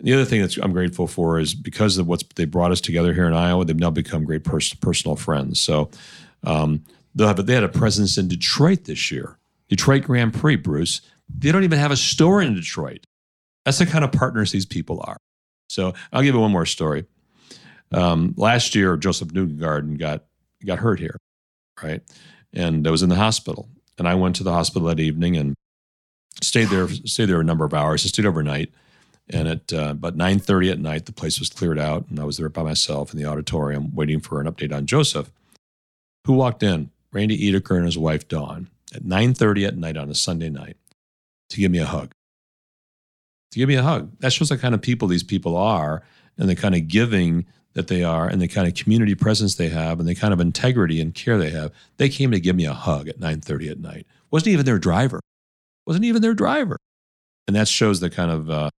The 0.00 0.14
other 0.14 0.24
thing 0.24 0.40
that 0.40 0.56
I'm 0.62 0.72
grateful 0.72 1.06
for 1.06 1.38
is 1.38 1.54
because 1.54 1.98
of 1.98 2.06
what 2.06 2.22
they 2.36 2.46
brought 2.46 2.72
us 2.72 2.80
together 2.80 3.12
here 3.12 3.26
in 3.26 3.34
Iowa, 3.34 3.64
they've 3.64 3.78
now 3.78 3.90
become 3.90 4.24
great 4.24 4.44
pers- 4.44 4.74
personal 4.74 5.16
friends. 5.16 5.60
So 5.60 5.90
um, 6.44 6.84
they 7.14 7.26
have 7.26 7.44
they 7.44 7.54
had 7.54 7.64
a 7.64 7.68
presence 7.68 8.16
in 8.16 8.28
Detroit 8.28 8.84
this 8.84 9.10
year, 9.10 9.38
Detroit 9.68 10.04
Grand 10.04 10.32
Prix. 10.32 10.56
Bruce, 10.56 11.00
they 11.28 11.52
don't 11.52 11.64
even 11.64 11.78
have 11.78 11.90
a 11.90 11.96
store 11.96 12.40
in 12.40 12.54
Detroit. 12.54 13.04
That's 13.64 13.78
the 13.78 13.86
kind 13.86 14.04
of 14.04 14.12
partners 14.12 14.52
these 14.52 14.66
people 14.66 15.02
are. 15.04 15.18
So 15.68 15.92
I'll 16.12 16.22
give 16.22 16.34
you 16.34 16.40
one 16.40 16.50
more 16.50 16.66
story. 16.66 17.04
Um, 17.92 18.34
last 18.36 18.74
year, 18.74 18.96
Josef 18.96 19.28
Newgarden 19.28 19.98
got 19.98 20.24
got 20.64 20.78
hurt 20.78 21.00
here, 21.00 21.16
right, 21.82 22.00
and 22.52 22.86
I 22.86 22.90
was 22.90 23.02
in 23.02 23.08
the 23.08 23.16
hospital, 23.16 23.68
and 23.98 24.08
I 24.08 24.14
went 24.14 24.36
to 24.36 24.44
the 24.44 24.52
hospital 24.52 24.88
that 24.88 25.00
evening 25.00 25.36
and 25.36 25.54
stayed 26.42 26.68
there 26.68 26.88
stayed 26.88 27.26
there 27.26 27.40
a 27.40 27.44
number 27.44 27.64
of 27.64 27.74
hours. 27.74 28.04
I 28.04 28.08
stayed 28.08 28.26
overnight, 28.26 28.72
and 29.28 29.48
at 29.48 29.72
uh, 29.72 29.90
about 29.90 30.16
nine 30.16 30.38
thirty 30.38 30.70
at 30.70 30.78
night, 30.78 31.06
the 31.06 31.12
place 31.12 31.38
was 31.38 31.50
cleared 31.50 31.78
out, 31.78 32.06
and 32.08 32.18
I 32.18 32.24
was 32.24 32.36
there 32.36 32.48
by 32.48 32.62
myself 32.62 33.12
in 33.12 33.18
the 33.20 33.26
auditorium 33.26 33.94
waiting 33.94 34.20
for 34.20 34.40
an 34.40 34.46
update 34.46 34.74
on 34.74 34.86
Josef. 34.86 35.30
Who 36.26 36.34
walked 36.34 36.62
in? 36.62 36.90
Randy 37.12 37.50
Edeker 37.50 37.76
and 37.76 37.86
his 37.86 37.98
wife 37.98 38.28
Dawn 38.28 38.68
at 38.94 39.04
nine 39.04 39.34
thirty 39.34 39.64
at 39.64 39.76
night 39.76 39.96
on 39.96 40.10
a 40.10 40.14
Sunday 40.14 40.50
night 40.50 40.76
to 41.50 41.56
give 41.56 41.70
me 41.70 41.78
a 41.78 41.86
hug. 41.86 42.12
To 43.52 43.58
give 43.58 43.68
me 43.68 43.74
a 43.74 43.82
hug. 43.82 44.12
That 44.20 44.32
shows 44.32 44.50
the 44.50 44.58
kind 44.58 44.74
of 44.74 44.82
people 44.82 45.08
these 45.08 45.24
people 45.24 45.56
are, 45.56 46.02
and 46.38 46.48
the 46.48 46.56
kind 46.56 46.74
of 46.74 46.88
giving 46.88 47.46
that 47.72 47.88
they 47.88 48.02
are, 48.02 48.26
and 48.26 48.40
the 48.42 48.48
kind 48.48 48.66
of 48.66 48.74
community 48.74 49.14
presence 49.14 49.54
they 49.54 49.68
have, 49.68 50.00
and 50.00 50.08
the 50.08 50.14
kind 50.14 50.32
of 50.32 50.40
integrity 50.40 51.00
and 51.00 51.14
care 51.14 51.38
they 51.38 51.50
have. 51.50 51.72
They 51.98 52.08
came 52.08 52.30
to 52.32 52.40
give 52.40 52.56
me 52.56 52.64
a 52.64 52.74
hug 52.74 53.08
at 53.08 53.20
nine 53.20 53.40
thirty 53.40 53.68
at 53.68 53.80
night. 53.80 54.06
Wasn't 54.30 54.52
even 54.52 54.64
their 54.64 54.78
driver 54.78 55.20
wasn't 55.90 56.04
even 56.04 56.22
their 56.22 56.34
driver. 56.34 56.76
And 57.48 57.56
that 57.56 57.66
shows 57.66 57.98
the 57.98 58.10
kind 58.10 58.30
of 58.30 58.48
uh, 58.48 58.70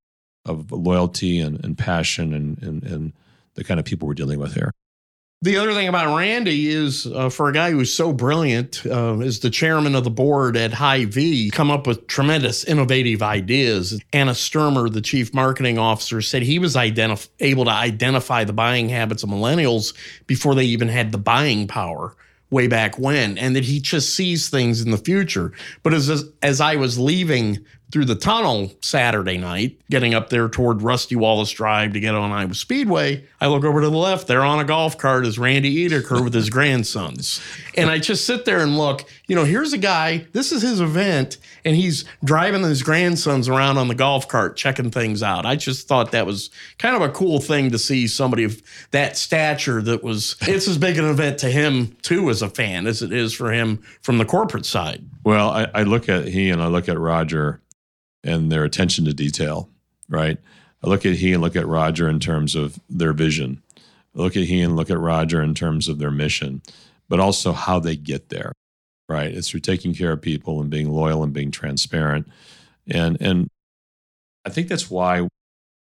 of 0.46 0.72
loyalty 0.72 1.40
and, 1.40 1.62
and 1.62 1.76
passion 1.76 2.32
and, 2.32 2.56
and, 2.62 2.82
and 2.84 3.12
the 3.54 3.64
kind 3.64 3.78
of 3.78 3.84
people 3.84 4.08
we're 4.08 4.14
dealing 4.14 4.38
with 4.38 4.54
here. 4.54 4.72
The 5.42 5.58
other 5.58 5.74
thing 5.74 5.88
about 5.88 6.16
Randy 6.16 6.68
is, 6.68 7.06
uh, 7.06 7.28
for 7.28 7.50
a 7.50 7.52
guy 7.52 7.70
who's 7.70 7.92
so 7.92 8.14
brilliant, 8.14 8.86
uh, 8.86 9.18
is 9.18 9.40
the 9.40 9.50
chairman 9.50 9.94
of 9.94 10.04
the 10.04 10.10
board 10.10 10.56
at 10.56 10.72
Hy-Vee 10.72 11.50
come 11.50 11.70
up 11.70 11.86
with 11.86 12.06
tremendous 12.06 12.64
innovative 12.64 13.22
ideas. 13.22 14.00
Anna 14.14 14.34
Sturmer, 14.34 14.88
the 14.88 15.02
chief 15.02 15.34
marketing 15.34 15.78
officer, 15.78 16.22
said 16.22 16.42
he 16.42 16.58
was 16.58 16.76
identif- 16.76 17.28
able 17.40 17.66
to 17.66 17.72
identify 17.72 18.44
the 18.44 18.54
buying 18.54 18.88
habits 18.88 19.22
of 19.22 19.28
millennials 19.28 19.92
before 20.26 20.54
they 20.54 20.64
even 20.64 20.88
had 20.88 21.12
the 21.12 21.18
buying 21.18 21.66
power 21.66 22.16
way 22.52 22.66
back 22.66 22.98
when, 22.98 23.38
and 23.38 23.56
that 23.56 23.64
he 23.64 23.80
just 23.80 24.14
sees 24.14 24.48
things 24.48 24.80
in 24.82 24.90
the 24.90 24.98
future. 24.98 25.52
But 25.82 25.94
as 25.94 26.24
as 26.42 26.60
I 26.60 26.76
was 26.76 26.98
leaving 26.98 27.64
through 27.92 28.06
the 28.06 28.14
tunnel 28.14 28.72
Saturday 28.80 29.36
night, 29.36 29.78
getting 29.90 30.14
up 30.14 30.30
there 30.30 30.48
toward 30.48 30.80
Rusty 30.80 31.14
Wallace 31.14 31.50
Drive 31.50 31.92
to 31.92 32.00
get 32.00 32.14
on 32.14 32.32
Iowa 32.32 32.54
Speedway, 32.54 33.24
I 33.38 33.48
look 33.48 33.64
over 33.64 33.82
to 33.82 33.90
the 33.90 33.96
left. 33.96 34.26
There 34.26 34.42
on 34.42 34.58
a 34.58 34.64
golf 34.64 34.96
cart 34.96 35.26
is 35.26 35.38
Randy 35.38 35.86
Edeker 35.86 36.24
with 36.24 36.32
his 36.32 36.48
grandsons. 36.48 37.42
And 37.76 37.90
I 37.90 37.98
just 37.98 38.24
sit 38.24 38.46
there 38.46 38.60
and 38.60 38.78
look, 38.78 39.04
you 39.26 39.36
know, 39.36 39.44
here's 39.44 39.74
a 39.74 39.78
guy, 39.78 40.26
this 40.32 40.52
is 40.52 40.62
his 40.62 40.80
event, 40.80 41.36
and 41.66 41.76
he's 41.76 42.06
driving 42.24 42.62
his 42.62 42.82
grandsons 42.82 43.48
around 43.48 43.76
on 43.76 43.88
the 43.88 43.94
golf 43.94 44.26
cart, 44.26 44.56
checking 44.56 44.90
things 44.90 45.22
out. 45.22 45.44
I 45.44 45.56
just 45.56 45.86
thought 45.86 46.12
that 46.12 46.24
was 46.24 46.48
kind 46.78 46.96
of 46.96 47.02
a 47.02 47.10
cool 47.10 47.40
thing 47.40 47.70
to 47.72 47.78
see 47.78 48.08
somebody 48.08 48.44
of 48.44 48.62
that 48.92 49.18
stature 49.18 49.82
that 49.82 50.02
was, 50.02 50.36
it's 50.42 50.66
as 50.66 50.78
big 50.78 50.96
an 50.96 51.04
event 51.04 51.38
to 51.40 51.50
him, 51.50 51.94
too, 52.00 52.30
as 52.30 52.40
a 52.40 52.48
fan, 52.48 52.86
as 52.86 53.02
it 53.02 53.12
is 53.12 53.34
for 53.34 53.52
him 53.52 53.82
from 54.00 54.16
the 54.16 54.24
corporate 54.24 54.64
side. 54.64 55.04
Well, 55.24 55.50
I, 55.50 55.68
I 55.74 55.82
look 55.84 56.08
at 56.08 56.26
he 56.26 56.50
and 56.50 56.62
I 56.62 56.66
look 56.66 56.88
at 56.88 56.98
Roger 56.98 57.60
and 58.24 58.50
their 58.50 58.64
attention 58.64 59.04
to 59.04 59.14
detail, 59.14 59.68
right? 60.08 60.38
I 60.82 60.88
look 60.88 61.06
at 61.06 61.16
he 61.16 61.32
and 61.32 61.42
look 61.42 61.56
at 61.56 61.66
Roger 61.66 62.08
in 62.08 62.20
terms 62.20 62.54
of 62.54 62.78
their 62.88 63.12
vision. 63.12 63.62
I 64.16 64.18
look 64.18 64.36
at 64.36 64.44
he 64.44 64.60
and 64.60 64.76
look 64.76 64.90
at 64.90 64.98
Roger 64.98 65.42
in 65.42 65.54
terms 65.54 65.88
of 65.88 65.98
their 65.98 66.10
mission, 66.10 66.62
but 67.08 67.20
also 67.20 67.52
how 67.52 67.78
they 67.78 67.96
get 67.96 68.28
there, 68.28 68.52
right? 69.08 69.32
It's 69.32 69.50
through 69.50 69.60
taking 69.60 69.94
care 69.94 70.12
of 70.12 70.22
people 70.22 70.60
and 70.60 70.70
being 70.70 70.90
loyal 70.90 71.22
and 71.22 71.32
being 71.32 71.50
transparent. 71.50 72.28
And 72.88 73.16
and 73.20 73.48
I 74.44 74.50
think 74.50 74.68
that's 74.68 74.90
why 74.90 75.28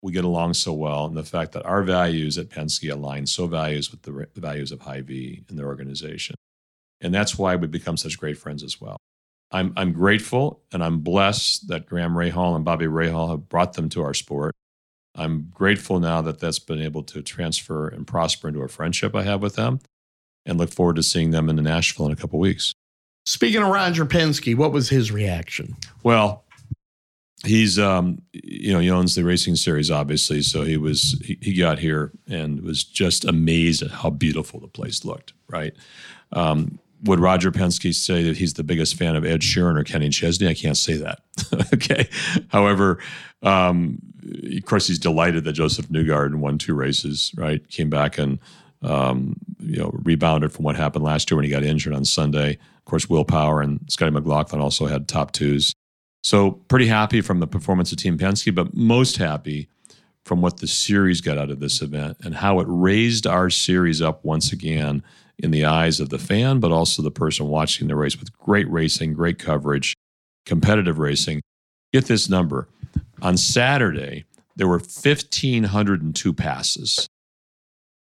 we 0.01 0.11
get 0.11 0.25
along 0.25 0.53
so 0.53 0.73
well, 0.73 1.05
and 1.05 1.17
the 1.17 1.23
fact 1.23 1.51
that 1.53 1.65
our 1.65 1.83
values 1.83 2.37
at 2.37 2.49
Penske 2.49 2.91
align 2.91 3.25
so 3.25 3.47
values 3.47 3.91
with 3.91 4.03
the, 4.03 4.27
values 4.39 4.71
of 4.71 4.81
Hy-Vee 4.81 5.43
and 5.49 5.57
their 5.57 5.67
organization, 5.67 6.35
and 7.01 7.13
that's 7.13 7.37
why 7.37 7.55
we 7.55 7.67
become 7.67 7.97
such 7.97 8.19
great 8.19 8.37
friends 8.37 8.63
as 8.63 8.79
well. 8.79 8.96
I'm 9.51 9.73
I'm 9.77 9.93
grateful 9.93 10.61
and 10.71 10.83
I'm 10.83 10.99
blessed 10.99 11.69
that 11.69 11.85
Graham 11.85 12.13
Rahal 12.13 12.55
and 12.55 12.65
Bobby 12.65 12.85
Rahal 12.85 13.29
have 13.29 13.47
brought 13.47 13.73
them 13.73 13.89
to 13.89 14.03
our 14.03 14.13
sport. 14.13 14.53
I'm 15.15 15.49
grateful 15.53 15.99
now 15.99 16.21
that 16.21 16.39
that's 16.39 16.59
been 16.59 16.81
able 16.81 17.03
to 17.03 17.21
transfer 17.21 17.87
and 17.87 18.05
prosper 18.05 18.49
into 18.49 18.61
a 18.61 18.67
friendship 18.67 19.15
I 19.15 19.23
have 19.23 19.41
with 19.41 19.55
them, 19.55 19.79
and 20.45 20.57
look 20.57 20.71
forward 20.71 20.97
to 20.97 21.03
seeing 21.03 21.31
them 21.31 21.49
in 21.49 21.55
Nashville 21.55 22.05
in 22.05 22.11
a 22.11 22.15
couple 22.15 22.39
weeks. 22.39 22.73
Speaking 23.25 23.61
of 23.61 23.69
Roger 23.69 24.05
Penske, 24.05 24.55
what 24.55 24.71
was 24.71 24.89
his 24.89 25.11
reaction? 25.11 25.75
Well, 26.03 26.45
he's 27.45 27.79
um, 27.79 28.21
you 28.31 28.73
know 28.73 28.79
he 28.79 28.91
owns 28.91 29.15
the 29.15 29.23
racing 29.23 29.55
series 29.55 29.89
obviously, 29.89 30.41
so 30.41 30.63
he 30.63 30.77
was 30.77 31.19
he, 31.23 31.37
he 31.41 31.53
got 31.53 31.79
here 31.79 32.11
and 32.27 32.61
was 32.61 32.83
just 32.83 33.25
amazed 33.25 33.81
at 33.81 33.91
how 33.91 34.09
beautiful 34.09 34.59
the 34.59 34.67
place 34.67 35.05
looked. 35.05 35.33
Right. 35.49 35.73
Um, 36.33 36.79
would 37.03 37.19
Roger 37.19 37.51
Penske 37.51 37.93
say 37.93 38.23
that 38.23 38.37
he's 38.37 38.53
the 38.55 38.63
biggest 38.63 38.95
fan 38.95 39.15
of 39.15 39.25
Ed 39.25 39.41
Sheeran 39.41 39.79
or 39.79 39.83
Kenny 39.83 40.09
Chesney? 40.09 40.47
I 40.47 40.53
can't 40.53 40.77
say 40.77 40.97
that. 40.97 41.19
okay. 41.73 42.09
However, 42.49 42.99
um, 43.43 43.99
of 44.55 44.65
course, 44.65 44.87
he's 44.87 44.99
delighted 44.99 45.43
that 45.43 45.53
Josef 45.53 45.87
Newgarden 45.89 46.35
won 46.35 46.57
two 46.57 46.73
races. 46.73 47.31
Right, 47.37 47.67
came 47.69 47.89
back 47.89 48.17
and 48.17 48.39
um, 48.81 49.37
you 49.59 49.77
know 49.77 49.91
rebounded 50.03 50.51
from 50.51 50.65
what 50.65 50.75
happened 50.75 51.03
last 51.03 51.29
year 51.29 51.35
when 51.35 51.45
he 51.45 51.51
got 51.51 51.63
injured 51.63 51.93
on 51.93 52.05
Sunday. 52.05 52.51
Of 52.51 52.85
course, 52.85 53.09
Will 53.09 53.25
Power 53.25 53.61
and 53.61 53.79
Scotty 53.89 54.11
McLaughlin 54.11 54.61
also 54.61 54.87
had 54.87 55.07
top 55.07 55.31
twos. 55.31 55.73
So 56.23 56.51
pretty 56.51 56.87
happy 56.87 57.21
from 57.21 57.39
the 57.39 57.47
performance 57.47 57.91
of 57.91 57.99
Team 57.99 58.17
Penske, 58.17 58.53
but 58.53 58.73
most 58.73 59.17
happy 59.17 59.69
from 60.25 60.41
what 60.41 60.57
the 60.57 60.67
series 60.67 61.21
got 61.21 61.37
out 61.37 61.49
of 61.49 61.61
this 61.61 61.81
event 61.81 62.17
and 62.21 62.35
how 62.35 62.59
it 62.59 62.67
raised 62.69 63.25
our 63.25 63.49
series 63.49 64.01
up 64.01 64.25
once 64.25 64.51
again 64.51 65.01
in 65.39 65.51
the 65.51 65.65
eyes 65.65 65.99
of 65.99 66.09
the 66.09 66.17
fan, 66.17 66.59
but 66.59 66.71
also 66.71 67.01
the 67.01 67.11
person 67.11 67.47
watching 67.47 67.87
the 67.87 67.95
race 67.95 68.17
with 68.19 68.35
great 68.37 68.69
racing, 68.69 69.13
great 69.13 69.37
coverage, 69.39 69.95
competitive 70.45 70.99
racing. 70.99 71.41
Get 71.93 72.05
this 72.05 72.29
number. 72.29 72.67
On 73.21 73.37
Saturday, 73.37 74.25
there 74.55 74.67
were 74.67 74.79
1,502 74.79 76.33
passes. 76.33 77.07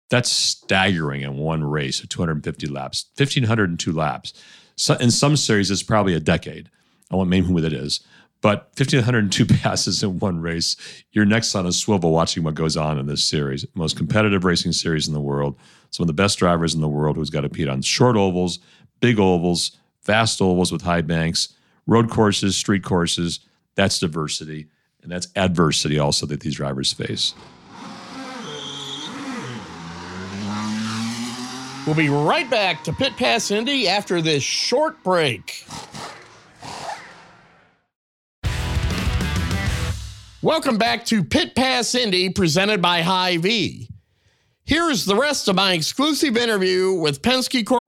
That's 0.09 0.31
staggering 0.31 1.21
in 1.21 1.37
one 1.37 1.63
race 1.63 2.01
of 2.01 2.09
250 2.09 2.67
laps, 2.67 3.09
1,502 3.17 3.91
laps. 3.91 4.33
So 4.75 4.95
in 4.95 5.09
some 5.09 5.37
series, 5.37 5.71
it's 5.71 5.83
probably 5.83 6.13
a 6.13 6.19
decade. 6.19 6.69
I 7.09 7.15
won't 7.15 7.29
name 7.29 7.45
who 7.45 7.61
that 7.61 7.73
is. 7.73 8.01
But 8.41 8.71
1,502 8.77 9.45
passes 9.61 10.03
in 10.03 10.19
one 10.19 10.41
race, 10.41 10.75
you're 11.13 11.25
next 11.25 11.55
on 11.55 11.65
a 11.65 11.71
swivel 11.71 12.11
watching 12.11 12.43
what 12.43 12.55
goes 12.55 12.75
on 12.75 12.99
in 12.99 13.07
this 13.07 13.23
series. 13.23 13.65
Most 13.73 13.95
competitive 13.95 14.43
racing 14.43 14.73
series 14.73 15.07
in 15.07 15.13
the 15.13 15.21
world. 15.21 15.55
Some 15.93 16.05
of 16.05 16.07
the 16.07 16.13
best 16.13 16.39
drivers 16.39 16.73
in 16.73 16.81
the 16.81 16.87
world 16.87 17.17
who's 17.17 17.29
got 17.29 17.41
to 17.41 17.49
compete 17.49 17.69
on 17.69 17.83
short 17.83 18.17
ovals, 18.17 18.57
big 18.99 19.19
ovals, 19.19 19.77
fast 20.01 20.41
ovals 20.41 20.71
with 20.71 20.81
high 20.81 21.01
banks, 21.01 21.49
road 21.85 22.09
courses, 22.09 22.57
street 22.57 22.83
courses. 22.83 23.41
That's 23.75 23.99
diversity. 23.99 24.65
And 25.03 25.11
that's 25.11 25.27
adversity 25.35 25.99
also 25.99 26.25
that 26.25 26.39
these 26.39 26.55
drivers 26.55 26.91
face. 26.93 27.35
We'll 31.85 31.95
be 31.95 32.09
right 32.09 32.49
back 32.49 32.83
to 32.85 32.93
Pit 32.93 33.15
Pass 33.15 33.51
Indy 33.51 33.87
after 33.87 34.19
this 34.19 34.41
short 34.41 35.03
break. 35.03 35.67
Welcome 40.41 40.79
back 40.79 41.05
to 41.05 41.23
Pit 41.23 41.53
Pass 41.53 41.93
Indy 41.93 42.31
presented 42.31 42.81
by 42.81 43.03
Hy-Vee. 43.03 43.89
Here 44.65 44.89
is 44.89 45.03
the 45.03 45.17
rest 45.17 45.49
of 45.49 45.57
my 45.57 45.73
exclusive 45.73 46.37
interview 46.37 46.93
with 46.93 47.21
Penske 47.21 47.65
Corp. 47.65 47.81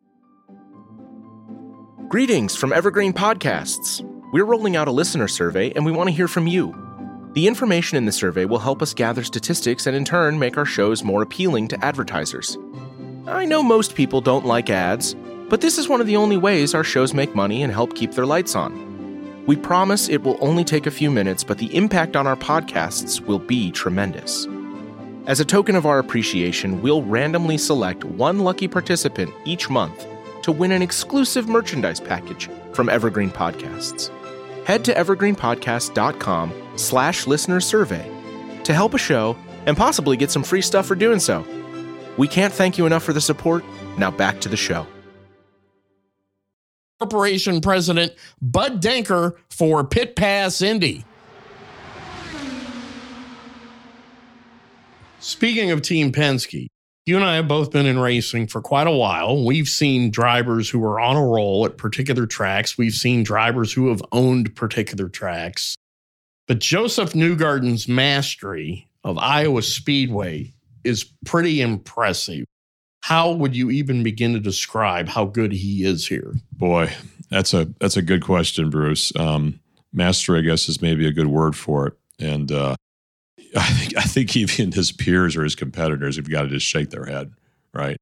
Greetings 2.09 2.53
from 2.53 2.73
Evergreen 2.73 3.13
Podcasts. 3.13 4.01
We're 4.33 4.43
rolling 4.43 4.75
out 4.75 4.89
a 4.89 4.91
listener 4.91 5.29
survey 5.29 5.71
and 5.71 5.85
we 5.85 5.93
want 5.93 6.09
to 6.09 6.15
hear 6.15 6.27
from 6.27 6.47
you. 6.47 6.75
The 7.31 7.47
information 7.47 7.97
in 7.97 8.03
the 8.03 8.11
survey 8.11 8.43
will 8.43 8.59
help 8.59 8.81
us 8.81 8.93
gather 8.93 9.23
statistics 9.23 9.87
and 9.87 9.95
in 9.95 10.03
turn 10.03 10.37
make 10.37 10.57
our 10.57 10.65
shows 10.65 11.01
more 11.01 11.21
appealing 11.21 11.69
to 11.69 11.85
advertisers. 11.85 12.57
I 13.25 13.45
know 13.45 13.63
most 13.63 13.95
people 13.95 14.19
don't 14.19 14.45
like 14.45 14.69
ads, 14.69 15.15
but 15.47 15.61
this 15.61 15.77
is 15.77 15.87
one 15.87 16.01
of 16.01 16.07
the 16.07 16.17
only 16.17 16.35
ways 16.35 16.75
our 16.75 16.83
shows 16.83 17.13
make 17.13 17.33
money 17.33 17.63
and 17.63 17.71
help 17.71 17.95
keep 17.95 18.11
their 18.11 18.25
lights 18.25 18.53
on. 18.53 19.45
We 19.45 19.55
promise 19.55 20.09
it 20.09 20.23
will 20.23 20.37
only 20.41 20.65
take 20.65 20.87
a 20.87 20.91
few 20.91 21.09
minutes, 21.09 21.41
but 21.41 21.57
the 21.57 21.73
impact 21.73 22.17
on 22.17 22.27
our 22.27 22.35
podcasts 22.35 23.21
will 23.21 23.39
be 23.39 23.71
tremendous. 23.71 24.45
As 25.27 25.39
a 25.39 25.45
token 25.45 25.75
of 25.75 25.87
our 25.87 25.97
appreciation, 25.97 26.83
we'll 26.83 27.01
randomly 27.01 27.57
select 27.57 28.03
one 28.03 28.39
lucky 28.39 28.67
participant 28.67 29.33
each 29.43 29.71
month 29.71 30.05
to 30.43 30.51
win 30.51 30.71
an 30.71 30.83
exclusive 30.83 31.49
merchandise 31.49 31.99
package 31.99 32.47
from 32.73 32.89
Evergreen 32.89 33.31
Podcasts. 33.31 34.11
Head 34.65 34.85
to 34.85 34.93
evergreenpodcast.com 34.93 36.53
slash 36.75 37.25
listener 37.25 37.59
survey 37.59 38.07
to 38.65 38.73
help 38.73 38.93
a 38.93 38.99
show 38.99 39.35
and 39.65 39.75
possibly 39.75 40.15
get 40.15 40.29
some 40.29 40.43
free 40.43 40.61
stuff 40.61 40.85
for 40.85 40.93
doing 40.93 41.19
so. 41.19 41.43
We 42.17 42.27
can't 42.27 42.53
thank 42.53 42.77
you 42.77 42.85
enough 42.85 43.01
for 43.01 43.13
the 43.13 43.21
support. 43.21 43.65
Now 43.97 44.11
back 44.11 44.41
to 44.41 44.49
the 44.49 44.57
show. 44.57 44.85
Corporation 46.99 47.61
President 47.61 48.13
Bud 48.43 48.79
Denker 48.79 49.37
for 49.49 49.83
Pit 49.83 50.15
Pass 50.15 50.61
Indy. 50.61 51.03
Speaking 55.25 55.71
of 55.71 55.81
Team 55.81 56.11
Penske, 56.11 56.67
you 57.07 57.15
and 57.15 57.25
I 57.25 57.37
have 57.37 57.47
both 57.47 57.71
been 57.71 57.87
in 57.87 57.97
racing 57.97 58.45
for 58.45 58.61
quite 58.61 58.85
a 58.85 58.91
while. 58.91 59.43
We've 59.43 59.67
seen 59.67 60.11
drivers 60.11 60.69
who 60.69 60.83
are 60.83 60.99
on 60.99 61.15
a 61.15 61.25
roll 61.25 61.65
at 61.65 61.79
particular 61.79 62.27
tracks. 62.27 62.77
We've 62.77 62.93
seen 62.93 63.23
drivers 63.23 63.73
who 63.73 63.89
have 63.89 64.03
owned 64.11 64.55
particular 64.55 65.09
tracks. 65.09 65.77
But 66.47 66.59
Josef 66.59 67.13
Newgarden's 67.13 67.87
mastery 67.87 68.87
of 69.03 69.17
Iowa 69.17 69.63
Speedway 69.63 70.53
is 70.83 71.05
pretty 71.25 71.59
impressive 71.59 72.45
how 73.01 73.31
would 73.31 73.55
you 73.55 73.71
even 73.71 74.03
begin 74.03 74.33
to 74.33 74.39
describe 74.39 75.07
how 75.07 75.25
good 75.25 75.53
he 75.53 75.85
is 75.85 76.05
here? 76.05 76.35
Boy, 76.51 76.93
that's 77.31 77.55
a 77.55 77.65
that's 77.79 77.97
a 77.97 78.03
good 78.03 78.23
question, 78.23 78.69
Bruce. 78.69 79.11
Um, 79.15 79.59
master, 79.91 80.37
I 80.37 80.41
guess, 80.41 80.69
is 80.69 80.83
maybe 80.83 81.07
a 81.07 81.11
good 81.11 81.27
word 81.27 81.55
for 81.55 81.87
it. 81.87 81.93
And 82.19 82.51
uh, 82.51 82.75
I 83.55 83.69
think 83.69 83.97
I 83.97 84.01
think 84.01 84.35
even 84.35 84.71
his 84.71 84.91
peers 84.91 85.35
or 85.35 85.43
his 85.43 85.55
competitors 85.55 86.17
have 86.17 86.29
got 86.29 86.43
to 86.43 86.49
just 86.49 86.65
shake 86.65 86.89
their 86.89 87.05
head, 87.05 87.33
right? 87.73 87.97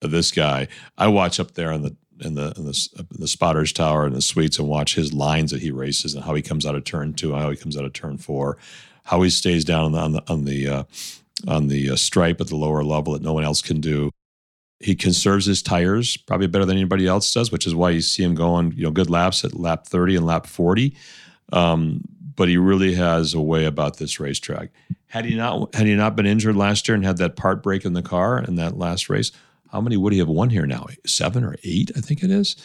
This 0.00 0.32
guy, 0.32 0.68
I 0.98 1.08
watch 1.08 1.38
up 1.38 1.52
there 1.52 1.72
in 1.72 1.82
the 1.82 1.96
in 2.20 2.34
the 2.34 2.52
in 2.56 2.64
the, 2.64 2.88
in 2.98 3.20
the 3.20 3.28
spotters 3.28 3.72
tower 3.72 4.04
and 4.04 4.14
the 4.14 4.22
suites 4.22 4.58
and 4.58 4.68
watch 4.68 4.94
his 4.94 5.12
lines 5.12 5.50
that 5.50 5.62
he 5.62 5.70
races 5.70 6.14
and 6.14 6.24
how 6.24 6.34
he 6.34 6.42
comes 6.42 6.66
out 6.66 6.74
of 6.74 6.84
turn 6.84 7.14
two, 7.14 7.34
how 7.34 7.50
he 7.50 7.56
comes 7.56 7.76
out 7.76 7.84
of 7.84 7.92
turn 7.92 8.18
four, 8.18 8.58
how 9.04 9.22
he 9.22 9.30
stays 9.30 9.64
down 9.64 9.94
on 9.94 10.12
the 10.12 10.22
on 10.28 10.44
the 10.44 10.68
uh, 10.68 10.84
on 11.46 11.68
the 11.68 11.90
uh, 11.90 11.96
stripe 11.96 12.40
at 12.40 12.48
the 12.48 12.56
lower 12.56 12.82
level 12.82 13.12
that 13.12 13.22
no 13.22 13.32
one 13.32 13.44
else 13.44 13.62
can 13.62 13.80
do 13.80 14.10
he 14.82 14.94
conserves 14.96 15.46
his 15.46 15.62
tires 15.62 16.16
probably 16.16 16.48
better 16.48 16.64
than 16.64 16.76
anybody 16.76 17.06
else 17.06 17.32
does, 17.32 17.52
which 17.52 17.66
is 17.66 17.74
why 17.74 17.90
you 17.90 18.00
see 18.00 18.22
him 18.22 18.34
going, 18.34 18.72
you 18.72 18.82
know, 18.82 18.90
good 18.90 19.08
laps 19.08 19.44
at 19.44 19.54
lap 19.54 19.86
30 19.86 20.16
and 20.16 20.26
lap 20.26 20.46
40. 20.46 20.96
Um, 21.52 22.02
but 22.34 22.48
he 22.48 22.56
really 22.56 22.94
has 22.94 23.34
a 23.34 23.40
way 23.40 23.64
about 23.64 23.98
this 23.98 24.18
racetrack. 24.20 24.70
Had 25.08 25.24
he 25.24 25.34
not 25.34 25.74
had 25.74 25.86
he 25.86 25.94
not 25.94 26.16
been 26.16 26.26
injured 26.26 26.56
last 26.56 26.88
year 26.88 26.94
and 26.94 27.04
had 27.04 27.18
that 27.18 27.36
part 27.36 27.62
break 27.62 27.84
in 27.84 27.92
the 27.92 28.02
car 28.02 28.38
in 28.38 28.56
that 28.56 28.76
last 28.76 29.08
race, 29.08 29.32
how 29.70 29.80
many 29.80 29.96
would 29.96 30.12
he 30.12 30.18
have 30.18 30.28
won 30.28 30.50
here 30.50 30.66
now? 30.66 30.86
Seven 31.06 31.44
or 31.44 31.56
eight, 31.64 31.90
I 31.96 32.00
think 32.00 32.22
it 32.22 32.30
is. 32.30 32.56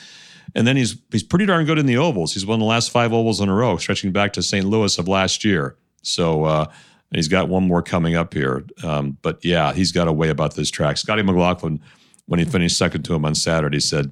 And 0.55 0.65
then 0.65 0.77
he's 0.77 0.97
he's 1.11 1.23
pretty 1.23 1.45
darn 1.45 1.65
good 1.65 1.77
in 1.77 1.85
the 1.85 1.97
ovals. 1.97 2.33
He's 2.33 2.45
won 2.45 2.59
the 2.59 2.65
last 2.65 2.91
five 2.91 3.13
ovals 3.13 3.41
in 3.41 3.49
a 3.49 3.53
row, 3.53 3.77
stretching 3.77 4.11
back 4.11 4.33
to 4.33 4.43
St. 4.43 4.65
Louis 4.65 4.97
of 4.97 5.07
last 5.07 5.43
year. 5.43 5.75
So 6.03 6.45
uh, 6.45 6.71
he's 7.11 7.27
got 7.27 7.49
one 7.49 7.67
more 7.67 7.81
coming 7.81 8.15
up 8.15 8.33
here. 8.33 8.65
Um, 8.83 9.17
but 9.21 9.43
yeah, 9.43 9.73
he's 9.73 9.91
got 9.91 10.07
a 10.07 10.13
way 10.13 10.29
about 10.29 10.55
this 10.55 10.71
track. 10.71 10.97
Scotty 10.97 11.21
McLaughlin 11.21 11.81
when 12.27 12.39
he 12.39 12.45
finished 12.45 12.77
second 12.77 13.03
to 13.03 13.15
him 13.15 13.25
on 13.25 13.33
Saturday, 13.33 13.79
said, 13.79 14.11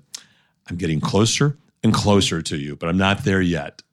I'm 0.69 0.77
getting 0.77 0.99
closer 0.99 1.57
and 1.83 1.93
closer 1.93 2.41
to 2.41 2.57
you, 2.57 2.75
but 2.75 2.89
I'm 2.89 2.97
not 2.97 3.23
there 3.23 3.41
yet. 3.41 3.83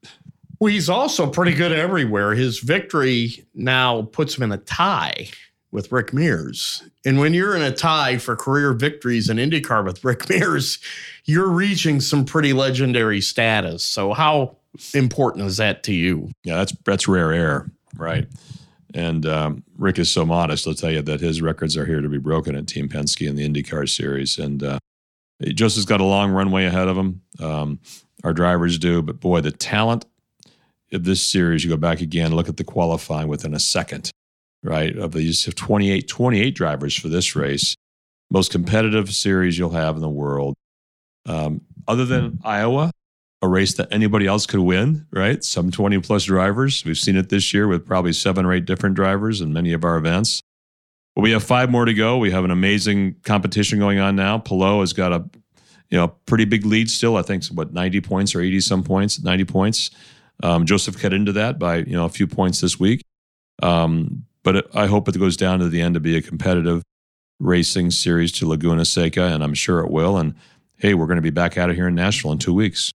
Well, 0.62 0.70
he's 0.70 0.88
also 0.88 1.28
pretty 1.28 1.54
good 1.54 1.72
everywhere. 1.72 2.34
His 2.34 2.60
victory 2.60 3.44
now 3.52 4.02
puts 4.02 4.36
him 4.36 4.44
in 4.44 4.52
a 4.52 4.58
tie 4.58 5.26
with 5.72 5.90
Rick 5.90 6.12
Mears. 6.12 6.88
And 7.04 7.18
when 7.18 7.34
you're 7.34 7.56
in 7.56 7.62
a 7.62 7.72
tie 7.72 8.16
for 8.18 8.36
career 8.36 8.72
victories 8.72 9.28
in 9.28 9.38
IndyCar 9.38 9.84
with 9.84 10.04
Rick 10.04 10.28
Mears, 10.30 10.78
you're 11.24 11.48
reaching 11.48 12.00
some 12.00 12.24
pretty 12.24 12.52
legendary 12.52 13.20
status. 13.20 13.82
So 13.82 14.12
how 14.12 14.56
important 14.94 15.46
is 15.46 15.56
that 15.56 15.82
to 15.82 15.92
you? 15.92 16.30
Yeah, 16.44 16.58
that's 16.58 16.72
that's 16.84 17.08
rare 17.08 17.32
air, 17.32 17.68
right? 17.96 18.28
And 18.94 19.26
um, 19.26 19.64
Rick 19.78 19.98
is 19.98 20.12
so 20.12 20.24
modest, 20.24 20.68
I'll 20.68 20.74
tell 20.74 20.92
you 20.92 21.02
that 21.02 21.20
his 21.20 21.42
records 21.42 21.76
are 21.76 21.86
here 21.86 22.00
to 22.00 22.08
be 22.08 22.18
broken 22.18 22.54
at 22.54 22.68
Team 22.68 22.88
Penske 22.88 23.28
in 23.28 23.34
the 23.34 23.48
IndyCar 23.48 23.88
series. 23.88 24.38
And 24.38 24.62
uh, 24.62 24.78
Josef's 25.42 25.86
got 25.86 26.00
a 26.00 26.04
long 26.04 26.30
runway 26.30 26.66
ahead 26.66 26.86
of 26.86 26.96
him. 26.96 27.20
Um, 27.40 27.80
our 28.22 28.32
drivers 28.32 28.78
do, 28.78 29.02
but 29.02 29.18
boy, 29.18 29.40
the 29.40 29.50
talent 29.50 30.04
of 30.92 31.04
this 31.04 31.26
series, 31.26 31.64
you 31.64 31.70
go 31.70 31.76
back 31.76 32.00
again, 32.00 32.34
look 32.34 32.48
at 32.48 32.56
the 32.56 32.64
qualifying 32.64 33.28
within 33.28 33.54
a 33.54 33.60
second. 33.60 34.10
right? 34.62 34.96
Of 34.96 35.12
these 35.12 35.44
28, 35.44 36.06
28 36.08 36.54
drivers 36.54 36.96
for 36.96 37.08
this 37.08 37.34
race, 37.34 37.74
most 38.30 38.50
competitive 38.52 39.12
series 39.12 39.58
you'll 39.58 39.70
have 39.70 39.96
in 39.96 40.02
the 40.02 40.08
world. 40.08 40.54
Um, 41.26 41.62
other 41.88 42.04
than 42.04 42.38
Iowa, 42.44 42.90
a 43.42 43.48
race 43.48 43.74
that 43.74 43.88
anybody 43.90 44.26
else 44.26 44.46
could 44.46 44.60
win, 44.60 45.06
right? 45.12 45.42
Some 45.42 45.70
20 45.70 45.98
plus 46.00 46.24
drivers. 46.24 46.84
We've 46.84 46.96
seen 46.96 47.16
it 47.16 47.28
this 47.28 47.52
year 47.52 47.66
with 47.66 47.84
probably 47.84 48.12
seven 48.12 48.46
or 48.46 48.52
eight 48.52 48.64
different 48.66 48.94
drivers 48.94 49.40
in 49.40 49.52
many 49.52 49.72
of 49.72 49.84
our 49.84 49.96
events. 49.96 50.42
But 51.16 51.22
we 51.22 51.32
have 51.32 51.42
five 51.42 51.68
more 51.70 51.84
to 51.84 51.92
go. 51.92 52.18
We 52.18 52.30
have 52.30 52.44
an 52.44 52.50
amazing 52.50 53.16
competition 53.24 53.78
going 53.78 53.98
on 53.98 54.16
now. 54.16 54.38
Palou 54.38 54.80
has 54.80 54.92
got 54.92 55.12
a 55.12 55.28
you 55.90 55.98
know 55.98 56.08
pretty 56.26 56.44
big 56.46 56.64
lead 56.64 56.88
still. 56.90 57.16
I 57.16 57.22
think 57.22 57.42
it's 57.42 57.50
what 57.50 57.72
90 57.72 58.00
points 58.00 58.34
or 58.34 58.40
80 58.40 58.60
some 58.60 58.82
points, 58.82 59.22
90 59.22 59.44
points. 59.44 59.90
Um, 60.42 60.66
Josef 60.66 60.98
cut 60.98 61.12
into 61.12 61.32
that 61.32 61.58
by 61.58 61.78
you 61.78 61.92
know 61.92 62.04
a 62.04 62.10
few 62.10 62.26
points 62.26 62.60
this 62.60 62.78
week. 62.78 63.02
Um, 63.62 64.24
but 64.42 64.74
I 64.74 64.86
hope 64.86 65.08
it 65.08 65.18
goes 65.18 65.36
down 65.36 65.60
to 65.60 65.68
the 65.68 65.80
end 65.80 65.94
to 65.94 66.00
be 66.00 66.16
a 66.16 66.22
competitive 66.22 66.82
racing 67.38 67.90
series 67.90 68.32
to 68.32 68.48
Laguna 68.48 68.84
Seca, 68.84 69.22
and 69.22 69.42
I'm 69.42 69.54
sure 69.54 69.80
it 69.80 69.90
will. 69.90 70.16
And 70.18 70.34
hey, 70.76 70.94
we're 70.94 71.06
going 71.06 71.16
to 71.16 71.22
be 71.22 71.30
back 71.30 71.56
out 71.58 71.70
of 71.70 71.76
here 71.76 71.88
in 71.88 71.94
Nashville 71.94 72.32
in 72.32 72.38
two 72.38 72.54
weeks. 72.54 72.92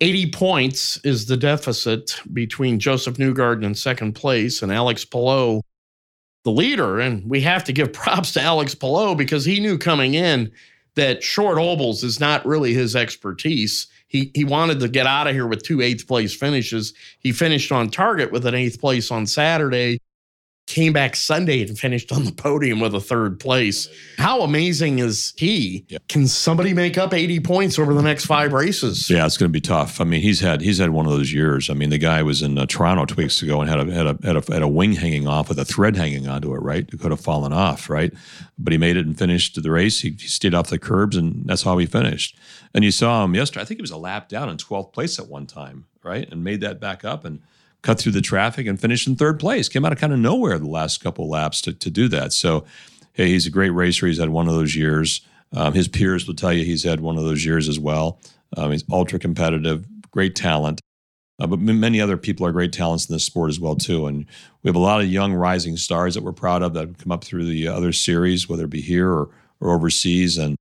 80 0.00 0.30
points 0.30 0.98
is 1.04 1.26
the 1.26 1.36
deficit 1.36 2.20
between 2.32 2.78
Josef 2.78 3.16
Newgarden 3.16 3.64
in 3.64 3.74
second 3.74 4.12
place 4.12 4.62
and 4.62 4.70
Alex 4.70 5.04
Palou, 5.04 5.62
the 6.44 6.50
leader. 6.50 7.00
And 7.00 7.28
we 7.28 7.40
have 7.42 7.64
to 7.64 7.72
give 7.72 7.92
props 7.94 8.32
to 8.32 8.42
Alex 8.42 8.74
Palou 8.74 9.14
because 9.14 9.44
he 9.44 9.60
knew 9.60 9.78
coming 9.78 10.14
in 10.14 10.52
that 10.94 11.22
short 11.22 11.58
ovals 11.58 12.02
is 12.02 12.20
not 12.20 12.44
really 12.44 12.74
his 12.74 12.96
expertise. 12.96 13.86
He, 14.08 14.30
he 14.34 14.44
wanted 14.44 14.80
to 14.80 14.88
get 14.88 15.06
out 15.06 15.26
of 15.26 15.34
here 15.34 15.46
with 15.46 15.62
two 15.62 15.80
eighth 15.80 16.06
place 16.06 16.34
finishes. 16.34 16.94
He 17.18 17.32
finished 17.32 17.72
on 17.72 17.90
target 17.90 18.30
with 18.30 18.46
an 18.46 18.54
eighth 18.54 18.80
place 18.80 19.10
on 19.10 19.26
Saturday 19.26 20.00
came 20.66 20.92
back 20.92 21.14
Sunday 21.14 21.62
and 21.62 21.78
finished 21.78 22.12
on 22.12 22.24
the 22.24 22.32
podium 22.32 22.80
with 22.80 22.94
a 22.94 23.00
third 23.00 23.38
place. 23.38 23.88
How 24.18 24.42
amazing 24.42 24.98
is 24.98 25.32
he? 25.36 25.86
Yeah. 25.88 25.98
Can 26.08 26.26
somebody 26.26 26.74
make 26.74 26.98
up 26.98 27.14
80 27.14 27.40
points 27.40 27.78
over 27.78 27.94
the 27.94 28.02
next 28.02 28.26
five 28.26 28.52
races? 28.52 29.08
Yeah, 29.08 29.24
it's 29.24 29.36
going 29.36 29.48
to 29.48 29.52
be 29.52 29.60
tough. 29.60 30.00
I 30.00 30.04
mean, 30.04 30.20
he's 30.20 30.40
had 30.40 30.60
he's 30.60 30.78
had 30.78 30.90
one 30.90 31.06
of 31.06 31.12
those 31.12 31.32
years. 31.32 31.70
I 31.70 31.74
mean, 31.74 31.90
the 31.90 31.98
guy 31.98 32.22
was 32.22 32.42
in 32.42 32.58
uh, 32.58 32.66
Toronto 32.66 33.04
two 33.04 33.14
weeks 33.14 33.40
ago 33.42 33.60
and 33.60 33.70
had 33.70 33.88
a, 33.88 33.92
had 33.92 34.06
a 34.06 34.18
had 34.26 34.36
a 34.36 34.52
had 34.52 34.62
a 34.62 34.68
wing 34.68 34.92
hanging 34.92 35.28
off 35.28 35.48
with 35.48 35.58
a 35.58 35.64
thread 35.64 35.96
hanging 35.96 36.28
onto 36.28 36.52
it. 36.54 36.58
Right, 36.58 36.88
it 36.92 37.00
could 37.00 37.12
have 37.12 37.20
fallen 37.20 37.52
off. 37.52 37.88
Right, 37.88 38.12
but 38.58 38.72
he 38.72 38.78
made 38.78 38.96
it 38.96 39.06
and 39.06 39.16
finished 39.16 39.62
the 39.62 39.70
race. 39.70 40.00
He, 40.00 40.10
he 40.10 40.26
stayed 40.26 40.54
off 40.54 40.68
the 40.68 40.78
curbs, 40.78 41.16
and 41.16 41.46
that's 41.46 41.62
how 41.62 41.78
he 41.78 41.86
finished. 41.86 42.36
And 42.74 42.84
you 42.84 42.90
saw 42.90 43.24
him 43.24 43.34
yesterday. 43.34 43.62
I 43.62 43.64
think 43.64 43.78
he 43.78 43.82
was 43.82 43.90
a 43.92 43.96
lap 43.96 44.28
down 44.28 44.48
in 44.48 44.56
12th 44.56 44.92
place 44.92 45.18
at 45.18 45.28
one 45.28 45.46
time. 45.46 45.86
Right, 46.02 46.28
and 46.30 46.44
made 46.44 46.60
that 46.60 46.80
back 46.80 47.04
up 47.04 47.24
and 47.24 47.40
cut 47.86 48.00
through 48.00 48.12
the 48.12 48.20
traffic 48.20 48.66
and 48.66 48.80
finished 48.80 49.06
in 49.06 49.14
third 49.14 49.38
place. 49.38 49.68
Came 49.68 49.84
out 49.84 49.92
of 49.92 49.98
kind 49.98 50.12
of 50.12 50.18
nowhere 50.18 50.58
the 50.58 50.66
last 50.66 51.00
couple 51.00 51.28
laps 51.28 51.60
to, 51.62 51.72
to 51.72 51.88
do 51.88 52.08
that. 52.08 52.32
So, 52.32 52.64
hey, 53.12 53.28
he's 53.28 53.46
a 53.46 53.50
great 53.50 53.70
racer. 53.70 54.08
He's 54.08 54.18
had 54.18 54.30
one 54.30 54.48
of 54.48 54.54
those 54.54 54.74
years. 54.74 55.20
Um, 55.54 55.72
his 55.72 55.86
peers 55.86 56.26
will 56.26 56.34
tell 56.34 56.52
you 56.52 56.64
he's 56.64 56.82
had 56.82 57.00
one 57.00 57.16
of 57.16 57.22
those 57.22 57.44
years 57.44 57.68
as 57.68 57.78
well. 57.78 58.18
Um, 58.56 58.72
he's 58.72 58.84
ultra 58.90 59.20
competitive, 59.20 59.86
great 60.10 60.34
talent. 60.34 60.80
Uh, 61.38 61.46
but 61.46 61.60
many 61.60 62.00
other 62.00 62.16
people 62.16 62.44
are 62.44 62.50
great 62.50 62.72
talents 62.72 63.08
in 63.08 63.14
this 63.14 63.24
sport 63.24 63.50
as 63.50 63.60
well 63.60 63.76
too. 63.76 64.06
And 64.06 64.26
we 64.62 64.68
have 64.68 64.74
a 64.74 64.80
lot 64.80 65.00
of 65.00 65.06
young 65.06 65.32
rising 65.32 65.76
stars 65.76 66.14
that 66.14 66.24
we're 66.24 66.32
proud 66.32 66.62
of 66.62 66.74
that 66.74 66.98
come 66.98 67.12
up 67.12 67.22
through 67.22 67.44
the 67.44 67.68
other 67.68 67.92
series, 67.92 68.48
whether 68.48 68.64
it 68.64 68.70
be 68.70 68.80
here 68.80 69.12
or, 69.12 69.30
or 69.60 69.70
overseas. 69.74 70.38
And 70.38 70.56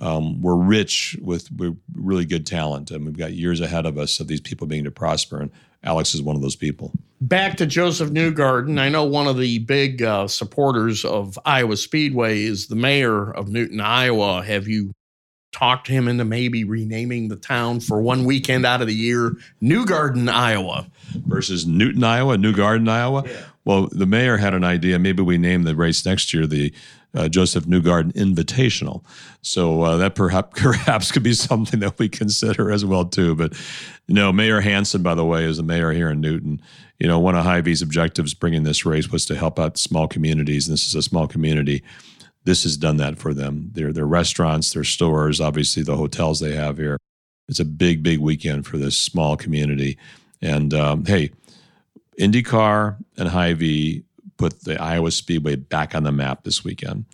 um, 0.00 0.40
we're 0.40 0.56
rich 0.56 1.18
with, 1.20 1.50
with 1.52 1.76
really 1.92 2.24
good 2.24 2.46
talent, 2.46 2.90
and 2.90 3.04
we've 3.04 3.18
got 3.18 3.34
years 3.34 3.60
ahead 3.60 3.84
of 3.84 3.98
us 3.98 4.20
of 4.20 4.26
these 4.28 4.40
people 4.40 4.66
being 4.66 4.84
to 4.84 4.90
prosper. 4.90 5.40
And 5.40 5.50
Alex 5.84 6.14
is 6.14 6.22
one 6.22 6.36
of 6.36 6.42
those 6.42 6.56
people. 6.56 6.92
Back 7.20 7.56
to 7.58 7.66
Joseph 7.66 8.10
Newgarden. 8.10 8.80
I 8.80 8.88
know 8.88 9.04
one 9.04 9.26
of 9.26 9.38
the 9.38 9.58
big 9.60 10.02
uh, 10.02 10.26
supporters 10.28 11.04
of 11.04 11.38
Iowa 11.44 11.76
Speedway 11.76 12.42
is 12.42 12.66
the 12.66 12.76
mayor 12.76 13.30
of 13.32 13.48
Newton, 13.48 13.80
Iowa. 13.80 14.42
Have 14.42 14.66
you 14.68 14.92
talked 15.52 15.86
to 15.86 15.92
him 15.92 16.08
into 16.08 16.24
maybe 16.24 16.64
renaming 16.64 17.28
the 17.28 17.36
town 17.36 17.78
for 17.78 18.00
one 18.00 18.24
weekend 18.24 18.64
out 18.64 18.80
of 18.80 18.86
the 18.86 18.94
year, 18.94 19.36
Newgarden, 19.62 20.28
Iowa? 20.28 20.88
Versus 21.26 21.66
Newton, 21.66 22.02
Iowa, 22.02 22.36
Newgarden, 22.36 22.88
Iowa? 22.88 23.24
Yeah. 23.26 23.42
Well, 23.64 23.88
the 23.92 24.06
mayor 24.06 24.38
had 24.38 24.54
an 24.54 24.64
idea. 24.64 24.98
Maybe 24.98 25.22
we 25.22 25.38
name 25.38 25.62
the 25.62 25.76
race 25.76 26.04
next 26.04 26.34
year 26.34 26.46
the 26.46 26.72
uh, 27.14 27.28
Josef 27.28 27.64
Newgarden 27.64 28.12
Invitational. 28.12 29.04
So 29.42 29.82
uh, 29.82 29.96
that 29.98 30.14
perhaps 30.14 30.50
perhaps 30.60 31.12
could 31.12 31.22
be 31.22 31.34
something 31.34 31.80
that 31.80 31.98
we 31.98 32.08
consider 32.08 32.70
as 32.70 32.84
well 32.84 33.04
too. 33.04 33.34
But 33.34 33.52
you 34.06 34.14
know, 34.14 34.32
Mayor 34.32 34.60
Hansen, 34.60 35.02
by 35.02 35.14
the 35.14 35.24
way, 35.24 35.44
is 35.44 35.56
the 35.56 35.62
mayor 35.62 35.92
here 35.92 36.10
in 36.10 36.20
Newton. 36.20 36.60
You 36.98 37.08
know, 37.08 37.18
one 37.18 37.34
of 37.34 37.44
Hy-Vee's 37.44 37.82
objectives 37.82 38.32
bringing 38.32 38.62
this 38.62 38.86
race 38.86 39.10
was 39.10 39.24
to 39.26 39.34
help 39.34 39.58
out 39.58 39.76
small 39.76 40.06
communities, 40.06 40.68
and 40.68 40.72
this 40.72 40.86
is 40.86 40.94
a 40.94 41.02
small 41.02 41.26
community. 41.26 41.82
This 42.44 42.62
has 42.62 42.76
done 42.76 42.96
that 42.98 43.18
for 43.18 43.34
them. 43.34 43.70
Their 43.72 43.92
their 43.92 44.06
restaurants, 44.06 44.72
their 44.72 44.84
stores, 44.84 45.40
obviously 45.40 45.82
the 45.82 45.96
hotels 45.96 46.40
they 46.40 46.54
have 46.54 46.78
here. 46.78 46.96
It's 47.48 47.60
a 47.60 47.64
big, 47.64 48.02
big 48.02 48.20
weekend 48.20 48.66
for 48.66 48.78
this 48.78 48.96
small 48.96 49.36
community. 49.36 49.98
And 50.40 50.72
um, 50.72 51.04
hey, 51.04 51.32
IndyCar 52.18 52.96
and 53.18 53.28
Hy-Vee 53.28 54.04
put 54.42 54.64
the 54.64 54.80
Iowa 54.82 55.12
Speedway 55.12 55.54
back 55.54 55.94
on 55.94 56.02
the 56.02 56.10
map 56.10 56.42
this 56.42 56.64
weekend. 56.64 57.04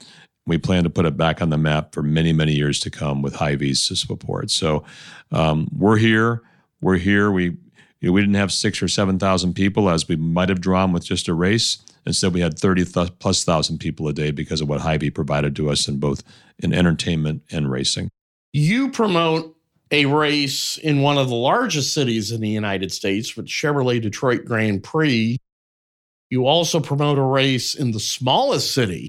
We 0.47 0.57
plan 0.57 0.85
to 0.85 0.91
put 0.91 1.05
it 1.05 1.19
back 1.19 1.43
on 1.43 1.51
the 1.51 1.59
map 1.59 1.93
for 1.93 2.03
many, 2.03 2.33
many 2.33 2.55
years 2.55 2.81
to 2.81 2.91
come 2.91 3.21
with 3.21 3.35
Hy-Vee's 3.35 3.83
support. 3.83 4.51
So 4.51 4.83
um, 5.31 5.69
we're 5.77 5.99
here. 5.99 6.41
We're 6.81 6.97
here. 6.97 7.31
We 7.31 7.45
you 8.01 8.09
know, 8.09 8.13
we 8.13 8.23
didn't 8.23 8.37
have 8.37 8.51
six 8.51 8.83
or 8.83 8.89
seven 8.89 9.19
thousand 9.19 9.53
people 9.53 9.91
as 9.91 10.09
we 10.09 10.17
might 10.17 10.49
have 10.49 10.63
drawn 10.63 10.93
with 10.93 11.05
just 11.05 11.29
a 11.29 11.35
race. 11.35 11.79
Instead, 12.07 12.33
we 12.33 12.41
had 12.41 12.59
thirty 12.59 12.85
th- 12.85 13.19
plus 13.19 13.45
thousand 13.45 13.79
people 13.79 14.09
a 14.09 14.15
day 14.15 14.31
because 14.31 14.63
of 14.63 14.69
what 14.71 14.81
Hy-Vee 14.81 15.11
provided 15.11 15.55
to 15.57 15.69
us 15.69 15.87
in 15.87 15.99
both 15.99 16.23
in 16.61 16.73
entertainment 16.73 17.43
and 17.51 17.71
racing. 17.71 18.09
You 18.55 18.91
promote 18.91 19.55
a 19.91 20.07
race 20.07 20.79
in 20.79 21.03
one 21.03 21.19
of 21.19 21.29
the 21.29 21.35
largest 21.35 21.93
cities 21.93 22.33
in 22.33 22.41
the 22.41 22.49
United 22.49 22.91
States 22.91 23.37
with 23.37 23.47
Chevrolet 23.47 24.01
Detroit 24.01 24.47
Grand 24.47 24.83
Prix 24.83 25.37
you 26.31 26.47
also 26.47 26.81
promote 26.81 27.19
a 27.19 27.23
race 27.23 27.75
in 27.75 27.93
the 27.93 28.01
smallest 28.01 28.73
city 28.73 29.09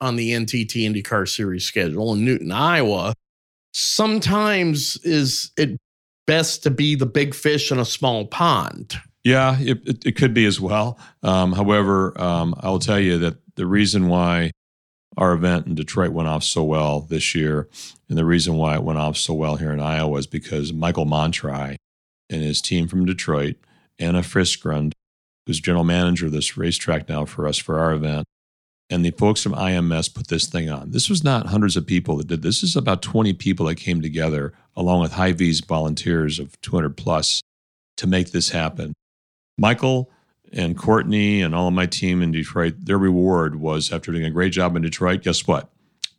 on 0.00 0.16
the 0.16 0.32
NTT 0.32 0.88
IndyCar 0.88 1.28
Series 1.28 1.64
schedule 1.64 2.12
in 2.12 2.24
Newton, 2.24 2.50
Iowa. 2.50 3.14
Sometimes 3.72 4.98
is 5.04 5.50
it 5.56 5.78
best 6.26 6.62
to 6.64 6.70
be 6.70 6.94
the 6.94 7.06
big 7.06 7.34
fish 7.34 7.70
in 7.70 7.78
a 7.78 7.84
small 7.84 8.26
pond? 8.26 8.96
Yeah, 9.24 9.58
it, 9.60 9.86
it, 9.86 10.06
it 10.06 10.16
could 10.16 10.34
be 10.34 10.46
as 10.46 10.60
well. 10.60 10.98
Um, 11.22 11.52
however, 11.52 12.20
um, 12.20 12.54
I 12.60 12.70
will 12.70 12.80
tell 12.80 12.98
you 12.98 13.18
that 13.18 13.36
the 13.54 13.66
reason 13.66 14.08
why 14.08 14.50
our 15.16 15.32
event 15.32 15.66
in 15.66 15.74
Detroit 15.74 16.10
went 16.10 16.28
off 16.28 16.42
so 16.42 16.64
well 16.64 17.00
this 17.00 17.34
year, 17.34 17.68
and 18.08 18.18
the 18.18 18.24
reason 18.24 18.54
why 18.54 18.74
it 18.74 18.82
went 18.82 18.98
off 18.98 19.16
so 19.16 19.34
well 19.34 19.56
here 19.56 19.72
in 19.72 19.80
Iowa 19.80 20.18
is 20.18 20.26
because 20.26 20.72
Michael 20.72 21.06
Montri 21.06 21.76
and 22.30 22.42
his 22.42 22.60
team 22.60 22.88
from 22.88 23.04
Detroit, 23.04 23.56
Anna 23.98 24.22
Friskrund, 24.22 24.92
who's 25.46 25.60
general 25.60 25.84
manager 25.84 26.26
of 26.26 26.32
this 26.32 26.56
racetrack 26.56 27.08
now 27.08 27.24
for 27.24 27.46
us 27.46 27.58
for 27.58 27.78
our 27.78 27.92
event. 27.92 28.24
And 28.90 29.04
the 29.04 29.10
folks 29.12 29.42
from 29.42 29.54
IMS 29.54 30.12
put 30.12 30.28
this 30.28 30.46
thing 30.46 30.68
on. 30.68 30.90
This 30.90 31.08
was 31.08 31.24
not 31.24 31.46
hundreds 31.46 31.76
of 31.76 31.86
people 31.86 32.16
that 32.18 32.26
did 32.26 32.42
this. 32.42 32.60
This 32.60 32.70
is 32.70 32.76
about 32.76 33.00
20 33.00 33.32
people 33.34 33.66
that 33.66 33.76
came 33.76 34.02
together 34.02 34.52
along 34.76 35.00
with 35.00 35.12
Hy-Vee's 35.12 35.60
volunteers 35.60 36.38
of 36.38 36.60
200 36.60 36.96
plus 36.96 37.40
to 37.96 38.06
make 38.06 38.32
this 38.32 38.50
happen. 38.50 38.92
Michael 39.58 40.10
and 40.52 40.76
Courtney 40.76 41.40
and 41.40 41.54
all 41.54 41.68
of 41.68 41.74
my 41.74 41.86
team 41.86 42.20
in 42.22 42.32
Detroit, 42.32 42.74
their 42.78 42.98
reward 42.98 43.56
was 43.56 43.92
after 43.92 44.12
doing 44.12 44.24
a 44.24 44.30
great 44.30 44.52
job 44.52 44.76
in 44.76 44.82
Detroit, 44.82 45.22
guess 45.22 45.46
what? 45.46 45.70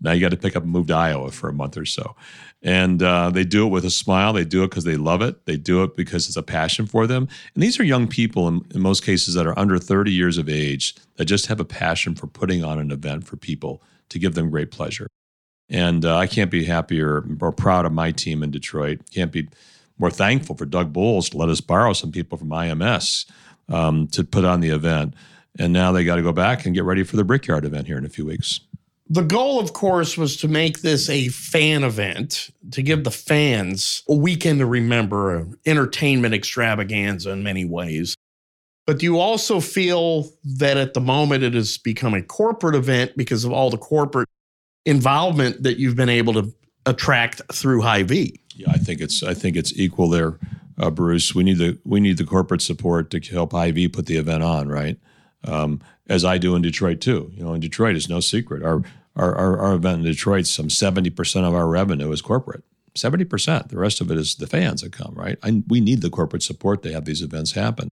Now 0.02 0.12
you 0.12 0.22
got 0.22 0.32
to 0.32 0.38
pick 0.38 0.56
up 0.56 0.64
and 0.64 0.72
move 0.72 0.88
to 0.88 0.96
Iowa 0.96 1.32
for 1.32 1.50
a 1.50 1.54
month 1.54 1.78
or 1.78 1.86
so. 1.86 2.16
And 2.64 3.04
uh, 3.04 3.30
they 3.30 3.44
do 3.44 3.68
it 3.68 3.72
with 3.72 3.84
a 3.84 3.90
smile. 3.90 4.32
They 4.32 4.46
do 4.46 4.64
it 4.64 4.70
because 4.70 4.86
they 4.86 4.96
love 4.96 5.22
it. 5.22 5.46
They 5.46 5.58
do 5.58 5.84
it 5.84 5.98
because 5.98 6.28
it's 6.28 6.38
a 6.38 6.44
passion 6.44 6.86
for 6.86 7.06
them. 7.06 7.28
And 7.54 7.62
these 7.62 7.78
are 7.78 7.84
young 7.84 8.08
people, 8.08 8.48
in, 8.48 8.66
in 8.74 8.82
most 8.82 9.04
cases, 9.04 9.34
that 9.34 9.46
are 9.46 9.58
under 9.60 9.78
30 9.78 10.12
years 10.14 10.38
of 10.38 10.48
age 10.48 10.96
that 11.18 11.26
just 11.26 11.48
have 11.48 11.60
a 11.60 11.66
passion 11.66 12.16
for 12.16 12.28
putting 12.28 12.64
on 12.64 12.80
an 12.80 12.90
event 12.90 13.28
for 13.28 13.36
people 13.36 13.84
to 14.10 14.18
give 14.18 14.34
them 14.34 14.50
great 14.50 14.72
pleasure. 14.72 15.08
And 15.70 16.06
uh, 16.06 16.16
I 16.18 16.26
can't 16.26 16.52
be 16.52 16.64
happier 16.64 17.26
or 17.42 17.52
proud 17.52 17.86
of 17.86 17.92
my 17.92 18.12
team 18.12 18.42
in 18.44 18.52
Detroit. 18.52 19.02
Can't 19.12 19.32
be 19.32 19.50
more 19.98 20.12
thankful 20.12 20.56
for 20.56 20.66
Doug 20.66 20.94
Boles 20.94 21.30
to 21.30 21.38
let 21.38 21.50
us 21.50 21.60
borrow 21.60 21.92
some 21.92 22.12
people 22.12 22.38
from 22.38 22.50
IMS 22.50 23.30
um, 23.68 24.08
to 24.08 24.24
put 24.24 24.46
on 24.46 24.62
the 24.62 24.70
event. 24.70 25.16
And 25.60 25.74
now 25.74 25.92
they 25.92 26.06
got 26.06 26.16
to 26.16 26.22
go 26.22 26.32
back 26.32 26.66
and 26.66 26.74
get 26.74 26.86
ready 26.86 27.04
for 27.04 27.18
the 27.18 27.24
Brickyard 27.24 27.66
event 27.66 27.88
here 27.88 27.98
in 27.98 28.06
a 28.06 28.10
few 28.10 28.26
weeks 28.26 28.62
the 29.14 29.22
goal, 29.22 29.60
of 29.60 29.74
course, 29.74 30.18
was 30.18 30.38
to 30.38 30.48
make 30.48 30.82
this 30.82 31.08
a 31.08 31.28
fan 31.28 31.84
event, 31.84 32.50
to 32.72 32.82
give 32.82 33.04
the 33.04 33.12
fans 33.12 34.02
a 34.10 34.16
weekend 34.16 34.58
to 34.58 34.66
remember, 34.66 35.36
an 35.36 35.56
entertainment 35.68 36.34
extravaganza 36.34 37.30
in 37.30 37.44
many 37.44 37.64
ways. 37.64 38.16
But 38.88 38.98
do 38.98 39.06
you 39.06 39.20
also 39.20 39.60
feel 39.60 40.32
that 40.58 40.78
at 40.78 40.96
the 40.96 41.00
moment 41.00 41.44
it 41.44 41.54
has 41.54 41.78
become 41.78 42.16
a 42.16 42.24
corporate 42.24 42.74
event 42.74 43.16
because 43.16 43.46
of 43.46 43.52
all 43.52 43.70
the 43.70 43.78
corporate 43.78 44.28
involvement 44.84 45.62
that 45.62 45.78
you've 45.78 45.96
been 45.96 46.10
able 46.10 46.34
to 46.34 46.52
attract 46.88 47.40
through 47.54 47.84
Hy-Vee? 47.84 48.40
Yeah, 48.56 48.72
I 48.72 48.80
think 48.80 49.00
it's 49.00 49.22
I 49.22 49.36
think 49.36 49.56
it's 49.56 49.78
equal 49.78 50.10
there, 50.10 50.40
uh, 50.80 50.90
Bruce. 50.90 51.36
We 51.36 51.44
need 51.44 51.60
the 51.60 51.78
we 51.86 52.00
need 52.00 52.18
the 52.18 52.26
corporate 52.26 52.64
support 52.64 53.12
to 53.12 53.20
help 53.20 53.52
Hy-Vee 53.52 53.90
put 53.90 54.08
the 54.08 54.18
event 54.18 54.42
on, 54.42 54.70
right? 54.70 54.98
Um, 55.44 55.82
as 56.10 56.26
I 56.26 56.40
do 56.40 56.56
in 56.56 56.64
Detroit 56.64 57.00
too. 57.00 57.32
You 57.36 57.44
know, 57.44 57.54
in 57.54 57.62
Detroit, 57.62 57.96
it's 57.96 58.10
no 58.10 58.20
secret. 58.20 58.64
Our 58.64 58.82
our, 59.16 59.36
our, 59.36 59.60
our 59.60 59.74
event 59.76 60.00
in 60.00 60.06
Detroit, 60.06 60.48
some 60.48 60.68
70% 60.68 61.48
of 61.48 61.54
our 61.54 61.68
revenue 61.68 62.12
is 62.12 62.22
corporate. 62.22 62.64
70%. 62.96 63.70
The 63.70 63.78
rest 63.78 64.02
of 64.02 64.12
it 64.12 64.18
is 64.18 64.36
the 64.36 64.48
fans 64.48 64.82
that 64.82 64.92
come, 64.92 65.14
right? 65.16 65.38
We 65.68 65.80
need 65.80 66.02
the 66.02 66.10
corporate 66.10 66.44
support 66.44 66.84
to 66.84 66.94
have 66.94 67.06
these 67.06 67.22
events 67.22 67.54
happen. 67.54 67.90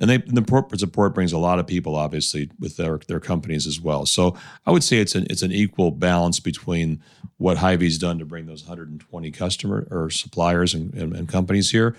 And 0.00 0.08
they, 0.08 0.18
the 0.18 0.42
corporate 0.42 0.80
support 0.80 1.14
brings 1.14 1.32
a 1.32 1.38
lot 1.38 1.58
of 1.58 1.66
people, 1.66 1.96
obviously, 1.96 2.50
with 2.60 2.76
their, 2.76 2.98
their 3.08 3.20
companies 3.20 3.66
as 3.66 3.80
well. 3.80 4.06
So 4.06 4.36
I 4.64 4.70
would 4.70 4.84
say 4.84 4.98
it's 4.98 5.14
an, 5.14 5.26
it's 5.28 5.42
an 5.42 5.50
equal 5.50 5.90
balance 5.90 6.38
between 6.38 7.02
what 7.38 7.58
Hy-Vee's 7.58 7.98
done 7.98 8.18
to 8.18 8.24
bring 8.24 8.46
those 8.46 8.62
120 8.62 9.30
customer 9.32 9.88
or 9.90 10.10
suppliers 10.10 10.72
and, 10.72 10.94
and, 10.94 11.14
and 11.14 11.28
companies 11.28 11.70
here, 11.72 11.96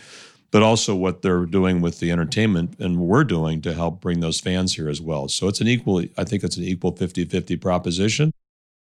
but 0.52 0.64
also 0.64 0.96
what 0.96 1.22
they're 1.22 1.46
doing 1.46 1.82
with 1.82 2.00
the 2.00 2.12
entertainment 2.12 2.80
and 2.80 3.00
we're 3.00 3.26
doing 3.26 3.62
to 3.62 3.74
help 3.74 4.00
bring 4.00 4.22
those 4.22 4.40
fans 4.40 4.76
here 4.76 4.90
as 4.90 5.02
well. 5.02 5.28
So 5.28 5.50
it's 5.50 5.60
an 5.60 5.68
equal, 5.68 6.04
I 6.18 6.24
think 6.24 6.44
it's 6.44 6.58
an 6.58 6.64
equal 6.64 6.96
50 6.96 7.26
50 7.26 7.58
proposition. 7.58 8.32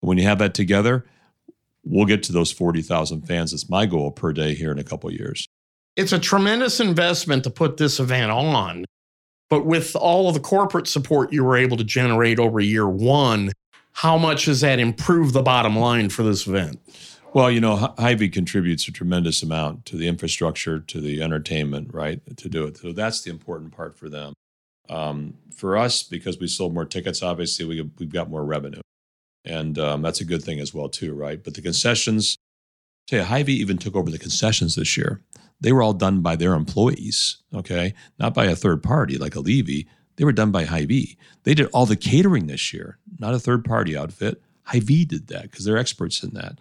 When 0.04 0.18
you 0.18 0.24
have 0.24 0.38
that 0.38 0.54
together, 0.54 1.04
we'll 1.84 2.04
get 2.04 2.22
to 2.24 2.32
those 2.32 2.52
40,000 2.52 3.22
fans. 3.22 3.52
That's 3.52 3.70
my 3.70 3.86
goal 3.86 4.10
per 4.10 4.32
day 4.32 4.54
here 4.54 4.70
in 4.70 4.78
a 4.78 4.84
couple 4.84 5.10
years. 5.10 5.46
It's 5.96 6.12
a 6.12 6.18
tremendous 6.18 6.80
investment 6.80 7.44
to 7.44 7.50
put 7.50 7.76
this 7.76 7.98
event 8.00 8.30
on. 8.30 8.84
But 9.48 9.66
with 9.66 9.94
all 9.94 10.28
of 10.28 10.34
the 10.34 10.40
corporate 10.40 10.88
support 10.88 11.32
you 11.32 11.44
were 11.44 11.56
able 11.56 11.76
to 11.76 11.84
generate 11.84 12.38
over 12.38 12.60
year 12.60 12.88
one, 12.88 13.52
how 13.92 14.18
much 14.18 14.46
has 14.46 14.60
that 14.62 14.78
improved 14.78 15.34
the 15.34 15.42
bottom 15.42 15.76
line 15.76 16.08
for 16.08 16.22
this 16.22 16.46
event? 16.46 16.80
Well, 17.32 17.50
you 17.50 17.60
know, 17.60 17.94
Hy-Vee 17.98 18.28
contributes 18.28 18.86
a 18.88 18.92
tremendous 18.92 19.42
amount 19.42 19.86
to 19.86 19.96
the 19.96 20.06
infrastructure, 20.08 20.80
to 20.80 21.00
the 21.00 21.22
entertainment, 21.22 21.92
right? 21.92 22.20
To 22.36 22.48
do 22.48 22.64
it. 22.64 22.76
So 22.76 22.92
that's 22.92 23.22
the 23.22 23.30
important 23.30 23.72
part 23.72 23.96
for 23.96 24.08
them. 24.08 24.34
Um, 24.88 25.34
for 25.54 25.76
us, 25.76 26.02
because 26.02 26.38
we 26.38 26.46
sold 26.46 26.74
more 26.74 26.84
tickets, 26.84 27.22
obviously 27.22 27.64
we, 27.64 27.90
we've 27.98 28.12
got 28.12 28.28
more 28.28 28.44
revenue. 28.44 28.80
And 29.44 29.78
um, 29.78 30.02
that's 30.02 30.20
a 30.20 30.24
good 30.24 30.42
thing 30.42 30.58
as 30.60 30.72
well, 30.72 30.88
too, 30.88 31.14
right? 31.14 31.42
But 31.42 31.54
the 31.54 31.62
concessions, 31.62 32.36
tell 33.06 33.20
you, 33.20 33.24
Hy-Vee 33.24 33.52
even 33.54 33.78
took 33.78 33.94
over 33.94 34.10
the 34.10 34.18
concessions 34.18 34.74
this 34.74 34.96
year. 34.96 35.20
They 35.60 35.72
were 35.72 35.82
all 35.82 35.92
done 35.92 36.20
by 36.20 36.36
their 36.36 36.54
employees, 36.54 37.38
okay? 37.54 37.94
Not 38.18 38.34
by 38.34 38.46
a 38.46 38.56
third 38.56 38.82
party 38.82 39.18
like 39.18 39.34
a 39.34 39.40
Levy. 39.40 39.86
They 40.16 40.24
were 40.24 40.32
done 40.32 40.50
by 40.50 40.64
Hy-Vee. 40.64 41.16
They 41.42 41.54
did 41.54 41.68
all 41.72 41.86
the 41.86 41.96
catering 41.96 42.46
this 42.46 42.72
year, 42.72 42.98
not 43.18 43.34
a 43.34 43.38
third 43.38 43.64
party 43.64 43.96
outfit. 43.96 44.42
Hy-Vee 44.64 45.04
did 45.04 45.28
that 45.28 45.50
because 45.50 45.64
they're 45.64 45.76
experts 45.76 46.22
in 46.22 46.30
that. 46.34 46.58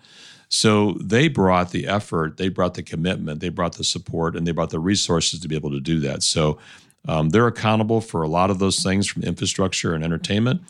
So 0.50 0.98
they 1.02 1.30
brought 1.30 1.72
the 1.72 1.88
effort, 1.88 2.38
they 2.38 2.50
brought 2.50 2.76
the 2.76 2.84
commitment, 2.84 3.40
they 3.40 3.50
brought 3.50 3.74
the 3.74 3.84
support, 3.84 4.36
and 4.36 4.46
they 4.46 4.52
brought 4.52 4.70
the 4.70 4.80
resources 4.80 5.40
to 5.40 5.48
be 5.48 5.56
able 5.56 5.72
to 5.72 5.80
do 5.80 6.00
that. 6.02 6.22
So 6.22 6.60
um, 7.08 7.30
they're 7.30 7.48
accountable 7.48 8.02
for 8.02 8.22
a 8.22 8.28
lot 8.28 8.52
of 8.52 8.60
those 8.60 8.84
things 8.84 9.08
from 9.08 9.24
infrastructure 9.24 9.94
and 9.96 10.04
entertainment. 10.04 10.62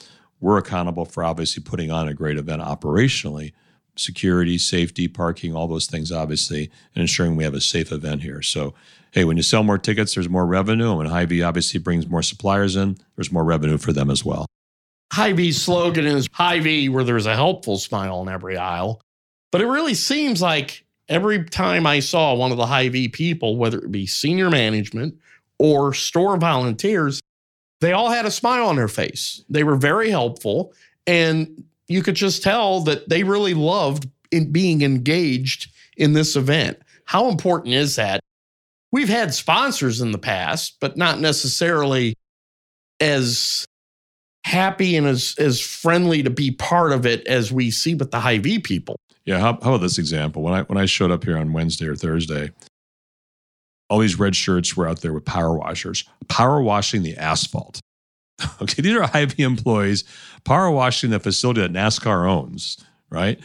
We're 0.44 0.58
accountable 0.58 1.06
for 1.06 1.24
obviously 1.24 1.64
putting 1.64 1.90
on 1.90 2.10
a 2.10 2.14
great 2.14 2.36
event 2.36 2.62
operationally, 2.62 3.54
security, 3.96 4.58
safety, 4.58 5.08
parking, 5.08 5.56
all 5.56 5.70
those 5.70 5.88
things, 5.88 6.12
obviously, 6.12 6.70
and 6.94 7.02
ensuring 7.02 7.38
we 7.38 7.46
have 7.46 7.54
a 7.54 7.62
safe 7.62 7.94
event 7.94 8.24
here. 8.24 8.42
So, 8.42 8.74
hey, 9.12 9.24
when 9.24 9.38
you 9.38 9.44
sell 9.44 9.64
more 9.64 9.78
tickets, 9.78 10.16
there's 10.16 10.28
more 10.28 10.46
revenue. 10.46 11.00
And 11.00 11.10
Hy-Vee 11.10 11.44
obviously 11.44 11.80
brings 11.80 12.10
more 12.10 12.22
suppliers 12.22 12.76
in, 12.76 12.98
there's 13.16 13.32
more 13.32 13.46
revenue 13.46 13.78
for 13.78 13.94
them 13.94 14.12
as 14.12 14.26
well. 14.26 14.46
Hy-Vee's 15.14 15.62
slogan 15.62 16.06
is 16.06 16.28
Hy-Vee, 16.34 16.90
where 16.90 17.06
there's 17.06 17.26
a 17.26 17.36
helpful 17.36 17.78
smile 17.78 18.22
in 18.22 18.28
every 18.28 18.58
aisle. 18.58 19.00
But 19.50 19.62
it 19.62 19.68
really 19.68 19.94
seems 19.94 20.42
like 20.42 20.84
every 21.08 21.46
time 21.46 21.88
I 21.88 22.02
saw 22.02 22.34
one 22.34 22.52
of 22.52 22.58
the 22.58 22.66
Hy-Vee 22.66 23.08
people, 23.08 23.56
whether 23.56 23.78
it 23.78 23.94
be 23.94 24.08
senior 24.08 24.50
management 24.50 25.18
or 25.58 25.94
store 25.94 26.36
volunteers, 26.36 27.22
they 27.84 27.92
all 27.92 28.10
had 28.10 28.26
a 28.26 28.32
smile 28.32 28.68
on 28.68 28.78
their 28.78 28.88
face. 28.88 29.44
They 29.50 29.64
were 29.64 29.76
very 29.76 30.10
helpful. 30.10 30.74
And 31.06 31.66
you 31.90 32.02
could 32.02 32.16
just 32.16 32.42
tell 32.42 32.80
that 32.82 33.10
they 33.10 33.24
really 33.24 33.54
loved 33.54 34.10
in 34.32 34.54
being 34.54 34.82
engaged 34.82 35.70
in 35.98 36.14
this 36.14 36.38
event. 36.38 36.80
How 37.04 37.30
important 37.30 37.74
is 37.74 37.98
that? 37.98 38.22
We've 38.94 39.10
had 39.10 39.34
sponsors 39.34 40.00
in 40.00 40.14
the 40.14 40.18
past, 40.18 40.78
but 40.80 40.96
not 40.96 41.20
necessarily 41.20 42.16
as 43.02 43.66
happy 44.46 44.96
and 44.96 45.06
as, 45.06 45.36
as 45.38 45.60
friendly 45.60 46.24
to 46.24 46.30
be 46.30 46.52
part 46.52 46.94
of 46.94 47.06
it 47.06 47.28
as 47.28 47.52
we 47.52 47.70
see 47.70 47.96
with 47.96 48.12
the 48.12 48.20
Hy-Vee 48.22 48.60
people. 48.60 48.96
Yeah, 49.26 49.40
how, 49.40 49.60
how 49.62 49.74
about 49.74 49.82
this 49.82 49.98
example? 49.98 50.42
When 50.42 50.54
I 50.54 50.62
when 50.64 50.78
I 50.78 50.86
showed 50.86 51.12
up 51.12 51.24
here 51.24 51.38
on 51.38 51.54
Wednesday 51.54 51.88
or 51.88 51.96
Thursday, 51.96 52.52
all 53.90 54.00
these 54.00 54.20
red 54.20 54.36
shirts 54.36 54.76
were 54.76 54.88
out 54.88 55.02
there 55.02 55.14
with 55.14 55.26
power 55.26 55.58
washers, 55.58 56.06
power 56.28 56.62
washing 56.62 57.04
the 57.04 57.18
asphalt. 57.18 57.80
Okay, 58.62 58.82
these 58.82 58.96
are 58.96 59.04
Hy-Vee 59.04 59.44
employees 59.44 60.04
power 60.44 60.70
washing 60.70 61.12
the 61.12 61.20
facility 61.20 61.62
that 61.62 61.72
NASCAR 61.72 62.28
owns, 62.28 62.84
right? 63.10 63.40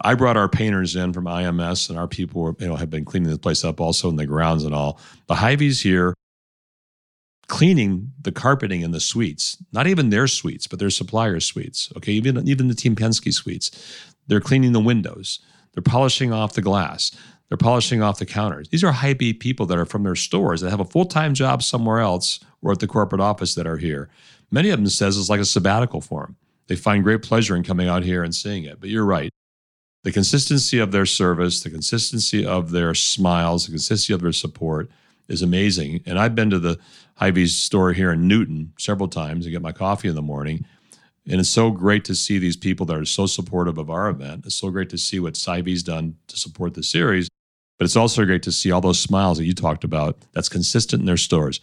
I 0.00 0.14
brought 0.14 0.36
our 0.36 0.48
painters 0.48 0.96
in 0.96 1.12
from 1.12 1.24
IMS, 1.24 1.88
and 1.88 1.98
our 1.98 2.06
people 2.06 2.42
were, 2.42 2.54
you 2.58 2.68
know, 2.68 2.76
have 2.76 2.90
been 2.90 3.04
cleaning 3.04 3.30
the 3.30 3.38
place 3.38 3.64
up 3.64 3.80
also 3.80 4.08
in 4.08 4.16
the 4.16 4.26
grounds 4.26 4.64
and 4.64 4.74
all. 4.74 5.00
The 5.26 5.36
Hy-Vee's 5.36 5.80
here 5.80 6.14
cleaning 7.46 8.12
the 8.20 8.32
carpeting 8.32 8.80
in 8.80 8.90
the 8.90 9.00
suites, 9.00 9.56
not 9.72 9.86
even 9.86 10.10
their 10.10 10.26
suites, 10.26 10.66
but 10.66 10.78
their 10.78 10.90
suppliers' 10.90 11.44
suites. 11.44 11.92
Okay, 11.96 12.12
even 12.12 12.46
even 12.48 12.68
the 12.68 12.74
Team 12.74 12.96
Penske 12.96 13.32
suites. 13.32 13.70
They're 14.26 14.40
cleaning 14.40 14.72
the 14.72 14.80
windows. 14.80 15.40
They're 15.72 15.82
polishing 15.82 16.32
off 16.32 16.54
the 16.54 16.62
glass. 16.62 17.10
They're 17.48 17.58
polishing 17.58 18.02
off 18.02 18.18
the 18.18 18.26
counters. 18.26 18.68
These 18.68 18.84
are 18.84 18.92
Hy-Vee 18.92 19.34
people 19.34 19.66
that 19.66 19.78
are 19.78 19.84
from 19.84 20.02
their 20.02 20.16
stores 20.16 20.60
that 20.60 20.70
have 20.70 20.80
a 20.80 20.84
full 20.84 21.04
time 21.04 21.34
job 21.34 21.62
somewhere 21.62 22.00
else 22.00 22.40
or 22.62 22.72
at 22.72 22.80
the 22.80 22.86
corporate 22.86 23.20
office 23.20 23.54
that 23.54 23.66
are 23.66 23.76
here. 23.76 24.08
Many 24.50 24.70
of 24.70 24.78
them 24.78 24.88
says 24.88 25.18
it's 25.18 25.28
like 25.28 25.40
a 25.40 25.44
sabbatical 25.44 26.00
for 26.00 26.22
them. 26.22 26.36
They 26.66 26.76
find 26.76 27.04
great 27.04 27.22
pleasure 27.22 27.54
in 27.56 27.62
coming 27.62 27.88
out 27.88 28.04
here 28.04 28.22
and 28.22 28.34
seeing 28.34 28.64
it. 28.64 28.80
But 28.80 28.88
you're 28.88 29.04
right. 29.04 29.30
The 30.04 30.12
consistency 30.12 30.78
of 30.78 30.92
their 30.92 31.06
service, 31.06 31.62
the 31.62 31.70
consistency 31.70 32.44
of 32.44 32.70
their 32.70 32.94
smiles, 32.94 33.66
the 33.66 33.72
consistency 33.72 34.12
of 34.12 34.20
their 34.20 34.32
support 34.32 34.90
is 35.28 35.42
amazing. 35.42 36.02
And 36.06 36.18
I've 36.18 36.34
been 36.34 36.50
to 36.50 36.58
the 36.58 36.78
Hy-Vee's 37.16 37.56
store 37.56 37.92
here 37.92 38.12
in 38.12 38.28
Newton 38.28 38.72
several 38.78 39.08
times 39.08 39.44
to 39.44 39.50
get 39.50 39.62
my 39.62 39.72
coffee 39.72 40.08
in 40.08 40.14
the 40.14 40.22
morning. 40.22 40.66
And 41.28 41.40
it's 41.40 41.50
so 41.50 41.70
great 41.70 42.04
to 42.04 42.14
see 42.14 42.38
these 42.38 42.56
people 42.56 42.84
that 42.86 42.96
are 42.96 43.04
so 43.04 43.26
supportive 43.26 43.78
of 43.78 43.88
our 43.88 44.08
event. 44.08 44.44
It's 44.44 44.56
so 44.56 44.70
great 44.70 44.90
to 44.90 44.98
see 44.98 45.20
what 45.20 45.40
Hy-Vee's 45.42 45.82
done 45.82 46.16
to 46.28 46.36
support 46.36 46.74
the 46.74 46.82
series. 46.82 47.28
But 47.78 47.86
it's 47.86 47.96
also 47.96 48.24
great 48.24 48.42
to 48.44 48.52
see 48.52 48.70
all 48.70 48.80
those 48.80 49.00
smiles 49.00 49.38
that 49.38 49.44
you 49.44 49.54
talked 49.54 49.84
about 49.84 50.18
that's 50.32 50.48
consistent 50.48 51.00
in 51.00 51.06
their 51.06 51.16
stores. 51.16 51.60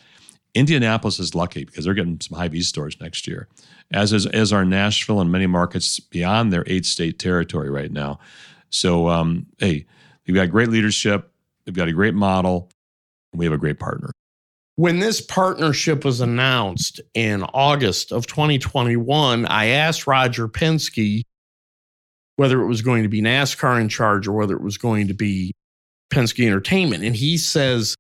Indianapolis 0.54 1.20
is 1.20 1.34
lucky 1.34 1.64
because 1.64 1.86
they're 1.86 1.94
getting 1.94 2.20
some 2.20 2.38
Hy-Vee 2.38 2.62
stores 2.64 3.00
next 3.00 3.28
year, 3.28 3.48
as 3.92 4.12
is 4.12 4.26
as 4.26 4.52
are 4.52 4.66
Nashville 4.66 5.22
and 5.22 5.32
many 5.32 5.48
markets 5.48 6.00
beyond 6.00 6.52
their 6.52 6.66
eight 6.68 6.86
state 6.86 7.20
territory 7.20 7.70
right 7.70 7.92
now. 7.92 8.20
So, 8.70 9.08
um, 9.08 9.46
hey, 9.60 9.86
we've 10.28 10.36
got 10.36 10.50
great 10.50 10.70
leadership, 10.70 11.32
we've 11.66 11.76
got 11.76 11.88
a 11.88 11.94
great 11.94 12.16
model, 12.16 12.70
and 13.32 13.40
we 13.40 13.46
have 13.46 13.54
a 13.54 13.58
great 13.58 13.80
partner. 13.80 14.12
When 14.82 14.98
this 14.98 15.22
partnership 15.22 16.04
was 16.04 16.22
announced 16.22 17.02
in 17.14 17.44
August 17.44 18.12
of 18.12 18.26
2021, 18.26 19.46
I 19.46 19.68
asked 19.68 20.08
Roger 20.08 20.48
Penske 20.48 21.22
whether 22.38 22.60
it 22.60 22.66
was 22.66 22.82
going 22.82 23.04
to 23.04 23.08
be 23.08 23.22
NASCAR 23.22 23.80
in 23.80 23.90
charge 23.90 24.28
or 24.28 24.32
whether 24.32 24.56
it 24.56 24.64
was 24.64 24.80
going 24.80 25.08
to 25.10 25.14
be 25.14 25.54
Penske 26.12 26.44
Entertainment. 26.48 27.04
And 27.04 27.16
he 27.16 27.38
says, 27.38 27.96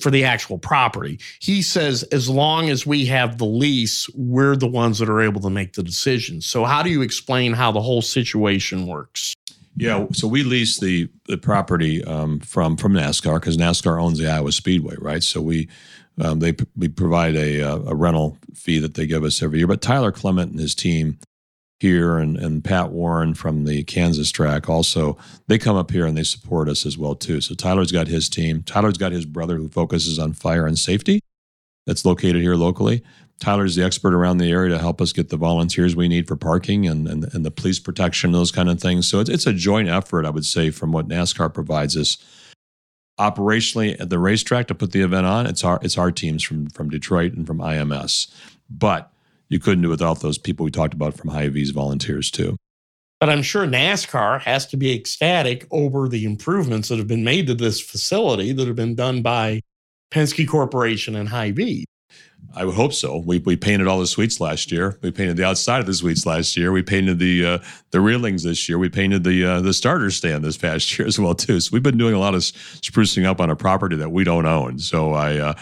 for 0.00 0.10
the 0.10 0.24
actual 0.24 0.56
property. 0.56 1.20
He 1.38 1.60
says, 1.60 2.02
as 2.04 2.30
long 2.30 2.70
as 2.70 2.86
we 2.86 3.04
have 3.04 3.36
the 3.36 3.44
lease, 3.44 4.08
we're 4.14 4.56
the 4.56 4.66
ones 4.66 5.00
that 5.00 5.10
are 5.10 5.20
able 5.20 5.42
to 5.42 5.50
make 5.50 5.74
the 5.74 5.82
decisions. 5.82 6.46
So, 6.46 6.64
how 6.64 6.82
do 6.82 6.88
you 6.88 7.02
explain 7.02 7.52
how 7.52 7.72
the 7.72 7.82
whole 7.82 8.00
situation 8.00 8.86
works? 8.86 9.34
Yeah, 9.76 10.06
so 10.12 10.28
we 10.28 10.42
lease 10.42 10.78
the 10.78 11.08
the 11.26 11.38
property 11.38 12.04
um, 12.04 12.40
from 12.40 12.76
from 12.76 12.92
NASCAR 12.92 13.40
because 13.40 13.56
NASCAR 13.56 14.02
owns 14.02 14.18
the 14.18 14.30
Iowa 14.30 14.52
Speedway, 14.52 14.96
right? 14.98 15.22
So 15.22 15.40
we 15.40 15.68
um, 16.20 16.40
they 16.40 16.54
we 16.76 16.88
provide 16.88 17.36
a, 17.36 17.60
a 17.60 17.94
rental 17.94 18.36
fee 18.54 18.78
that 18.78 18.94
they 18.94 19.06
give 19.06 19.24
us 19.24 19.42
every 19.42 19.58
year. 19.58 19.66
But 19.66 19.80
Tyler 19.80 20.12
Clement 20.12 20.50
and 20.50 20.60
his 20.60 20.74
team 20.74 21.18
here 21.80 22.18
and, 22.18 22.36
and 22.36 22.62
Pat 22.62 22.90
Warren 22.90 23.32
from 23.32 23.64
the 23.64 23.82
Kansas 23.84 24.30
track 24.30 24.68
also, 24.68 25.16
they 25.48 25.56
come 25.56 25.76
up 25.76 25.90
here 25.90 26.04
and 26.04 26.16
they 26.16 26.22
support 26.22 26.68
us 26.68 26.84
as 26.84 26.98
well 26.98 27.14
too. 27.14 27.40
So 27.40 27.54
Tyler's 27.54 27.90
got 27.90 28.06
his 28.06 28.28
team. 28.28 28.62
Tyler's 28.62 28.98
got 28.98 29.12
his 29.12 29.24
brother 29.24 29.56
who 29.56 29.68
focuses 29.68 30.18
on 30.18 30.34
fire 30.34 30.66
and 30.66 30.78
safety 30.78 31.20
that's 31.86 32.04
located 32.04 32.42
here 32.42 32.54
locally. 32.54 33.02
Tyler's 33.40 33.74
the 33.74 33.82
expert 33.82 34.14
around 34.14 34.38
the 34.38 34.50
area 34.50 34.70
to 34.70 34.78
help 34.78 35.00
us 35.00 35.12
get 35.12 35.30
the 35.30 35.36
volunteers 35.36 35.96
we 35.96 36.08
need 36.08 36.28
for 36.28 36.36
parking 36.36 36.86
and, 36.86 37.08
and, 37.08 37.24
and 37.34 37.44
the 37.44 37.50
police 37.50 37.78
protection, 37.78 38.28
and 38.28 38.34
those 38.34 38.52
kind 38.52 38.68
of 38.68 38.80
things. 38.80 39.08
So 39.08 39.18
it's, 39.18 39.30
it's 39.30 39.46
a 39.46 39.52
joint 39.52 39.88
effort, 39.88 40.26
I 40.26 40.30
would 40.30 40.44
say, 40.44 40.70
from 40.70 40.92
what 40.92 41.08
NASCAR 41.08 41.52
provides 41.52 41.96
us. 41.96 42.18
Operationally 43.18 44.00
at 44.00 44.08
the 44.08 44.18
racetrack 44.18 44.66
to 44.68 44.74
put 44.74 44.92
the 44.92 45.02
event 45.02 45.26
on, 45.26 45.46
it's 45.46 45.62
our 45.62 45.78
it's 45.82 45.98
our 45.98 46.10
teams 46.10 46.42
from 46.42 46.70
from 46.70 46.88
Detroit 46.88 47.34
and 47.34 47.46
from 47.46 47.58
IMS. 47.58 48.32
But 48.70 49.12
you 49.50 49.58
couldn't 49.58 49.82
do 49.82 49.90
without 49.90 50.20
those 50.20 50.38
people 50.38 50.64
we 50.64 50.70
talked 50.70 50.94
about 50.94 51.18
from 51.18 51.28
Hy-Vee's 51.28 51.70
volunteers 51.70 52.30
too. 52.30 52.56
But 53.18 53.28
I'm 53.28 53.42
sure 53.42 53.66
NASCAR 53.66 54.40
has 54.40 54.64
to 54.68 54.78
be 54.78 54.94
ecstatic 54.94 55.66
over 55.70 56.08
the 56.08 56.24
improvements 56.24 56.88
that 56.88 56.96
have 56.96 57.08
been 57.08 57.24
made 57.24 57.46
to 57.48 57.54
this 57.54 57.78
facility 57.78 58.52
that 58.52 58.66
have 58.66 58.76
been 58.76 58.94
done 58.94 59.20
by 59.20 59.60
Penske 60.10 60.48
Corporation 60.48 61.14
and 61.14 61.28
Hy-Vee. 61.28 61.84
I 62.54 62.64
would 62.64 62.74
hope 62.74 62.92
so. 62.92 63.18
We, 63.18 63.38
we 63.38 63.56
painted 63.56 63.86
all 63.86 64.00
the 64.00 64.06
suites 64.06 64.40
last 64.40 64.72
year. 64.72 64.98
We 65.02 65.12
painted 65.12 65.36
the 65.36 65.44
outside 65.44 65.78
of 65.78 65.86
the 65.86 65.94
suites 65.94 66.26
last 66.26 66.56
year. 66.56 66.72
We 66.72 66.82
painted 66.82 67.18
the 67.18 67.46
uh, 67.46 67.58
the 67.92 68.00
railings 68.00 68.42
this 68.42 68.68
year. 68.68 68.76
We 68.78 68.88
painted 68.88 69.22
the 69.22 69.44
uh, 69.44 69.60
the 69.60 69.72
starter 69.72 70.10
stand 70.10 70.44
this 70.44 70.56
past 70.56 70.98
year 70.98 71.06
as 71.06 71.18
well 71.18 71.34
too. 71.34 71.60
So 71.60 71.70
we've 71.72 71.82
been 71.82 71.98
doing 71.98 72.14
a 72.14 72.18
lot 72.18 72.34
of 72.34 72.40
sprucing 72.40 73.24
up 73.24 73.40
on 73.40 73.50
a 73.50 73.56
property 73.56 73.96
that 73.96 74.10
we 74.10 74.24
don't 74.24 74.46
own. 74.46 74.78
So 74.78 75.12
I 75.12 75.38
uh, 75.38 75.54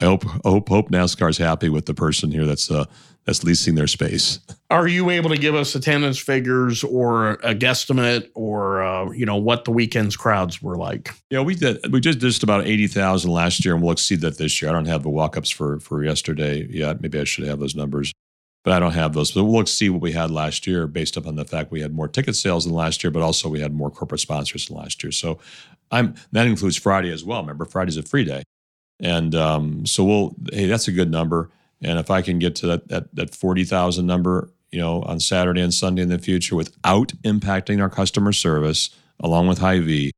I 0.00 0.04
hope 0.04 0.24
hope 0.44 0.68
hope 0.68 0.90
NASCAR's 0.90 1.38
happy 1.38 1.68
with 1.68 1.86
the 1.86 1.94
person 1.94 2.30
here 2.30 2.44
that's 2.44 2.70
uh, 2.70 2.84
that's 3.24 3.42
leasing 3.42 3.74
their 3.74 3.86
space. 3.86 4.38
Are 4.70 4.86
you 4.86 5.08
able 5.10 5.30
to 5.30 5.36
give 5.36 5.54
us 5.54 5.74
attendance 5.74 6.18
figures 6.18 6.84
or 6.84 7.32
a 7.34 7.54
guesstimate 7.54 8.28
or 8.34 8.82
uh, 8.82 9.10
you 9.12 9.24
know 9.24 9.36
what 9.36 9.64
the 9.64 9.70
weekend's 9.70 10.16
crowds 10.16 10.60
were 10.60 10.76
like? 10.76 11.10
Yeah, 11.30 11.40
we 11.40 11.54
did. 11.54 11.92
We 11.92 12.00
did 12.00 12.20
just 12.20 12.42
about 12.42 12.66
eighty 12.66 12.86
thousand 12.86 13.30
last 13.30 13.64
year, 13.64 13.74
and 13.74 13.82
we'll 13.82 13.92
exceed 13.92 14.20
that 14.20 14.38
this 14.38 14.60
year. 14.60 14.70
I 14.70 14.74
don't 14.74 14.86
have 14.86 15.02
the 15.02 15.10
walk-ups 15.10 15.50
for 15.50 15.80
for 15.80 16.04
yesterday 16.04 16.66
yet. 16.68 17.00
Maybe 17.00 17.18
I 17.18 17.24
should 17.24 17.46
have 17.46 17.60
those 17.60 17.74
numbers, 17.74 18.12
but 18.62 18.72
I 18.72 18.78
don't 18.78 18.92
have 18.92 19.12
those. 19.12 19.32
But 19.32 19.44
we'll 19.44 19.60
exceed 19.60 19.90
what 19.90 20.02
we 20.02 20.12
had 20.12 20.30
last 20.30 20.66
year, 20.66 20.86
based 20.86 21.16
upon 21.16 21.36
the 21.36 21.44
fact 21.44 21.70
we 21.70 21.80
had 21.80 21.94
more 21.94 22.08
ticket 22.08 22.36
sales 22.36 22.64
than 22.64 22.74
last 22.74 23.04
year, 23.04 23.10
but 23.10 23.22
also 23.22 23.48
we 23.48 23.60
had 23.60 23.72
more 23.72 23.90
corporate 23.90 24.20
sponsors 24.20 24.66
than 24.66 24.76
last 24.76 25.02
year. 25.02 25.12
So, 25.12 25.38
I'm 25.90 26.14
that 26.32 26.46
includes 26.46 26.76
Friday 26.76 27.10
as 27.10 27.24
well. 27.24 27.40
Remember, 27.40 27.64
Friday's 27.64 27.96
a 27.96 28.02
free 28.02 28.24
day, 28.24 28.42
and 29.00 29.34
um, 29.34 29.86
so 29.86 30.04
we'll. 30.04 30.36
Hey, 30.52 30.66
that's 30.66 30.88
a 30.88 30.92
good 30.92 31.10
number. 31.10 31.50
And 31.84 31.98
if 31.98 32.10
I 32.10 32.22
can 32.22 32.38
get 32.38 32.54
to 32.56 32.66
that 32.68 32.88
that, 32.88 33.14
that 33.14 33.34
forty 33.34 33.64
thousand 33.64 34.06
number, 34.06 34.50
you 34.70 34.80
know, 34.80 35.02
on 35.02 35.20
Saturday 35.20 35.60
and 35.60 35.72
Sunday 35.72 36.02
in 36.02 36.08
the 36.08 36.18
future 36.18 36.56
without 36.56 37.08
impacting 37.22 37.80
our 37.80 37.90
customer 37.90 38.32
service, 38.32 38.90
along 39.20 39.48
with 39.48 39.58
Hy-Vee, 39.58 40.12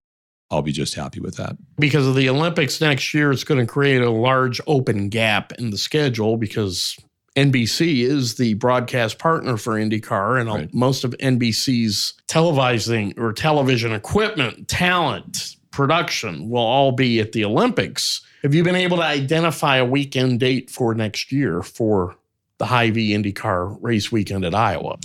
I'll 0.51 0.63
be 0.63 0.73
just 0.73 0.95
happy 0.95 1.21
with 1.21 1.37
that. 1.37 1.57
Because 1.79 2.07
of 2.07 2.15
the 2.15 2.29
Olympics 2.29 2.81
next 2.81 3.13
year, 3.13 3.33
it's 3.33 3.45
going 3.45 3.61
to 3.61 3.71
create 3.71 4.03
a 4.03 4.11
large 4.11 4.61
open 4.67 5.09
gap 5.09 5.53
in 5.53 5.71
the 5.71 5.79
schedule 5.79 6.37
because 6.37 6.97
NBC 7.37 8.03
is 8.03 8.37
the 8.37 8.55
broadcast 8.55 9.19
partner 9.19 9.57
for 9.57 9.75
IndyCar, 9.75 10.41
and 10.41 10.49
right. 10.49 10.75
most 10.75 11.05
of 11.05 11.11
NBC's 11.19 12.15
televising 12.29 13.19
or 13.19 13.33
television 13.33 13.93
equipment, 13.93 14.69
talent, 14.69 15.57
production 15.71 16.49
will 16.49 16.63
all 16.63 16.93
be 16.93 17.21
at 17.21 17.33
the 17.33 17.45
Olympics. 17.45 18.23
Have 18.47 18.55
you 18.55 18.63
been 18.63 18.77
able 18.77 18.99
to 18.99 19.03
identify 19.03 19.79
a 19.79 19.85
weekend 19.85 20.39
date 20.39 20.71
for 20.71 20.95
next 20.95 21.33
year 21.33 21.63
for 21.63 22.15
the 22.59 22.67
Hy-Vee 22.67 23.11
IndyCar 23.11 23.77
race 23.81 24.13
weekend 24.13 24.45
at 24.45 24.55
Iowa? 24.55 24.99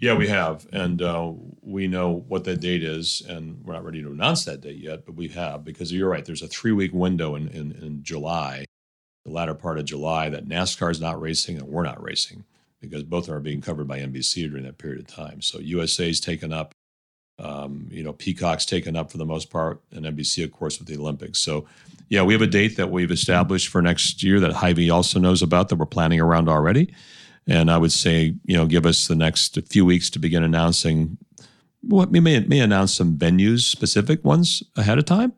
Yeah, 0.00 0.12
we 0.12 0.28
have. 0.28 0.66
And 0.70 1.00
uh, 1.00 1.32
we 1.62 1.88
know 1.88 2.26
what 2.28 2.44
that 2.44 2.60
date 2.60 2.84
is. 2.84 3.22
And 3.26 3.64
we're 3.64 3.72
not 3.72 3.86
ready 3.86 4.02
to 4.02 4.10
announce 4.10 4.44
that 4.44 4.60
date 4.60 4.76
yet, 4.76 5.06
but 5.06 5.14
we 5.14 5.28
have 5.28 5.64
because 5.64 5.94
you're 5.94 6.10
right. 6.10 6.26
There's 6.26 6.42
a 6.42 6.46
three 6.46 6.72
week 6.72 6.92
window 6.92 7.36
in, 7.36 7.48
in, 7.48 7.72
in 7.72 8.02
July, 8.02 8.66
the 9.24 9.32
latter 9.32 9.54
part 9.54 9.78
of 9.78 9.86
July, 9.86 10.28
that 10.28 10.46
NASCAR 10.46 10.90
is 10.90 11.00
not 11.00 11.18
racing 11.18 11.56
and 11.56 11.66
we're 11.66 11.84
not 11.84 12.02
racing 12.02 12.44
because 12.82 13.02
both 13.02 13.30
are 13.30 13.40
being 13.40 13.62
covered 13.62 13.88
by 13.88 14.00
NBC 14.00 14.46
during 14.46 14.64
that 14.64 14.76
period 14.76 15.00
of 15.00 15.06
time. 15.06 15.40
So 15.40 15.58
USA's 15.58 16.20
taken 16.20 16.52
up 16.52 16.74
um, 17.38 17.88
you 17.90 18.02
know, 18.02 18.12
Peacock's 18.12 18.64
taken 18.64 18.96
up 18.96 19.10
for 19.10 19.18
the 19.18 19.26
most 19.26 19.50
part, 19.50 19.80
and 19.90 20.04
NBC, 20.04 20.44
of 20.44 20.52
course, 20.52 20.78
with 20.78 20.88
the 20.88 20.96
Olympics. 20.96 21.40
So, 21.40 21.66
yeah, 22.08 22.22
we 22.22 22.34
have 22.34 22.42
a 22.42 22.46
date 22.46 22.76
that 22.76 22.90
we've 22.90 23.10
established 23.10 23.68
for 23.68 23.82
next 23.82 24.22
year 24.22 24.40
that 24.40 24.52
Hy-Vee 24.52 24.90
also 24.90 25.18
knows 25.18 25.42
about 25.42 25.68
that 25.68 25.76
we're 25.76 25.86
planning 25.86 26.20
around 26.20 26.48
already. 26.48 26.92
And 27.46 27.70
I 27.70 27.78
would 27.78 27.92
say, 27.92 28.34
you 28.44 28.56
know, 28.56 28.66
give 28.66 28.86
us 28.86 29.06
the 29.06 29.14
next 29.14 29.58
few 29.68 29.84
weeks 29.84 30.10
to 30.10 30.18
begin 30.18 30.42
announcing. 30.42 31.18
What 31.82 32.10
we 32.10 32.20
may 32.20 32.40
may 32.40 32.60
announce 32.60 32.94
some 32.94 33.18
venues, 33.18 33.60
specific 33.60 34.24
ones 34.24 34.62
ahead 34.76 34.98
of 34.98 35.04
time, 35.04 35.32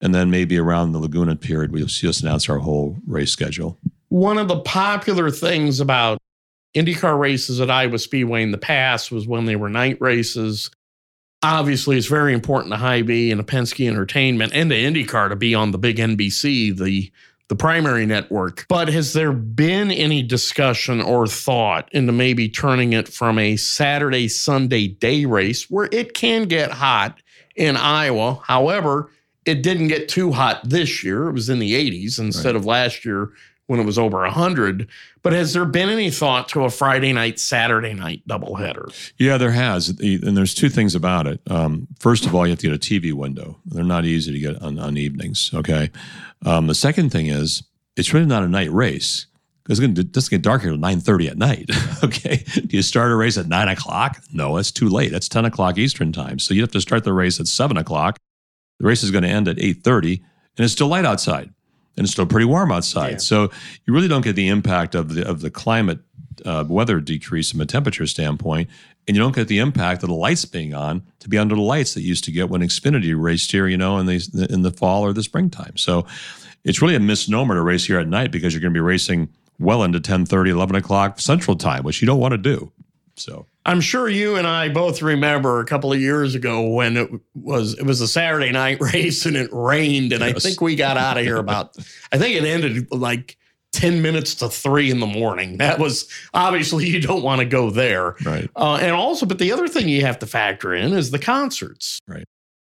and 0.00 0.14
then 0.14 0.30
maybe 0.30 0.58
around 0.58 0.92
the 0.92 0.98
Laguna 0.98 1.36
period, 1.36 1.72
we'll 1.72 1.88
see 1.88 2.08
us 2.08 2.20
announce 2.20 2.48
our 2.48 2.58
whole 2.58 2.96
race 3.06 3.30
schedule. 3.30 3.78
One 4.08 4.38
of 4.38 4.48
the 4.48 4.60
popular 4.60 5.30
things 5.30 5.80
about 5.80 6.18
IndyCar 6.74 7.18
races 7.18 7.60
at 7.60 7.70
Iowa 7.70 7.98
Speedway 7.98 8.42
in 8.42 8.50
the 8.50 8.58
past 8.58 9.12
was 9.12 9.26
when 9.28 9.44
they 9.44 9.56
were 9.56 9.68
night 9.68 9.98
races 10.00 10.70
obviously 11.44 11.96
it's 11.96 12.06
very 12.06 12.32
important 12.32 12.72
to 12.72 12.78
Hy-Vee 12.78 13.30
and 13.30 13.38
to 13.38 13.44
Penske 13.44 13.86
Entertainment 13.86 14.52
and 14.54 14.70
to 14.70 14.76
IndyCar 14.76 15.28
to 15.28 15.36
be 15.36 15.54
on 15.54 15.70
the 15.70 15.78
big 15.78 15.96
NBC, 15.96 16.76
the 16.76 17.12
the 17.48 17.54
primary 17.54 18.06
network. 18.06 18.64
But 18.70 18.88
has 18.88 19.12
there 19.12 19.32
been 19.32 19.90
any 19.90 20.22
discussion 20.22 21.02
or 21.02 21.26
thought 21.26 21.90
into 21.92 22.10
maybe 22.10 22.48
turning 22.48 22.94
it 22.94 23.06
from 23.06 23.38
a 23.38 23.58
Saturday 23.58 24.28
Sunday 24.28 24.88
day 24.88 25.26
race 25.26 25.68
where 25.68 25.88
it 25.92 26.14
can 26.14 26.44
get 26.44 26.70
hot 26.70 27.20
in 27.54 27.76
Iowa? 27.76 28.40
However, 28.44 29.10
it 29.44 29.62
didn't 29.62 29.88
get 29.88 30.08
too 30.08 30.32
hot 30.32 30.66
this 30.66 31.04
year. 31.04 31.28
It 31.28 31.32
was 31.32 31.50
in 31.50 31.58
the 31.58 31.74
80s 31.74 32.18
instead 32.18 32.46
right. 32.46 32.56
of 32.56 32.64
last 32.64 33.04
year 33.04 33.30
when 33.66 33.78
it 33.78 33.84
was 33.84 33.98
over 33.98 34.20
100. 34.20 34.88
But 35.24 35.32
has 35.32 35.54
there 35.54 35.64
been 35.64 35.88
any 35.88 36.10
thought 36.10 36.50
to 36.50 36.64
a 36.64 36.70
Friday 36.70 37.14
night, 37.14 37.40
Saturday 37.40 37.94
night 37.94 38.22
doubleheader? 38.28 38.92
Yeah, 39.16 39.38
there 39.38 39.52
has. 39.52 39.88
And 39.88 40.36
there's 40.36 40.54
two 40.54 40.68
things 40.68 40.94
about 40.94 41.26
it. 41.26 41.40
Um, 41.50 41.88
first 41.98 42.26
of 42.26 42.34
all, 42.34 42.46
you 42.46 42.50
have 42.50 42.58
to 42.58 42.68
get 42.68 42.76
a 42.76 42.78
TV 42.78 43.14
window. 43.14 43.58
They're 43.64 43.84
not 43.84 44.04
easy 44.04 44.32
to 44.32 44.38
get 44.38 44.62
on, 44.62 44.78
on 44.78 44.98
evenings. 44.98 45.50
Okay. 45.54 45.90
Um, 46.44 46.66
the 46.66 46.74
second 46.74 47.08
thing 47.08 47.28
is, 47.28 47.62
it's 47.96 48.12
really 48.12 48.26
not 48.26 48.42
a 48.42 48.48
night 48.48 48.70
race. 48.70 49.26
It's 49.70 49.80
going 49.80 49.94
to 49.94 50.04
doesn't 50.04 50.30
get 50.30 50.42
dark 50.42 50.60
here 50.60 50.74
at 50.74 50.78
nine 50.78 51.00
thirty 51.00 51.26
at 51.26 51.38
night. 51.38 51.70
okay, 52.04 52.44
do 52.66 52.76
you 52.76 52.82
start 52.82 53.10
a 53.10 53.16
race 53.16 53.38
at 53.38 53.46
nine 53.46 53.68
o'clock? 53.68 54.22
No, 54.30 54.56
that's 54.56 54.70
too 54.70 54.90
late. 54.90 55.10
That's 55.10 55.28
ten 55.28 55.46
o'clock 55.46 55.78
Eastern 55.78 56.12
time. 56.12 56.38
So 56.38 56.52
you 56.52 56.60
have 56.60 56.72
to 56.72 56.82
start 56.82 57.04
the 57.04 57.14
race 57.14 57.40
at 57.40 57.46
seven 57.46 57.78
o'clock. 57.78 58.18
The 58.78 58.86
race 58.86 59.02
is 59.02 59.10
going 59.10 59.24
to 59.24 59.30
end 59.30 59.48
at 59.48 59.58
eight 59.58 59.82
thirty, 59.82 60.16
and 60.58 60.64
it's 60.64 60.74
still 60.74 60.88
light 60.88 61.06
outside 61.06 61.50
and 61.96 62.04
it's 62.04 62.12
still 62.12 62.26
pretty 62.26 62.46
warm 62.46 62.72
outside. 62.72 63.12
Yeah. 63.12 63.18
So 63.18 63.50
you 63.84 63.94
really 63.94 64.08
don't 64.08 64.24
get 64.24 64.36
the 64.36 64.48
impact 64.48 64.94
of 64.94 65.14
the 65.14 65.26
of 65.28 65.40
the 65.40 65.50
climate 65.50 66.00
uh, 66.44 66.64
weather 66.66 67.00
decrease 67.00 67.50
from 67.50 67.60
a 67.60 67.66
temperature 67.66 68.06
standpoint, 68.06 68.68
and 69.06 69.16
you 69.16 69.22
don't 69.22 69.34
get 69.34 69.48
the 69.48 69.58
impact 69.58 70.02
of 70.02 70.08
the 70.08 70.14
lights 70.14 70.44
being 70.44 70.74
on 70.74 71.02
to 71.20 71.28
be 71.28 71.38
under 71.38 71.54
the 71.54 71.60
lights 71.60 71.94
that 71.94 72.02
you 72.02 72.08
used 72.08 72.24
to 72.24 72.32
get 72.32 72.50
when 72.50 72.60
Xfinity 72.60 73.14
raced 73.16 73.52
here, 73.52 73.66
you 73.66 73.76
know, 73.76 73.98
in 73.98 74.06
the 74.06 74.46
in 74.50 74.62
the 74.62 74.70
fall 74.70 75.02
or 75.02 75.12
the 75.12 75.22
springtime. 75.22 75.76
So 75.76 76.06
it's 76.64 76.80
really 76.80 76.94
a 76.94 77.00
misnomer 77.00 77.54
to 77.54 77.62
race 77.62 77.86
here 77.86 77.98
at 77.98 78.08
night 78.08 78.30
because 78.30 78.54
you're 78.54 78.60
going 78.60 78.72
to 78.72 78.76
be 78.76 78.80
racing 78.80 79.28
well 79.58 79.84
into 79.84 80.00
10, 80.00 80.26
30, 80.26 80.50
11 80.50 80.76
o'clock 80.76 81.20
Central 81.20 81.56
Time, 81.56 81.84
which 81.84 82.02
you 82.02 82.06
don't 82.06 82.18
want 82.18 82.32
to 82.32 82.38
do. 82.38 82.72
So 83.16 83.46
I'm 83.66 83.80
sure 83.80 84.08
you 84.08 84.36
and 84.36 84.46
I 84.46 84.68
both 84.68 85.02
remember 85.02 85.60
a 85.60 85.64
couple 85.64 85.92
of 85.92 86.00
years 86.00 86.34
ago 86.34 86.68
when 86.68 86.96
it 86.96 87.10
was 87.34 87.74
it 87.78 87.84
was 87.84 88.00
a 88.00 88.08
Saturday 88.08 88.50
night 88.50 88.80
race 88.80 89.26
and 89.26 89.36
it 89.36 89.50
rained 89.52 90.12
and 90.12 90.22
yes. 90.22 90.36
I 90.36 90.38
think 90.38 90.60
we 90.60 90.76
got 90.76 90.96
out 90.96 91.16
of 91.16 91.24
here 91.24 91.38
about 91.38 91.76
I 92.12 92.18
think 92.18 92.36
it 92.36 92.44
ended 92.44 92.90
like 92.92 93.36
10 93.72 94.02
minutes 94.02 94.36
to 94.36 94.48
3 94.48 94.90
in 94.90 95.00
the 95.00 95.06
morning. 95.06 95.58
That 95.58 95.80
was 95.80 96.08
obviously 96.32 96.86
you 96.86 97.00
don't 97.00 97.22
want 97.22 97.40
to 97.40 97.44
go 97.44 97.70
there. 97.70 98.14
Right. 98.24 98.48
Uh, 98.54 98.78
and 98.80 98.92
also 98.92 99.26
but 99.26 99.38
the 99.38 99.52
other 99.52 99.68
thing 99.68 99.88
you 99.88 100.02
have 100.02 100.18
to 100.20 100.26
factor 100.26 100.74
in 100.74 100.92
is 100.92 101.10
the 101.10 101.18
concerts. 101.18 102.00
Right 102.06 102.24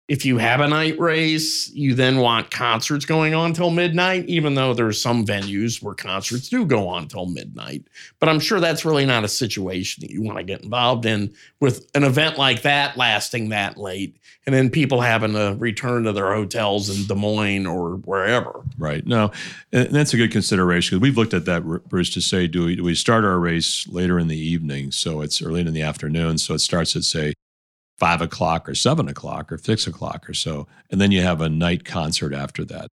if 0.10 0.26
you 0.26 0.39
have 0.39 0.60
a 0.60 0.68
night 0.68 0.99
race, 0.99 1.70
you 1.70 1.93
then 1.93 2.18
want 2.18 2.49
concerts 2.49 3.05
going 3.05 3.36
on 3.36 3.53
till 3.53 3.70
midnight, 3.70 4.26
even 4.26 4.55
though 4.55 4.74
there's 4.74 4.99
some 4.99 5.24
venues 5.24 5.82
where 5.82 5.93
concerts 5.93 6.49
do 6.49 6.66
go 6.66 6.88
on 6.88 7.07
till 7.07 7.28
midnight. 7.28 7.84
But 8.20 8.28
I'm 8.28 8.39
sure 8.39 8.60
that's 8.60 8.84
really 8.84 9.05
not 9.05 9.24
a 9.24 9.28
situation 9.28 10.01
that 10.01 10.12
you 10.12 10.24
want 10.24 10.39
to 10.39 10.43
get 10.43 10.64
involved 10.64 11.05
in 11.05 11.34
with 11.60 11.89
an 11.93 12.03
event 12.03 12.39
like 12.39 12.64
that 12.64 12.97
lasting 12.97 13.49
that 13.49 13.78
late 13.78 14.18
and 14.49 14.55
then 14.55 14.72
people 14.72 15.01
having 15.01 15.34
to 15.34 15.55
return 15.60 16.05
to 16.05 16.12
their 16.12 16.34
hotels 16.34 16.89
in 16.89 17.05
Des 17.05 17.14
Moines 17.14 17.68
or 17.68 17.97
wherever. 17.97 18.64
Right. 18.80 19.05
No, 19.05 19.32
and 19.72 19.89
that's 19.89 20.12
a 20.16 20.18
good 20.18 20.32
consideration. 20.32 20.99
We've 20.99 21.16
looked 21.18 21.36
at 21.36 21.45
that, 21.45 21.62
Bruce, 21.88 22.10
to 22.16 22.22
say, 22.22 22.47
do 22.47 22.66
we, 22.66 22.76
do 22.76 22.84
we 22.84 22.95
start 22.95 23.26
our 23.26 23.38
race 23.38 23.88
later 23.88 24.18
in 24.18 24.28
the 24.28 24.39
evening? 24.39 24.91
So 24.91 25.22
it's 25.22 25.39
early 25.39 25.62
in 25.62 25.72
the 25.72 25.84
afternoon. 25.84 26.39
So 26.39 26.55
it 26.55 26.60
starts 26.60 26.95
at, 26.95 27.03
say, 27.03 27.34
five 27.99 28.21
o'clock 28.21 28.67
or 28.67 28.73
seven 28.73 29.07
o'clock 29.09 29.51
or 29.51 29.57
six 29.57 29.85
o'clock 29.85 30.29
or 30.29 30.33
so. 30.33 30.67
And 30.89 30.99
then 31.01 31.11
you 31.11 31.21
have 31.21 31.41
a 31.41 31.49
night 31.49 31.83
concert 31.83 32.33
after 32.33 32.63
that 32.65 32.87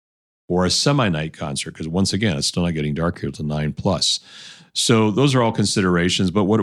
or 0.49 0.65
a 0.65 0.71
semi 0.71 1.09
night 1.09 1.33
concert 1.33 1.73
because 1.73 1.89
once 1.89 2.13
again, 2.13 2.37
it's 2.37 2.47
still 2.47 2.65
not 2.65 2.75
getting 2.75 2.95
dark 2.95 3.21
here 3.21 3.31
till 3.31 3.45
nine 3.45 3.73
plus. 3.73 4.21
So 4.73 5.11
those 5.11 5.35
are 5.35 5.43
all 5.43 5.53
considerations. 5.53 6.31
But 6.31 6.45
what, 6.45 6.61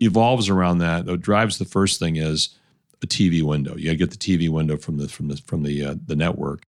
evolves 0.00 0.48
around 0.48 0.78
that, 0.78 1.06
what 1.06 1.20
drives 1.20 1.58
the 1.58 1.64
first 1.64 1.98
thing 1.98 2.16
is 2.16 2.56
a 3.02 3.06
TV 3.06 3.42
window. 3.42 3.76
You 3.76 3.86
got 3.86 3.90
to 3.90 3.96
get 3.96 4.10
the 4.10 4.16
TV 4.16 4.48
window 4.48 4.76
from 4.76 4.98
the 4.98 5.08
from 5.08 5.28
the 5.28 5.36
from 5.36 5.62
the 5.62 5.84
uh, 5.84 5.94
the 6.06 6.16
network. 6.16 6.62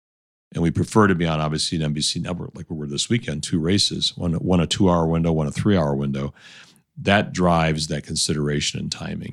And 0.52 0.64
we 0.64 0.72
prefer 0.72 1.06
to 1.06 1.14
be 1.14 1.28
on 1.28 1.40
obviously 1.40 1.80
an 1.80 1.94
NBC 1.94 2.22
network, 2.22 2.50
like 2.54 2.68
we 2.68 2.76
were 2.76 2.88
this 2.88 3.08
weekend, 3.08 3.44
two 3.44 3.60
races, 3.60 4.16
one 4.16 4.32
one 4.34 4.60
a 4.60 4.66
two 4.66 4.90
hour 4.90 5.06
window, 5.06 5.32
one 5.32 5.46
a 5.46 5.52
three 5.52 5.76
hour 5.76 5.94
window. 5.94 6.34
That 6.96 7.32
drives 7.32 7.86
that 7.86 8.04
consideration 8.04 8.80
and 8.80 8.90
timing. 8.90 9.32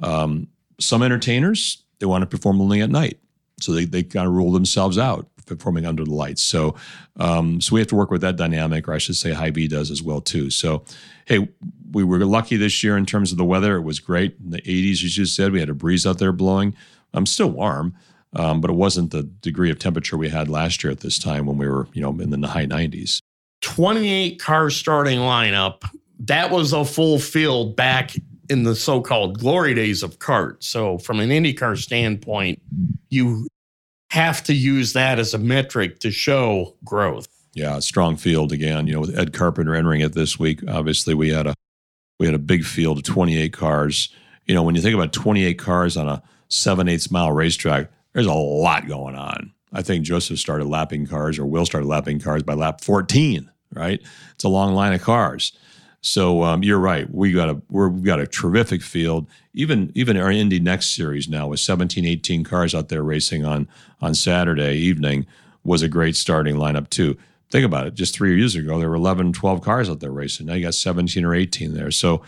Um, 0.00 0.48
some 0.80 1.02
entertainers 1.02 1.82
they 1.98 2.06
want 2.06 2.22
to 2.22 2.26
perform 2.26 2.60
only 2.60 2.80
at 2.80 2.90
night, 2.90 3.18
so 3.60 3.72
they 3.72 3.84
they 3.84 4.02
kind 4.02 4.26
of 4.26 4.32
rule 4.32 4.52
themselves 4.52 4.98
out 4.98 5.28
performing 5.46 5.84
under 5.84 6.04
the 6.04 6.14
lights. 6.14 6.42
So 6.42 6.74
um, 7.18 7.60
so 7.60 7.74
we 7.74 7.80
have 7.80 7.88
to 7.88 7.96
work 7.96 8.10
with 8.10 8.22
that 8.22 8.36
dynamic, 8.36 8.88
or 8.88 8.94
I 8.94 8.98
should 8.98 9.16
say, 9.16 9.32
Hy-Vee 9.32 9.68
does 9.68 9.90
as 9.90 10.02
well 10.02 10.20
too. 10.20 10.50
So 10.50 10.84
hey, 11.26 11.48
we 11.92 12.04
were 12.04 12.24
lucky 12.24 12.56
this 12.56 12.82
year 12.82 12.96
in 12.96 13.06
terms 13.06 13.32
of 13.32 13.38
the 13.38 13.44
weather. 13.44 13.76
It 13.76 13.82
was 13.82 14.00
great 14.00 14.36
in 14.42 14.50
the 14.50 14.62
80s, 14.62 15.04
as 15.04 15.16
you 15.16 15.26
said. 15.26 15.52
We 15.52 15.60
had 15.60 15.68
a 15.68 15.74
breeze 15.74 16.06
out 16.06 16.18
there 16.18 16.32
blowing. 16.32 16.74
I'm 17.12 17.26
still 17.26 17.50
warm. 17.50 17.94
Um, 18.36 18.60
but 18.60 18.68
it 18.68 18.74
wasn't 18.74 19.12
the 19.12 19.22
degree 19.22 19.70
of 19.70 19.78
temperature 19.78 20.16
we 20.16 20.28
had 20.28 20.48
last 20.48 20.82
year 20.82 20.90
at 20.90 21.00
this 21.00 21.20
time 21.20 21.46
when 21.46 21.56
we 21.56 21.68
were, 21.68 21.86
you 21.92 22.02
know, 22.02 22.10
in 22.18 22.30
the 22.40 22.48
high 22.48 22.66
90s. 22.66 23.20
28 23.60 24.40
car 24.40 24.70
starting 24.70 25.20
lineup. 25.20 25.88
That 26.18 26.50
was 26.50 26.72
a 26.72 26.84
full 26.84 27.20
field 27.20 27.76
back 27.76 28.16
in 28.48 28.64
the 28.64 28.74
so-called 28.74 29.38
glory 29.38 29.74
days 29.74 30.02
of 30.02 30.18
CART. 30.18 30.62
So 30.62 30.98
from 30.98 31.20
an 31.20 31.30
IndyCar 31.30 31.76
standpoint, 31.80 32.60
you 33.08 33.46
have 34.10 34.44
to 34.44 34.54
use 34.54 34.92
that 34.92 35.18
as 35.18 35.34
a 35.34 35.38
metric 35.38 36.00
to 36.00 36.10
show 36.10 36.76
growth. 36.84 37.26
Yeah, 37.54 37.78
strong 37.78 38.16
field 38.16 38.52
again. 38.52 38.86
You 38.86 38.94
know, 38.94 39.00
with 39.00 39.18
Ed 39.18 39.32
Carpenter 39.32 39.74
entering 39.74 40.00
it 40.00 40.12
this 40.12 40.38
week, 40.38 40.60
obviously 40.68 41.14
we 41.14 41.30
had 41.30 41.46
a 41.46 41.54
we 42.18 42.26
had 42.26 42.34
a 42.34 42.40
big 42.40 42.64
field 42.64 42.98
of 42.98 43.04
28 43.04 43.52
cars. 43.52 44.08
You 44.46 44.54
know, 44.54 44.62
when 44.62 44.74
you 44.74 44.82
think 44.82 44.94
about 44.94 45.12
28 45.12 45.58
cars 45.58 45.96
on 45.96 46.08
a 46.08 46.22
seven 46.48 46.88
eighths 46.88 47.10
mile 47.10 47.32
racetrack, 47.32 47.90
there's 48.12 48.26
a 48.26 48.32
lot 48.32 48.86
going 48.88 49.14
on. 49.14 49.52
I 49.72 49.82
think 49.82 50.04
Josef 50.04 50.38
started 50.38 50.66
lapping 50.66 51.06
cars, 51.06 51.38
or 51.38 51.46
Will 51.46 51.66
started 51.66 51.88
lapping 51.88 52.20
cars 52.20 52.42
by 52.42 52.54
lap 52.54 52.80
14. 52.80 53.50
Right, 53.72 54.00
it's 54.34 54.44
a 54.44 54.48
long 54.48 54.74
line 54.74 54.92
of 54.92 55.02
cars. 55.02 55.52
So 56.06 56.42
um, 56.42 56.62
you're 56.62 56.78
right. 56.78 57.12
We 57.12 57.32
got 57.32 57.48
a 57.48 57.62
we've 57.70 58.04
got 58.04 58.20
a 58.20 58.26
terrific 58.26 58.82
field. 58.82 59.26
Even 59.54 59.90
even 59.94 60.18
our 60.18 60.30
Indy 60.30 60.60
NXT 60.60 60.94
series 60.94 61.28
now 61.30 61.48
with 61.48 61.60
17, 61.60 62.04
18 62.04 62.44
cars 62.44 62.74
out 62.74 62.90
there 62.90 63.02
racing 63.02 63.46
on 63.46 63.66
on 64.02 64.14
Saturday 64.14 64.74
evening 64.74 65.26
was 65.64 65.80
a 65.80 65.88
great 65.88 66.14
starting 66.14 66.56
lineup 66.56 66.90
too. 66.90 67.16
Think 67.50 67.64
about 67.64 67.86
it. 67.86 67.94
Just 67.94 68.14
three 68.14 68.36
years 68.36 68.54
ago, 68.54 68.78
there 68.78 68.90
were 68.90 68.96
11, 68.96 69.32
12 69.32 69.62
cars 69.62 69.88
out 69.88 70.00
there 70.00 70.10
racing. 70.10 70.44
Now 70.44 70.54
you 70.54 70.64
got 70.64 70.74
17 70.74 71.24
or 71.24 71.34
18 71.34 71.72
there. 71.72 71.90
So 71.90 72.22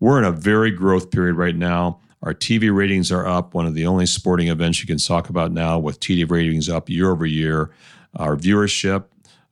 we're 0.00 0.18
in 0.18 0.24
a 0.24 0.32
very 0.32 0.70
growth 0.70 1.10
period 1.10 1.36
right 1.36 1.56
now. 1.56 2.00
Our 2.22 2.32
TV 2.32 2.74
ratings 2.74 3.12
are 3.12 3.26
up. 3.26 3.52
One 3.52 3.66
of 3.66 3.74
the 3.74 3.86
only 3.86 4.06
sporting 4.06 4.48
events 4.48 4.80
you 4.80 4.86
can 4.86 4.96
talk 4.96 5.28
about 5.28 5.52
now 5.52 5.78
with 5.78 6.00
TV 6.00 6.28
ratings 6.28 6.70
up 6.70 6.88
year 6.88 7.10
over 7.10 7.26
year. 7.26 7.70
Our 8.16 8.36
viewership, 8.36 9.04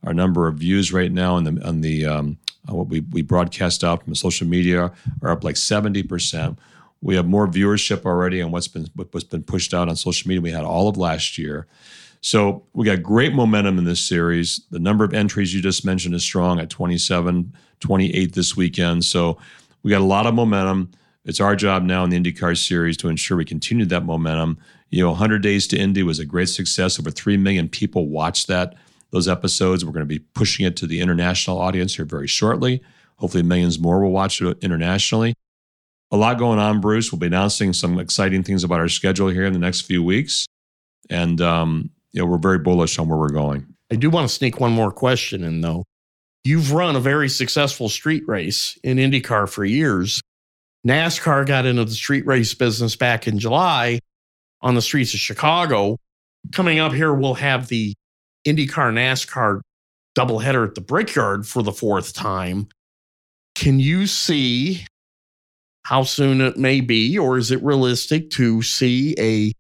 our 0.03 0.15
number 0.15 0.49
of 0.49 0.55
views 0.55 0.95
right 0.95 1.13
now 1.13 1.35
on 1.35 1.45
the 1.45 1.63
on 1.67 1.83
the 1.83 2.07
um, 2.07 2.39
uh, 2.69 2.75
what 2.75 2.89
we, 2.89 3.01
we 3.01 3.23
broadcast 3.23 3.85
out 3.85 4.05
from 4.05 4.15
social 4.15 4.47
media 4.47 4.93
are 5.23 5.31
up 5.31 5.45
like 5.45 5.57
70%. 5.57 6.57
We 7.01 7.15
have 7.17 7.27
more 7.27 7.47
viewership 7.47 8.05
already 8.05 8.41
on 8.43 8.51
what's 8.51 8.69
been 8.69 8.89
what's 8.95 9.25
been 9.25 9.43
pushed 9.43 9.75
out 9.75 9.89
on 9.89 9.97
social 9.97 10.29
media. 10.29 10.41
We 10.41 10.51
had 10.51 10.65
all 10.65 10.89
of 10.89 10.97
last 10.97 11.39
year. 11.39 11.67
So 12.21 12.65
we 12.73 12.87
got 12.87 13.03
great 13.03 13.35
momentum 13.35 13.79
in 13.79 13.85
this 13.85 14.01
series. 14.01 14.63
The 14.71 14.79
number 14.79 15.05
of 15.05 15.15
entries 15.15 15.55
you 15.55 15.63
just 15.63 15.85
mentioned 15.85 16.15
is 16.15 16.25
strong 16.25 16.59
at 16.59 16.71
27, 16.71 17.53
28 17.81 18.35
this 18.35 18.57
weekend. 18.57 19.05
So 19.05 19.39
we 19.83 19.91
got 19.91 20.01
a 20.01 20.05
lot 20.05 20.27
of 20.27 20.35
momentum. 20.35 20.91
It's 21.25 21.41
our 21.41 21.55
job 21.55 21.85
now 21.85 22.03
in 22.03 22.11
the 22.11 22.19
IndyCar 22.19 22.57
series 22.57 22.97
to 22.99 23.09
ensure 23.09 23.37
we 23.37 23.45
continue 23.45 23.85
that 23.87 24.05
momentum. 24.05 24.59
You 24.91 25.03
know, 25.03 25.11
100 25.11 25.43
Days 25.43 25.67
to 25.69 25.79
Indy 25.79 26.03
was 26.03 26.19
a 26.19 26.25
great 26.25 26.49
success. 26.49 26.99
Over 26.99 27.11
3 27.11 27.37
million 27.37 27.69
people 27.69 28.09
watched 28.09 28.49
that 28.49 28.75
those 29.11 29.29
episodes. 29.29 29.85
We're 29.85 29.93
going 29.93 30.07
to 30.07 30.07
be 30.07 30.19
pushing 30.19 30.67
it 30.67 30.77
to 30.79 30.87
the 30.87 31.01
international 31.01 31.59
audience 31.59 31.97
here 31.97 32.05
very 32.05 32.27
shortly. 32.27 32.83
Hopefully, 33.17 33.43
millions 33.43 33.79
more 33.79 34.01
will 34.03 34.13
watch 34.13 34.41
it 34.43 34.59
internationally. 34.63 35.35
A 36.13 36.17
lot 36.17 36.39
going 36.39 36.59
on, 36.59 36.81
Bruce. 36.81 37.11
We'll 37.11 37.19
be 37.19 37.27
announcing 37.27 37.73
some 37.73 37.99
exciting 37.99 38.43
things 38.43 38.63
about 38.63 38.79
our 38.79 38.89
schedule 38.89 39.29
here 39.29 39.45
in 39.45 39.53
the 39.53 39.59
next 39.59 39.83
few 39.83 40.05
weeks. 40.05 40.47
And, 41.11 41.41
um, 41.41 41.91
you 42.13 42.21
know, 42.21 42.27
we're 42.27 42.39
very 42.39 42.59
bullish 42.59 42.99
on 42.99 43.09
where 43.09 43.19
we're 43.19 43.29
going. 43.29 43.67
I 43.91 43.97
do 43.97 44.11
want 44.11 44.29
to 44.29 44.35
sneak 44.35 44.61
one 44.61 44.73
more 44.73 44.93
question 44.93 45.43
in, 45.45 45.61
though. 45.61 45.85
You've 46.45 46.73
run 46.73 46.95
a 46.95 47.01
very 47.01 47.29
successful 47.29 47.89
street 47.89 48.23
race 48.29 48.79
in 48.85 48.99
IndyCar 48.99 49.49
for 49.49 49.65
years. 49.65 50.21
NASCAR 50.87 51.45
got 51.45 51.67
into 51.67 51.85
the 51.85 51.91
street 51.91 52.25
race 52.25 52.55
business 52.55 52.95
back 52.95 53.27
in 53.27 53.41
July 53.41 53.99
on 54.61 54.77
the 54.77 54.83
streets 54.83 55.13
of 55.13 55.19
Chicago. 55.19 55.97
Coming 56.53 56.79
up 56.79 56.93
here, 56.93 57.13
we'll 57.13 57.35
have 57.35 57.67
the 57.67 57.95
IndyCar 58.47 58.93
NASCAR 58.93 59.61
doubleheader 60.17 60.67
at 60.67 60.75
the 60.75 60.81
Brickyard 60.81 61.47
for 61.47 61.63
the 61.63 61.73
fourth 61.73 62.15
time. 62.15 62.69
Can 63.55 63.81
you 63.81 64.07
see 64.07 64.87
how 65.85 66.03
soon 66.03 66.41
it 66.41 66.57
may 66.57 66.81
be, 66.81 67.19
or 67.19 67.39
is 67.39 67.51
it 67.51 67.63
realistic 67.63 68.31
to 68.31 68.63
see 68.63 69.15
a 69.19 69.53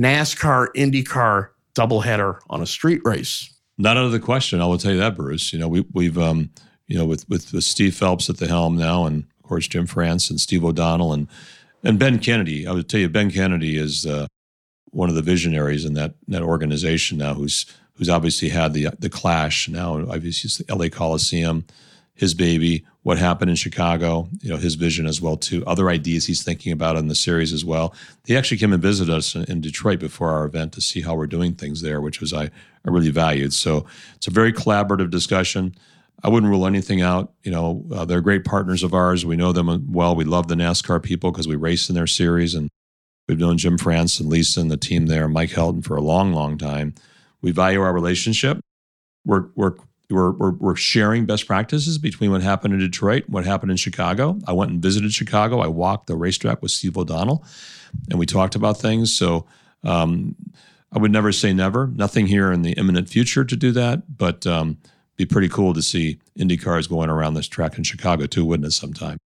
NASCAR 0.00 0.68
IndyCar 0.74 1.48
doubleheader 1.74 2.38
on 2.48 2.62
a 2.62 2.66
street 2.66 3.00
race? 3.04 3.52
Not 3.78 3.96
out 3.96 4.04
of 4.04 4.12
the 4.12 4.20
question. 4.20 4.60
I 4.60 4.66
will 4.66 4.78
tell 4.78 4.92
you 4.92 4.98
that, 4.98 5.16
Bruce. 5.16 5.52
You 5.52 5.58
know, 5.58 5.68
we, 5.68 5.84
we've, 5.92 6.18
um, 6.18 6.50
you 6.86 6.98
know, 6.98 7.04
with, 7.04 7.28
with, 7.28 7.52
with 7.52 7.64
Steve 7.64 7.94
Phelps 7.94 8.28
at 8.28 8.38
the 8.38 8.46
helm 8.46 8.76
now, 8.76 9.06
and 9.06 9.24
of 9.38 9.48
course 9.48 9.66
Jim 9.66 9.86
France 9.86 10.30
and 10.30 10.40
Steve 10.40 10.64
O'Donnell 10.64 11.12
and 11.12 11.28
and 11.82 11.98
Ben 11.98 12.18
Kennedy. 12.18 12.66
I 12.66 12.72
would 12.72 12.88
tell 12.88 13.00
you, 13.00 13.08
Ben 13.08 13.30
Kennedy 13.30 13.76
is 13.78 14.04
uh, 14.04 14.26
one 14.90 15.08
of 15.08 15.14
the 15.14 15.22
visionaries 15.22 15.84
in 15.84 15.94
that 15.94 16.14
that 16.28 16.42
organization 16.42 17.18
now, 17.18 17.34
who's 17.34 17.66
who's 18.00 18.08
obviously 18.08 18.48
had 18.48 18.72
the 18.72 18.88
the 18.98 19.10
clash 19.10 19.68
now. 19.68 20.00
Obviously, 20.10 20.48
it's 20.48 20.56
the 20.56 20.74
LA 20.74 20.88
Coliseum, 20.88 21.66
his 22.14 22.32
baby, 22.32 22.82
what 23.02 23.18
happened 23.18 23.50
in 23.50 23.56
Chicago, 23.56 24.26
you 24.40 24.48
know, 24.48 24.56
his 24.56 24.74
vision 24.74 25.06
as 25.06 25.20
well 25.20 25.36
too. 25.36 25.62
Other 25.66 25.90
ideas 25.90 26.26
he's 26.26 26.42
thinking 26.42 26.72
about 26.72 26.96
in 26.96 27.08
the 27.08 27.14
series 27.14 27.52
as 27.52 27.62
well. 27.62 27.94
He 28.24 28.34
actually 28.34 28.56
came 28.56 28.72
and 28.72 28.80
visited 28.80 29.14
us 29.14 29.34
in, 29.34 29.44
in 29.44 29.60
Detroit 29.60 30.00
before 30.00 30.30
our 30.30 30.46
event 30.46 30.72
to 30.72 30.80
see 30.80 31.02
how 31.02 31.14
we're 31.14 31.26
doing 31.26 31.54
things 31.54 31.82
there, 31.82 32.00
which 32.00 32.20
was 32.22 32.32
I, 32.32 32.44
I 32.44 32.50
really 32.84 33.10
valued. 33.10 33.52
So 33.52 33.84
it's 34.16 34.28
a 34.28 34.30
very 34.30 34.52
collaborative 34.52 35.10
discussion. 35.10 35.74
I 36.24 36.28
wouldn't 36.28 36.50
rule 36.50 36.66
anything 36.66 37.02
out. 37.02 37.34
You 37.42 37.50
know, 37.50 37.84
uh, 37.92 38.06
they're 38.06 38.22
great 38.22 38.46
partners 38.46 38.82
of 38.82 38.94
ours. 38.94 39.26
We 39.26 39.36
know 39.36 39.52
them 39.52 39.92
well. 39.92 40.16
We 40.16 40.24
love 40.24 40.48
the 40.48 40.54
NASCAR 40.54 41.02
people 41.02 41.32
because 41.32 41.48
we 41.48 41.56
race 41.56 41.90
in 41.90 41.94
their 41.94 42.06
series, 42.06 42.54
and 42.54 42.70
we've 43.28 43.38
known 43.38 43.58
Jim 43.58 43.76
France 43.76 44.20
and 44.20 44.30
Lisa 44.30 44.60
and 44.60 44.70
the 44.70 44.78
team 44.78 45.06
there, 45.06 45.28
Mike 45.28 45.50
Helton, 45.50 45.84
for 45.84 45.96
a 45.96 46.02
long, 46.02 46.32
long 46.32 46.56
time. 46.56 46.94
We 47.42 47.52
value 47.52 47.80
our 47.80 47.92
relationship. 47.92 48.60
We're, 49.24 49.46
we're, 49.54 49.74
we're, 50.10 50.32
we're, 50.32 50.50
we're 50.52 50.76
sharing 50.76 51.26
best 51.26 51.46
practices 51.46 51.98
between 51.98 52.30
what 52.30 52.42
happened 52.42 52.74
in 52.74 52.80
Detroit, 52.80 53.24
what 53.28 53.44
happened 53.44 53.70
in 53.70 53.76
Chicago. 53.76 54.38
I 54.46 54.52
went 54.52 54.70
and 54.70 54.82
visited 54.82 55.12
Chicago. 55.12 55.60
I 55.60 55.68
walked 55.68 56.06
the 56.06 56.16
racetrack 56.16 56.62
with 56.62 56.70
Steve 56.70 56.96
O'Donnell, 56.96 57.44
and 58.08 58.18
we 58.18 58.26
talked 58.26 58.54
about 58.54 58.78
things. 58.78 59.16
So 59.16 59.46
um, 59.84 60.34
I 60.92 60.98
would 60.98 61.12
never 61.12 61.32
say 61.32 61.52
never. 61.52 61.86
Nothing 61.86 62.26
here 62.26 62.50
in 62.50 62.62
the 62.62 62.72
imminent 62.72 63.08
future 63.08 63.44
to 63.44 63.56
do 63.56 63.70
that, 63.72 64.16
but 64.16 64.46
um, 64.46 64.78
be 65.16 65.26
pretty 65.26 65.48
cool 65.48 65.74
to 65.74 65.82
see 65.82 66.18
Indy 66.36 66.56
cars 66.56 66.86
going 66.86 67.10
around 67.10 67.34
this 67.34 67.48
track 67.48 67.78
in 67.78 67.84
Chicago 67.84 68.26
too, 68.26 68.44
wouldn't 68.44 68.66
it? 68.66 68.72
Sometime. 68.72 69.18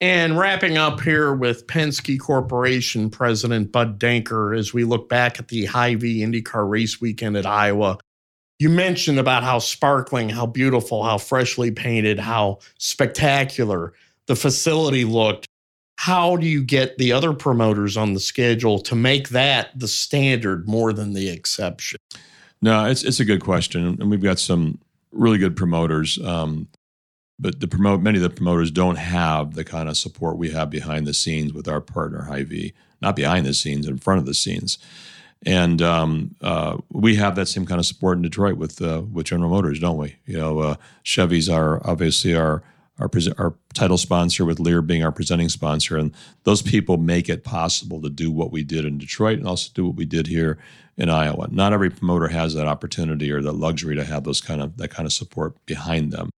And 0.00 0.38
wrapping 0.38 0.76
up 0.76 1.00
here 1.00 1.34
with 1.34 1.66
Penske 1.66 2.20
Corporation 2.20 3.10
President 3.10 3.72
Bud 3.72 3.98
Denker 3.98 4.56
as 4.56 4.72
we 4.72 4.84
look 4.84 5.08
back 5.08 5.40
at 5.40 5.48
the 5.48 5.64
Hy-Vee 5.64 6.20
IndyCar 6.20 6.68
race 6.68 7.00
weekend 7.00 7.36
at 7.36 7.46
Iowa. 7.46 7.98
You 8.60 8.68
mentioned 8.68 9.18
about 9.18 9.42
how 9.42 9.58
sparkling, 9.58 10.28
how 10.28 10.46
beautiful, 10.46 11.02
how 11.02 11.18
freshly 11.18 11.72
painted, 11.72 12.20
how 12.20 12.58
spectacular 12.78 13.92
the 14.26 14.36
facility 14.36 15.04
looked. 15.04 15.46
How 15.96 16.36
do 16.36 16.46
you 16.46 16.62
get 16.62 16.96
the 16.98 17.12
other 17.12 17.32
promoters 17.32 17.96
on 17.96 18.14
the 18.14 18.20
schedule 18.20 18.78
to 18.80 18.94
make 18.94 19.30
that 19.30 19.76
the 19.76 19.88
standard 19.88 20.68
more 20.68 20.92
than 20.92 21.12
the 21.12 21.28
exception? 21.28 21.98
No, 22.62 22.84
it's 22.86 23.02
it's 23.02 23.18
a 23.18 23.24
good 23.24 23.42
question, 23.42 23.96
and 24.00 24.10
we've 24.10 24.22
got 24.22 24.38
some 24.38 24.78
really 25.10 25.38
good 25.38 25.56
promoters. 25.56 26.18
Um, 26.24 26.68
but 27.38 27.60
the 27.60 27.68
promote 27.68 28.00
many 28.00 28.18
of 28.18 28.22
the 28.22 28.30
promoters 28.30 28.70
don't 28.70 28.96
have 28.96 29.54
the 29.54 29.64
kind 29.64 29.88
of 29.88 29.96
support 29.96 30.36
we 30.36 30.50
have 30.50 30.70
behind 30.70 31.06
the 31.06 31.14
scenes 31.14 31.52
with 31.52 31.68
our 31.68 31.80
partner 31.80 32.22
Hy-Vee, 32.22 32.74
not 33.00 33.16
behind 33.16 33.46
the 33.46 33.54
scenes, 33.54 33.86
in 33.86 33.98
front 33.98 34.20
of 34.20 34.26
the 34.26 34.34
scenes. 34.34 34.78
And 35.46 35.80
um, 35.80 36.34
uh, 36.40 36.78
we 36.90 37.14
have 37.16 37.36
that 37.36 37.46
same 37.46 37.64
kind 37.64 37.78
of 37.78 37.86
support 37.86 38.16
in 38.16 38.22
Detroit 38.22 38.56
with 38.56 38.82
uh, 38.82 39.02
with 39.12 39.26
General 39.26 39.50
Motors, 39.50 39.78
don't 39.78 39.96
we? 39.96 40.16
You 40.26 40.36
know, 40.36 40.58
uh, 40.58 40.74
Chevy's 41.04 41.48
are 41.48 41.80
obviously 41.88 42.34
our 42.34 42.62
our, 42.98 43.08
our 43.38 43.54
title 43.74 43.98
sponsor, 43.98 44.44
with 44.44 44.58
Lear 44.58 44.82
being 44.82 45.04
our 45.04 45.12
presenting 45.12 45.48
sponsor, 45.48 45.96
and 45.96 46.12
those 46.42 46.62
people 46.62 46.96
make 46.96 47.28
it 47.28 47.44
possible 47.44 48.02
to 48.02 48.10
do 48.10 48.32
what 48.32 48.50
we 48.50 48.64
did 48.64 48.84
in 48.84 48.98
Detroit 48.98 49.38
and 49.38 49.46
also 49.46 49.70
do 49.72 49.86
what 49.86 49.94
we 49.94 50.04
did 50.04 50.26
here 50.26 50.58
in 50.96 51.08
Iowa. 51.08 51.46
Not 51.52 51.72
every 51.72 51.90
promoter 51.90 52.26
has 52.26 52.54
that 52.54 52.66
opportunity 52.66 53.30
or 53.30 53.40
the 53.40 53.52
luxury 53.52 53.94
to 53.94 54.04
have 54.04 54.24
those 54.24 54.40
kind 54.40 54.60
of 54.60 54.76
that 54.78 54.88
kind 54.88 55.06
of 55.06 55.12
support 55.12 55.54
behind 55.66 56.12
them. 56.12 56.30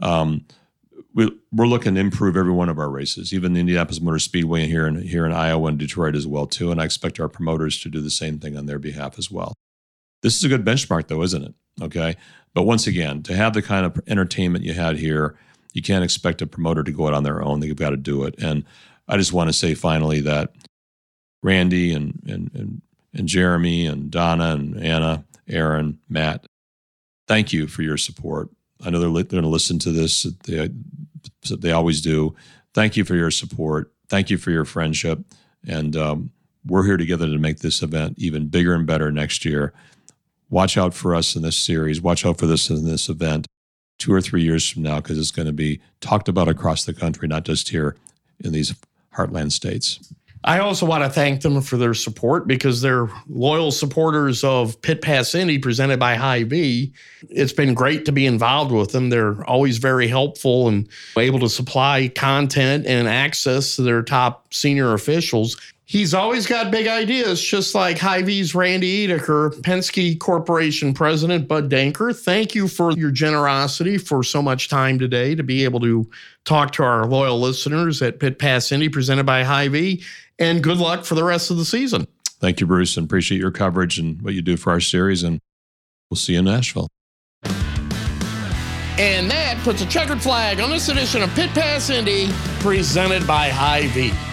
Um, 0.00 0.44
we, 1.14 1.26
are 1.26 1.66
looking 1.66 1.94
to 1.94 2.00
improve 2.00 2.36
every 2.36 2.52
one 2.52 2.68
of 2.68 2.78
our 2.78 2.90
races, 2.90 3.32
even 3.32 3.52
the 3.52 3.60
Indianapolis 3.60 4.00
Motor 4.00 4.18
Speedway 4.18 4.66
here 4.66 4.86
in 4.86 5.02
here 5.02 5.26
in 5.26 5.32
Iowa 5.32 5.68
and 5.68 5.78
Detroit 5.78 6.14
as 6.14 6.26
well 6.26 6.46
too. 6.46 6.70
And 6.70 6.80
I 6.80 6.84
expect 6.84 7.20
our 7.20 7.28
promoters 7.28 7.80
to 7.82 7.88
do 7.88 8.00
the 8.00 8.10
same 8.10 8.38
thing 8.38 8.56
on 8.56 8.66
their 8.66 8.78
behalf 8.78 9.18
as 9.18 9.30
well. 9.30 9.52
This 10.22 10.36
is 10.36 10.44
a 10.44 10.48
good 10.48 10.64
benchmark, 10.64 11.08
though, 11.08 11.22
isn't 11.22 11.44
it? 11.44 11.54
Okay, 11.80 12.16
but 12.54 12.62
once 12.62 12.86
again, 12.86 13.22
to 13.24 13.34
have 13.34 13.54
the 13.54 13.62
kind 13.62 13.86
of 13.86 14.00
entertainment 14.06 14.64
you 14.64 14.74
had 14.74 14.96
here, 14.96 15.36
you 15.72 15.82
can't 15.82 16.04
expect 16.04 16.42
a 16.42 16.46
promoter 16.46 16.82
to 16.82 16.92
go 16.92 17.08
out 17.08 17.14
on 17.14 17.24
their 17.24 17.42
own. 17.42 17.60
They've 17.60 17.74
got 17.74 17.90
to 17.90 17.96
do 17.96 18.24
it. 18.24 18.34
And 18.38 18.64
I 19.08 19.16
just 19.16 19.32
want 19.32 19.48
to 19.48 19.52
say 19.52 19.74
finally 19.74 20.20
that 20.20 20.54
Randy 21.42 21.92
and 21.92 22.20
and 22.26 22.50
and, 22.54 22.82
and 23.12 23.28
Jeremy 23.28 23.86
and 23.86 24.10
Donna 24.10 24.52
and 24.52 24.82
Anna, 24.82 25.24
Aaron, 25.48 25.98
Matt, 26.08 26.46
thank 27.26 27.52
you 27.52 27.66
for 27.66 27.82
your 27.82 27.96
support 27.96 28.50
I 28.84 28.90
know 28.90 28.98
they're, 28.98 29.10
they're 29.10 29.24
going 29.24 29.42
to 29.42 29.48
listen 29.48 29.78
to 29.80 29.92
this. 29.92 30.24
They, 30.44 30.70
they 31.50 31.72
always 31.72 32.00
do. 32.00 32.34
Thank 32.74 32.96
you 32.96 33.04
for 33.04 33.14
your 33.14 33.30
support. 33.30 33.92
Thank 34.08 34.30
you 34.30 34.38
for 34.38 34.50
your 34.50 34.64
friendship. 34.64 35.20
And 35.66 35.96
um, 35.96 36.30
we're 36.66 36.84
here 36.84 36.96
together 36.96 37.26
to 37.26 37.38
make 37.38 37.60
this 37.60 37.82
event 37.82 38.14
even 38.18 38.48
bigger 38.48 38.74
and 38.74 38.86
better 38.86 39.10
next 39.12 39.44
year. 39.44 39.72
Watch 40.50 40.76
out 40.76 40.94
for 40.94 41.14
us 41.14 41.36
in 41.36 41.42
this 41.42 41.56
series. 41.56 42.00
Watch 42.00 42.26
out 42.26 42.38
for 42.38 42.46
this 42.46 42.70
in 42.70 42.84
this 42.84 43.08
event. 43.08 43.46
two 43.98 44.12
or 44.12 44.20
three 44.20 44.42
years 44.42 44.68
from 44.68 44.82
now 44.82 44.96
because 44.96 45.18
it's 45.18 45.30
going 45.30 45.46
to 45.46 45.52
be 45.52 45.80
talked 46.00 46.28
about 46.28 46.48
across 46.48 46.84
the 46.84 46.92
country, 46.92 47.28
not 47.28 47.44
just 47.44 47.68
here 47.68 47.96
in 48.40 48.52
these 48.52 48.74
heartland 49.14 49.52
states. 49.52 50.12
I 50.44 50.58
also 50.58 50.86
want 50.86 51.04
to 51.04 51.10
thank 51.10 51.42
them 51.42 51.60
for 51.60 51.76
their 51.76 51.94
support 51.94 52.48
because 52.48 52.80
they're 52.80 53.08
loyal 53.28 53.70
supporters 53.70 54.42
of 54.42 54.80
Pit 54.82 55.00
Pass 55.00 55.36
Indy 55.36 55.58
presented 55.58 56.00
by 56.00 56.16
Hy-Vee. 56.16 56.92
It's 57.30 57.52
been 57.52 57.74
great 57.74 58.04
to 58.06 58.12
be 58.12 58.26
involved 58.26 58.72
with 58.72 58.90
them. 58.90 59.10
They're 59.10 59.44
always 59.48 59.78
very 59.78 60.08
helpful 60.08 60.66
and 60.66 60.88
able 61.16 61.38
to 61.40 61.48
supply 61.48 62.08
content 62.08 62.86
and 62.86 63.06
access 63.06 63.76
to 63.76 63.82
their 63.82 64.02
top 64.02 64.52
senior 64.52 64.94
officials. 64.94 65.56
He's 65.92 66.14
always 66.14 66.46
got 66.46 66.70
big 66.70 66.86
ideas, 66.88 67.38
just 67.38 67.74
like 67.74 67.98
Hy-Vee's 67.98 68.54
Randy 68.54 69.06
Edeker, 69.06 69.50
Penske 69.60 70.18
Corporation 70.18 70.94
President 70.94 71.46
Bud 71.46 71.70
Denker. 71.70 72.18
Thank 72.18 72.54
you 72.54 72.66
for 72.66 72.92
your 72.92 73.10
generosity 73.10 73.98
for 73.98 74.22
so 74.22 74.40
much 74.40 74.70
time 74.70 74.98
today 74.98 75.34
to 75.34 75.42
be 75.42 75.64
able 75.64 75.80
to 75.80 76.08
talk 76.46 76.72
to 76.72 76.82
our 76.82 77.04
loyal 77.04 77.38
listeners 77.38 78.00
at 78.00 78.20
Pit 78.20 78.38
Pass 78.38 78.72
Indy 78.72 78.88
presented 78.88 79.26
by 79.26 79.42
Hy-Vee. 79.42 80.02
And 80.38 80.62
good 80.62 80.78
luck 80.78 81.04
for 81.04 81.14
the 81.14 81.24
rest 81.24 81.50
of 81.50 81.58
the 81.58 81.64
season. 81.66 82.06
Thank 82.40 82.60
you, 82.60 82.66
Bruce, 82.66 82.96
and 82.96 83.04
appreciate 83.04 83.38
your 83.38 83.50
coverage 83.50 83.98
and 83.98 84.22
what 84.22 84.32
you 84.32 84.40
do 84.40 84.56
for 84.56 84.70
our 84.70 84.80
series. 84.80 85.22
And 85.22 85.40
we'll 86.10 86.16
see 86.16 86.32
you 86.32 86.38
in 86.38 86.46
Nashville. 86.46 86.88
And 88.96 89.30
that 89.30 89.60
puts 89.62 89.82
a 89.82 89.86
checkered 89.86 90.22
flag 90.22 90.58
on 90.58 90.70
this 90.70 90.88
edition 90.88 91.22
of 91.22 91.28
Pit 91.34 91.50
Pass 91.50 91.90
Indy 91.90 92.30
presented 92.60 93.26
by 93.26 93.50
Hy-Vee. 93.50 94.31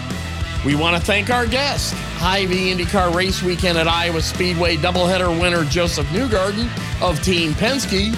We 0.64 0.74
want 0.74 0.94
to 0.94 1.02
thank 1.02 1.30
our 1.30 1.46
guest, 1.46 1.94
Hy-Vee 1.94 2.74
IndyCar 2.74 3.14
Race 3.14 3.42
Weekend 3.42 3.78
at 3.78 3.88
Iowa 3.88 4.20
Speedway 4.20 4.76
doubleheader 4.76 5.40
winner 5.40 5.64
Josef 5.64 6.06
Newgarden 6.08 6.68
of 7.00 7.22
Team 7.22 7.52
Penske, 7.52 8.14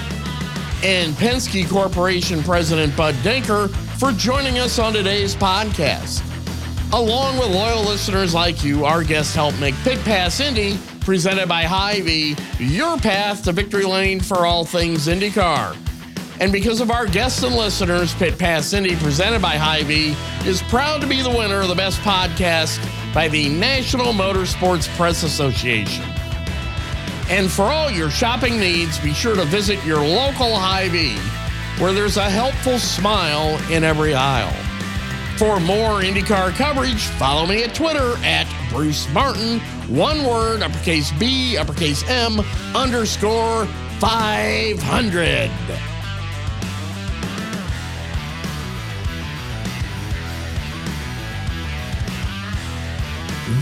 and 0.82 1.14
Penske 1.14 1.68
Corporation 1.68 2.42
President 2.42 2.96
Bud 2.96 3.14
Denker 3.16 3.70
for 3.96 4.10
joining 4.10 4.58
us 4.58 4.80
on 4.80 4.92
today's 4.92 5.36
podcast. 5.36 6.20
Along 6.92 7.38
with 7.38 7.48
loyal 7.50 7.84
listeners 7.84 8.34
like 8.34 8.64
you, 8.64 8.84
our 8.84 9.04
guests 9.04 9.36
help 9.36 9.56
make 9.60 9.76
Pit 9.76 10.00
Pass 10.00 10.40
Indy, 10.40 10.78
presented 11.00 11.48
by 11.48 11.62
Hy-Vee, 11.62 12.34
your 12.58 12.98
path 12.98 13.44
to 13.44 13.52
victory 13.52 13.84
lane 13.84 14.18
for 14.18 14.46
all 14.46 14.64
things 14.64 15.06
IndyCar. 15.06 15.76
And 16.42 16.50
because 16.50 16.80
of 16.80 16.90
our 16.90 17.06
guests 17.06 17.44
and 17.44 17.54
listeners, 17.54 18.14
Pit 18.14 18.36
Pass 18.36 18.72
Indy, 18.72 18.96
presented 18.96 19.40
by 19.40 19.56
Hy-Vee, 19.56 20.16
is 20.44 20.60
proud 20.62 21.00
to 21.00 21.06
be 21.06 21.22
the 21.22 21.30
winner 21.30 21.60
of 21.60 21.68
the 21.68 21.74
best 21.76 22.00
podcast 22.00 22.80
by 23.14 23.28
the 23.28 23.48
National 23.48 24.12
Motorsports 24.12 24.88
Press 24.96 25.22
Association. 25.22 26.04
And 27.30 27.48
for 27.48 27.62
all 27.62 27.92
your 27.92 28.10
shopping 28.10 28.58
needs, 28.58 28.98
be 28.98 29.12
sure 29.12 29.36
to 29.36 29.44
visit 29.44 29.84
your 29.84 30.00
local 30.00 30.56
Hy-Vee, 30.56 31.16
where 31.80 31.92
there's 31.92 32.16
a 32.16 32.28
helpful 32.28 32.80
smile 32.80 33.56
in 33.70 33.84
every 33.84 34.12
aisle. 34.12 34.52
For 35.38 35.60
more 35.60 36.00
IndyCar 36.00 36.56
coverage, 36.56 37.04
follow 37.04 37.46
me 37.46 37.62
at 37.62 37.72
Twitter 37.72 38.16
at 38.24 38.52
Bruce 38.68 39.08
Martin, 39.10 39.60
one 39.86 40.24
word, 40.24 40.62
uppercase 40.62 41.12
B, 41.20 41.56
uppercase 41.56 42.02
M, 42.08 42.40
underscore 42.74 43.66
500. 44.00 45.91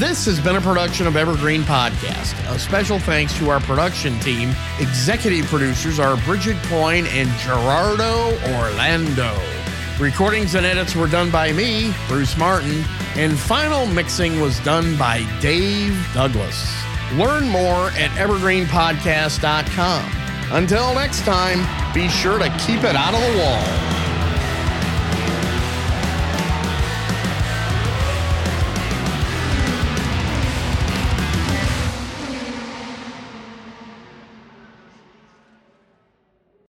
This 0.00 0.24
has 0.24 0.40
been 0.40 0.56
a 0.56 0.60
production 0.62 1.06
of 1.06 1.14
Evergreen 1.14 1.60
Podcast. 1.60 2.32
A 2.50 2.58
special 2.58 2.98
thanks 2.98 3.36
to 3.36 3.50
our 3.50 3.60
production 3.60 4.18
team. 4.20 4.54
Executive 4.78 5.44
producers 5.44 6.00
are 6.00 6.16
Bridget 6.24 6.56
Coyne 6.62 7.04
and 7.08 7.28
Gerardo 7.38 8.30
Orlando. 8.54 9.38
Recordings 10.00 10.54
and 10.54 10.64
edits 10.64 10.96
were 10.96 11.06
done 11.06 11.30
by 11.30 11.52
me, 11.52 11.92
Bruce 12.08 12.34
Martin, 12.38 12.82
and 13.16 13.38
final 13.38 13.84
mixing 13.84 14.40
was 14.40 14.58
done 14.60 14.96
by 14.96 15.18
Dave 15.42 15.94
Douglas. 16.14 16.74
Learn 17.12 17.46
more 17.46 17.90
at 17.90 18.10
evergreenpodcast.com. 18.12 20.12
Until 20.52 20.94
next 20.94 21.26
time, 21.26 21.92
be 21.92 22.08
sure 22.08 22.38
to 22.38 22.48
keep 22.66 22.84
it 22.84 22.96
out 22.96 23.12
of 23.12 23.20
the 23.20 23.38
wall. 23.38 23.99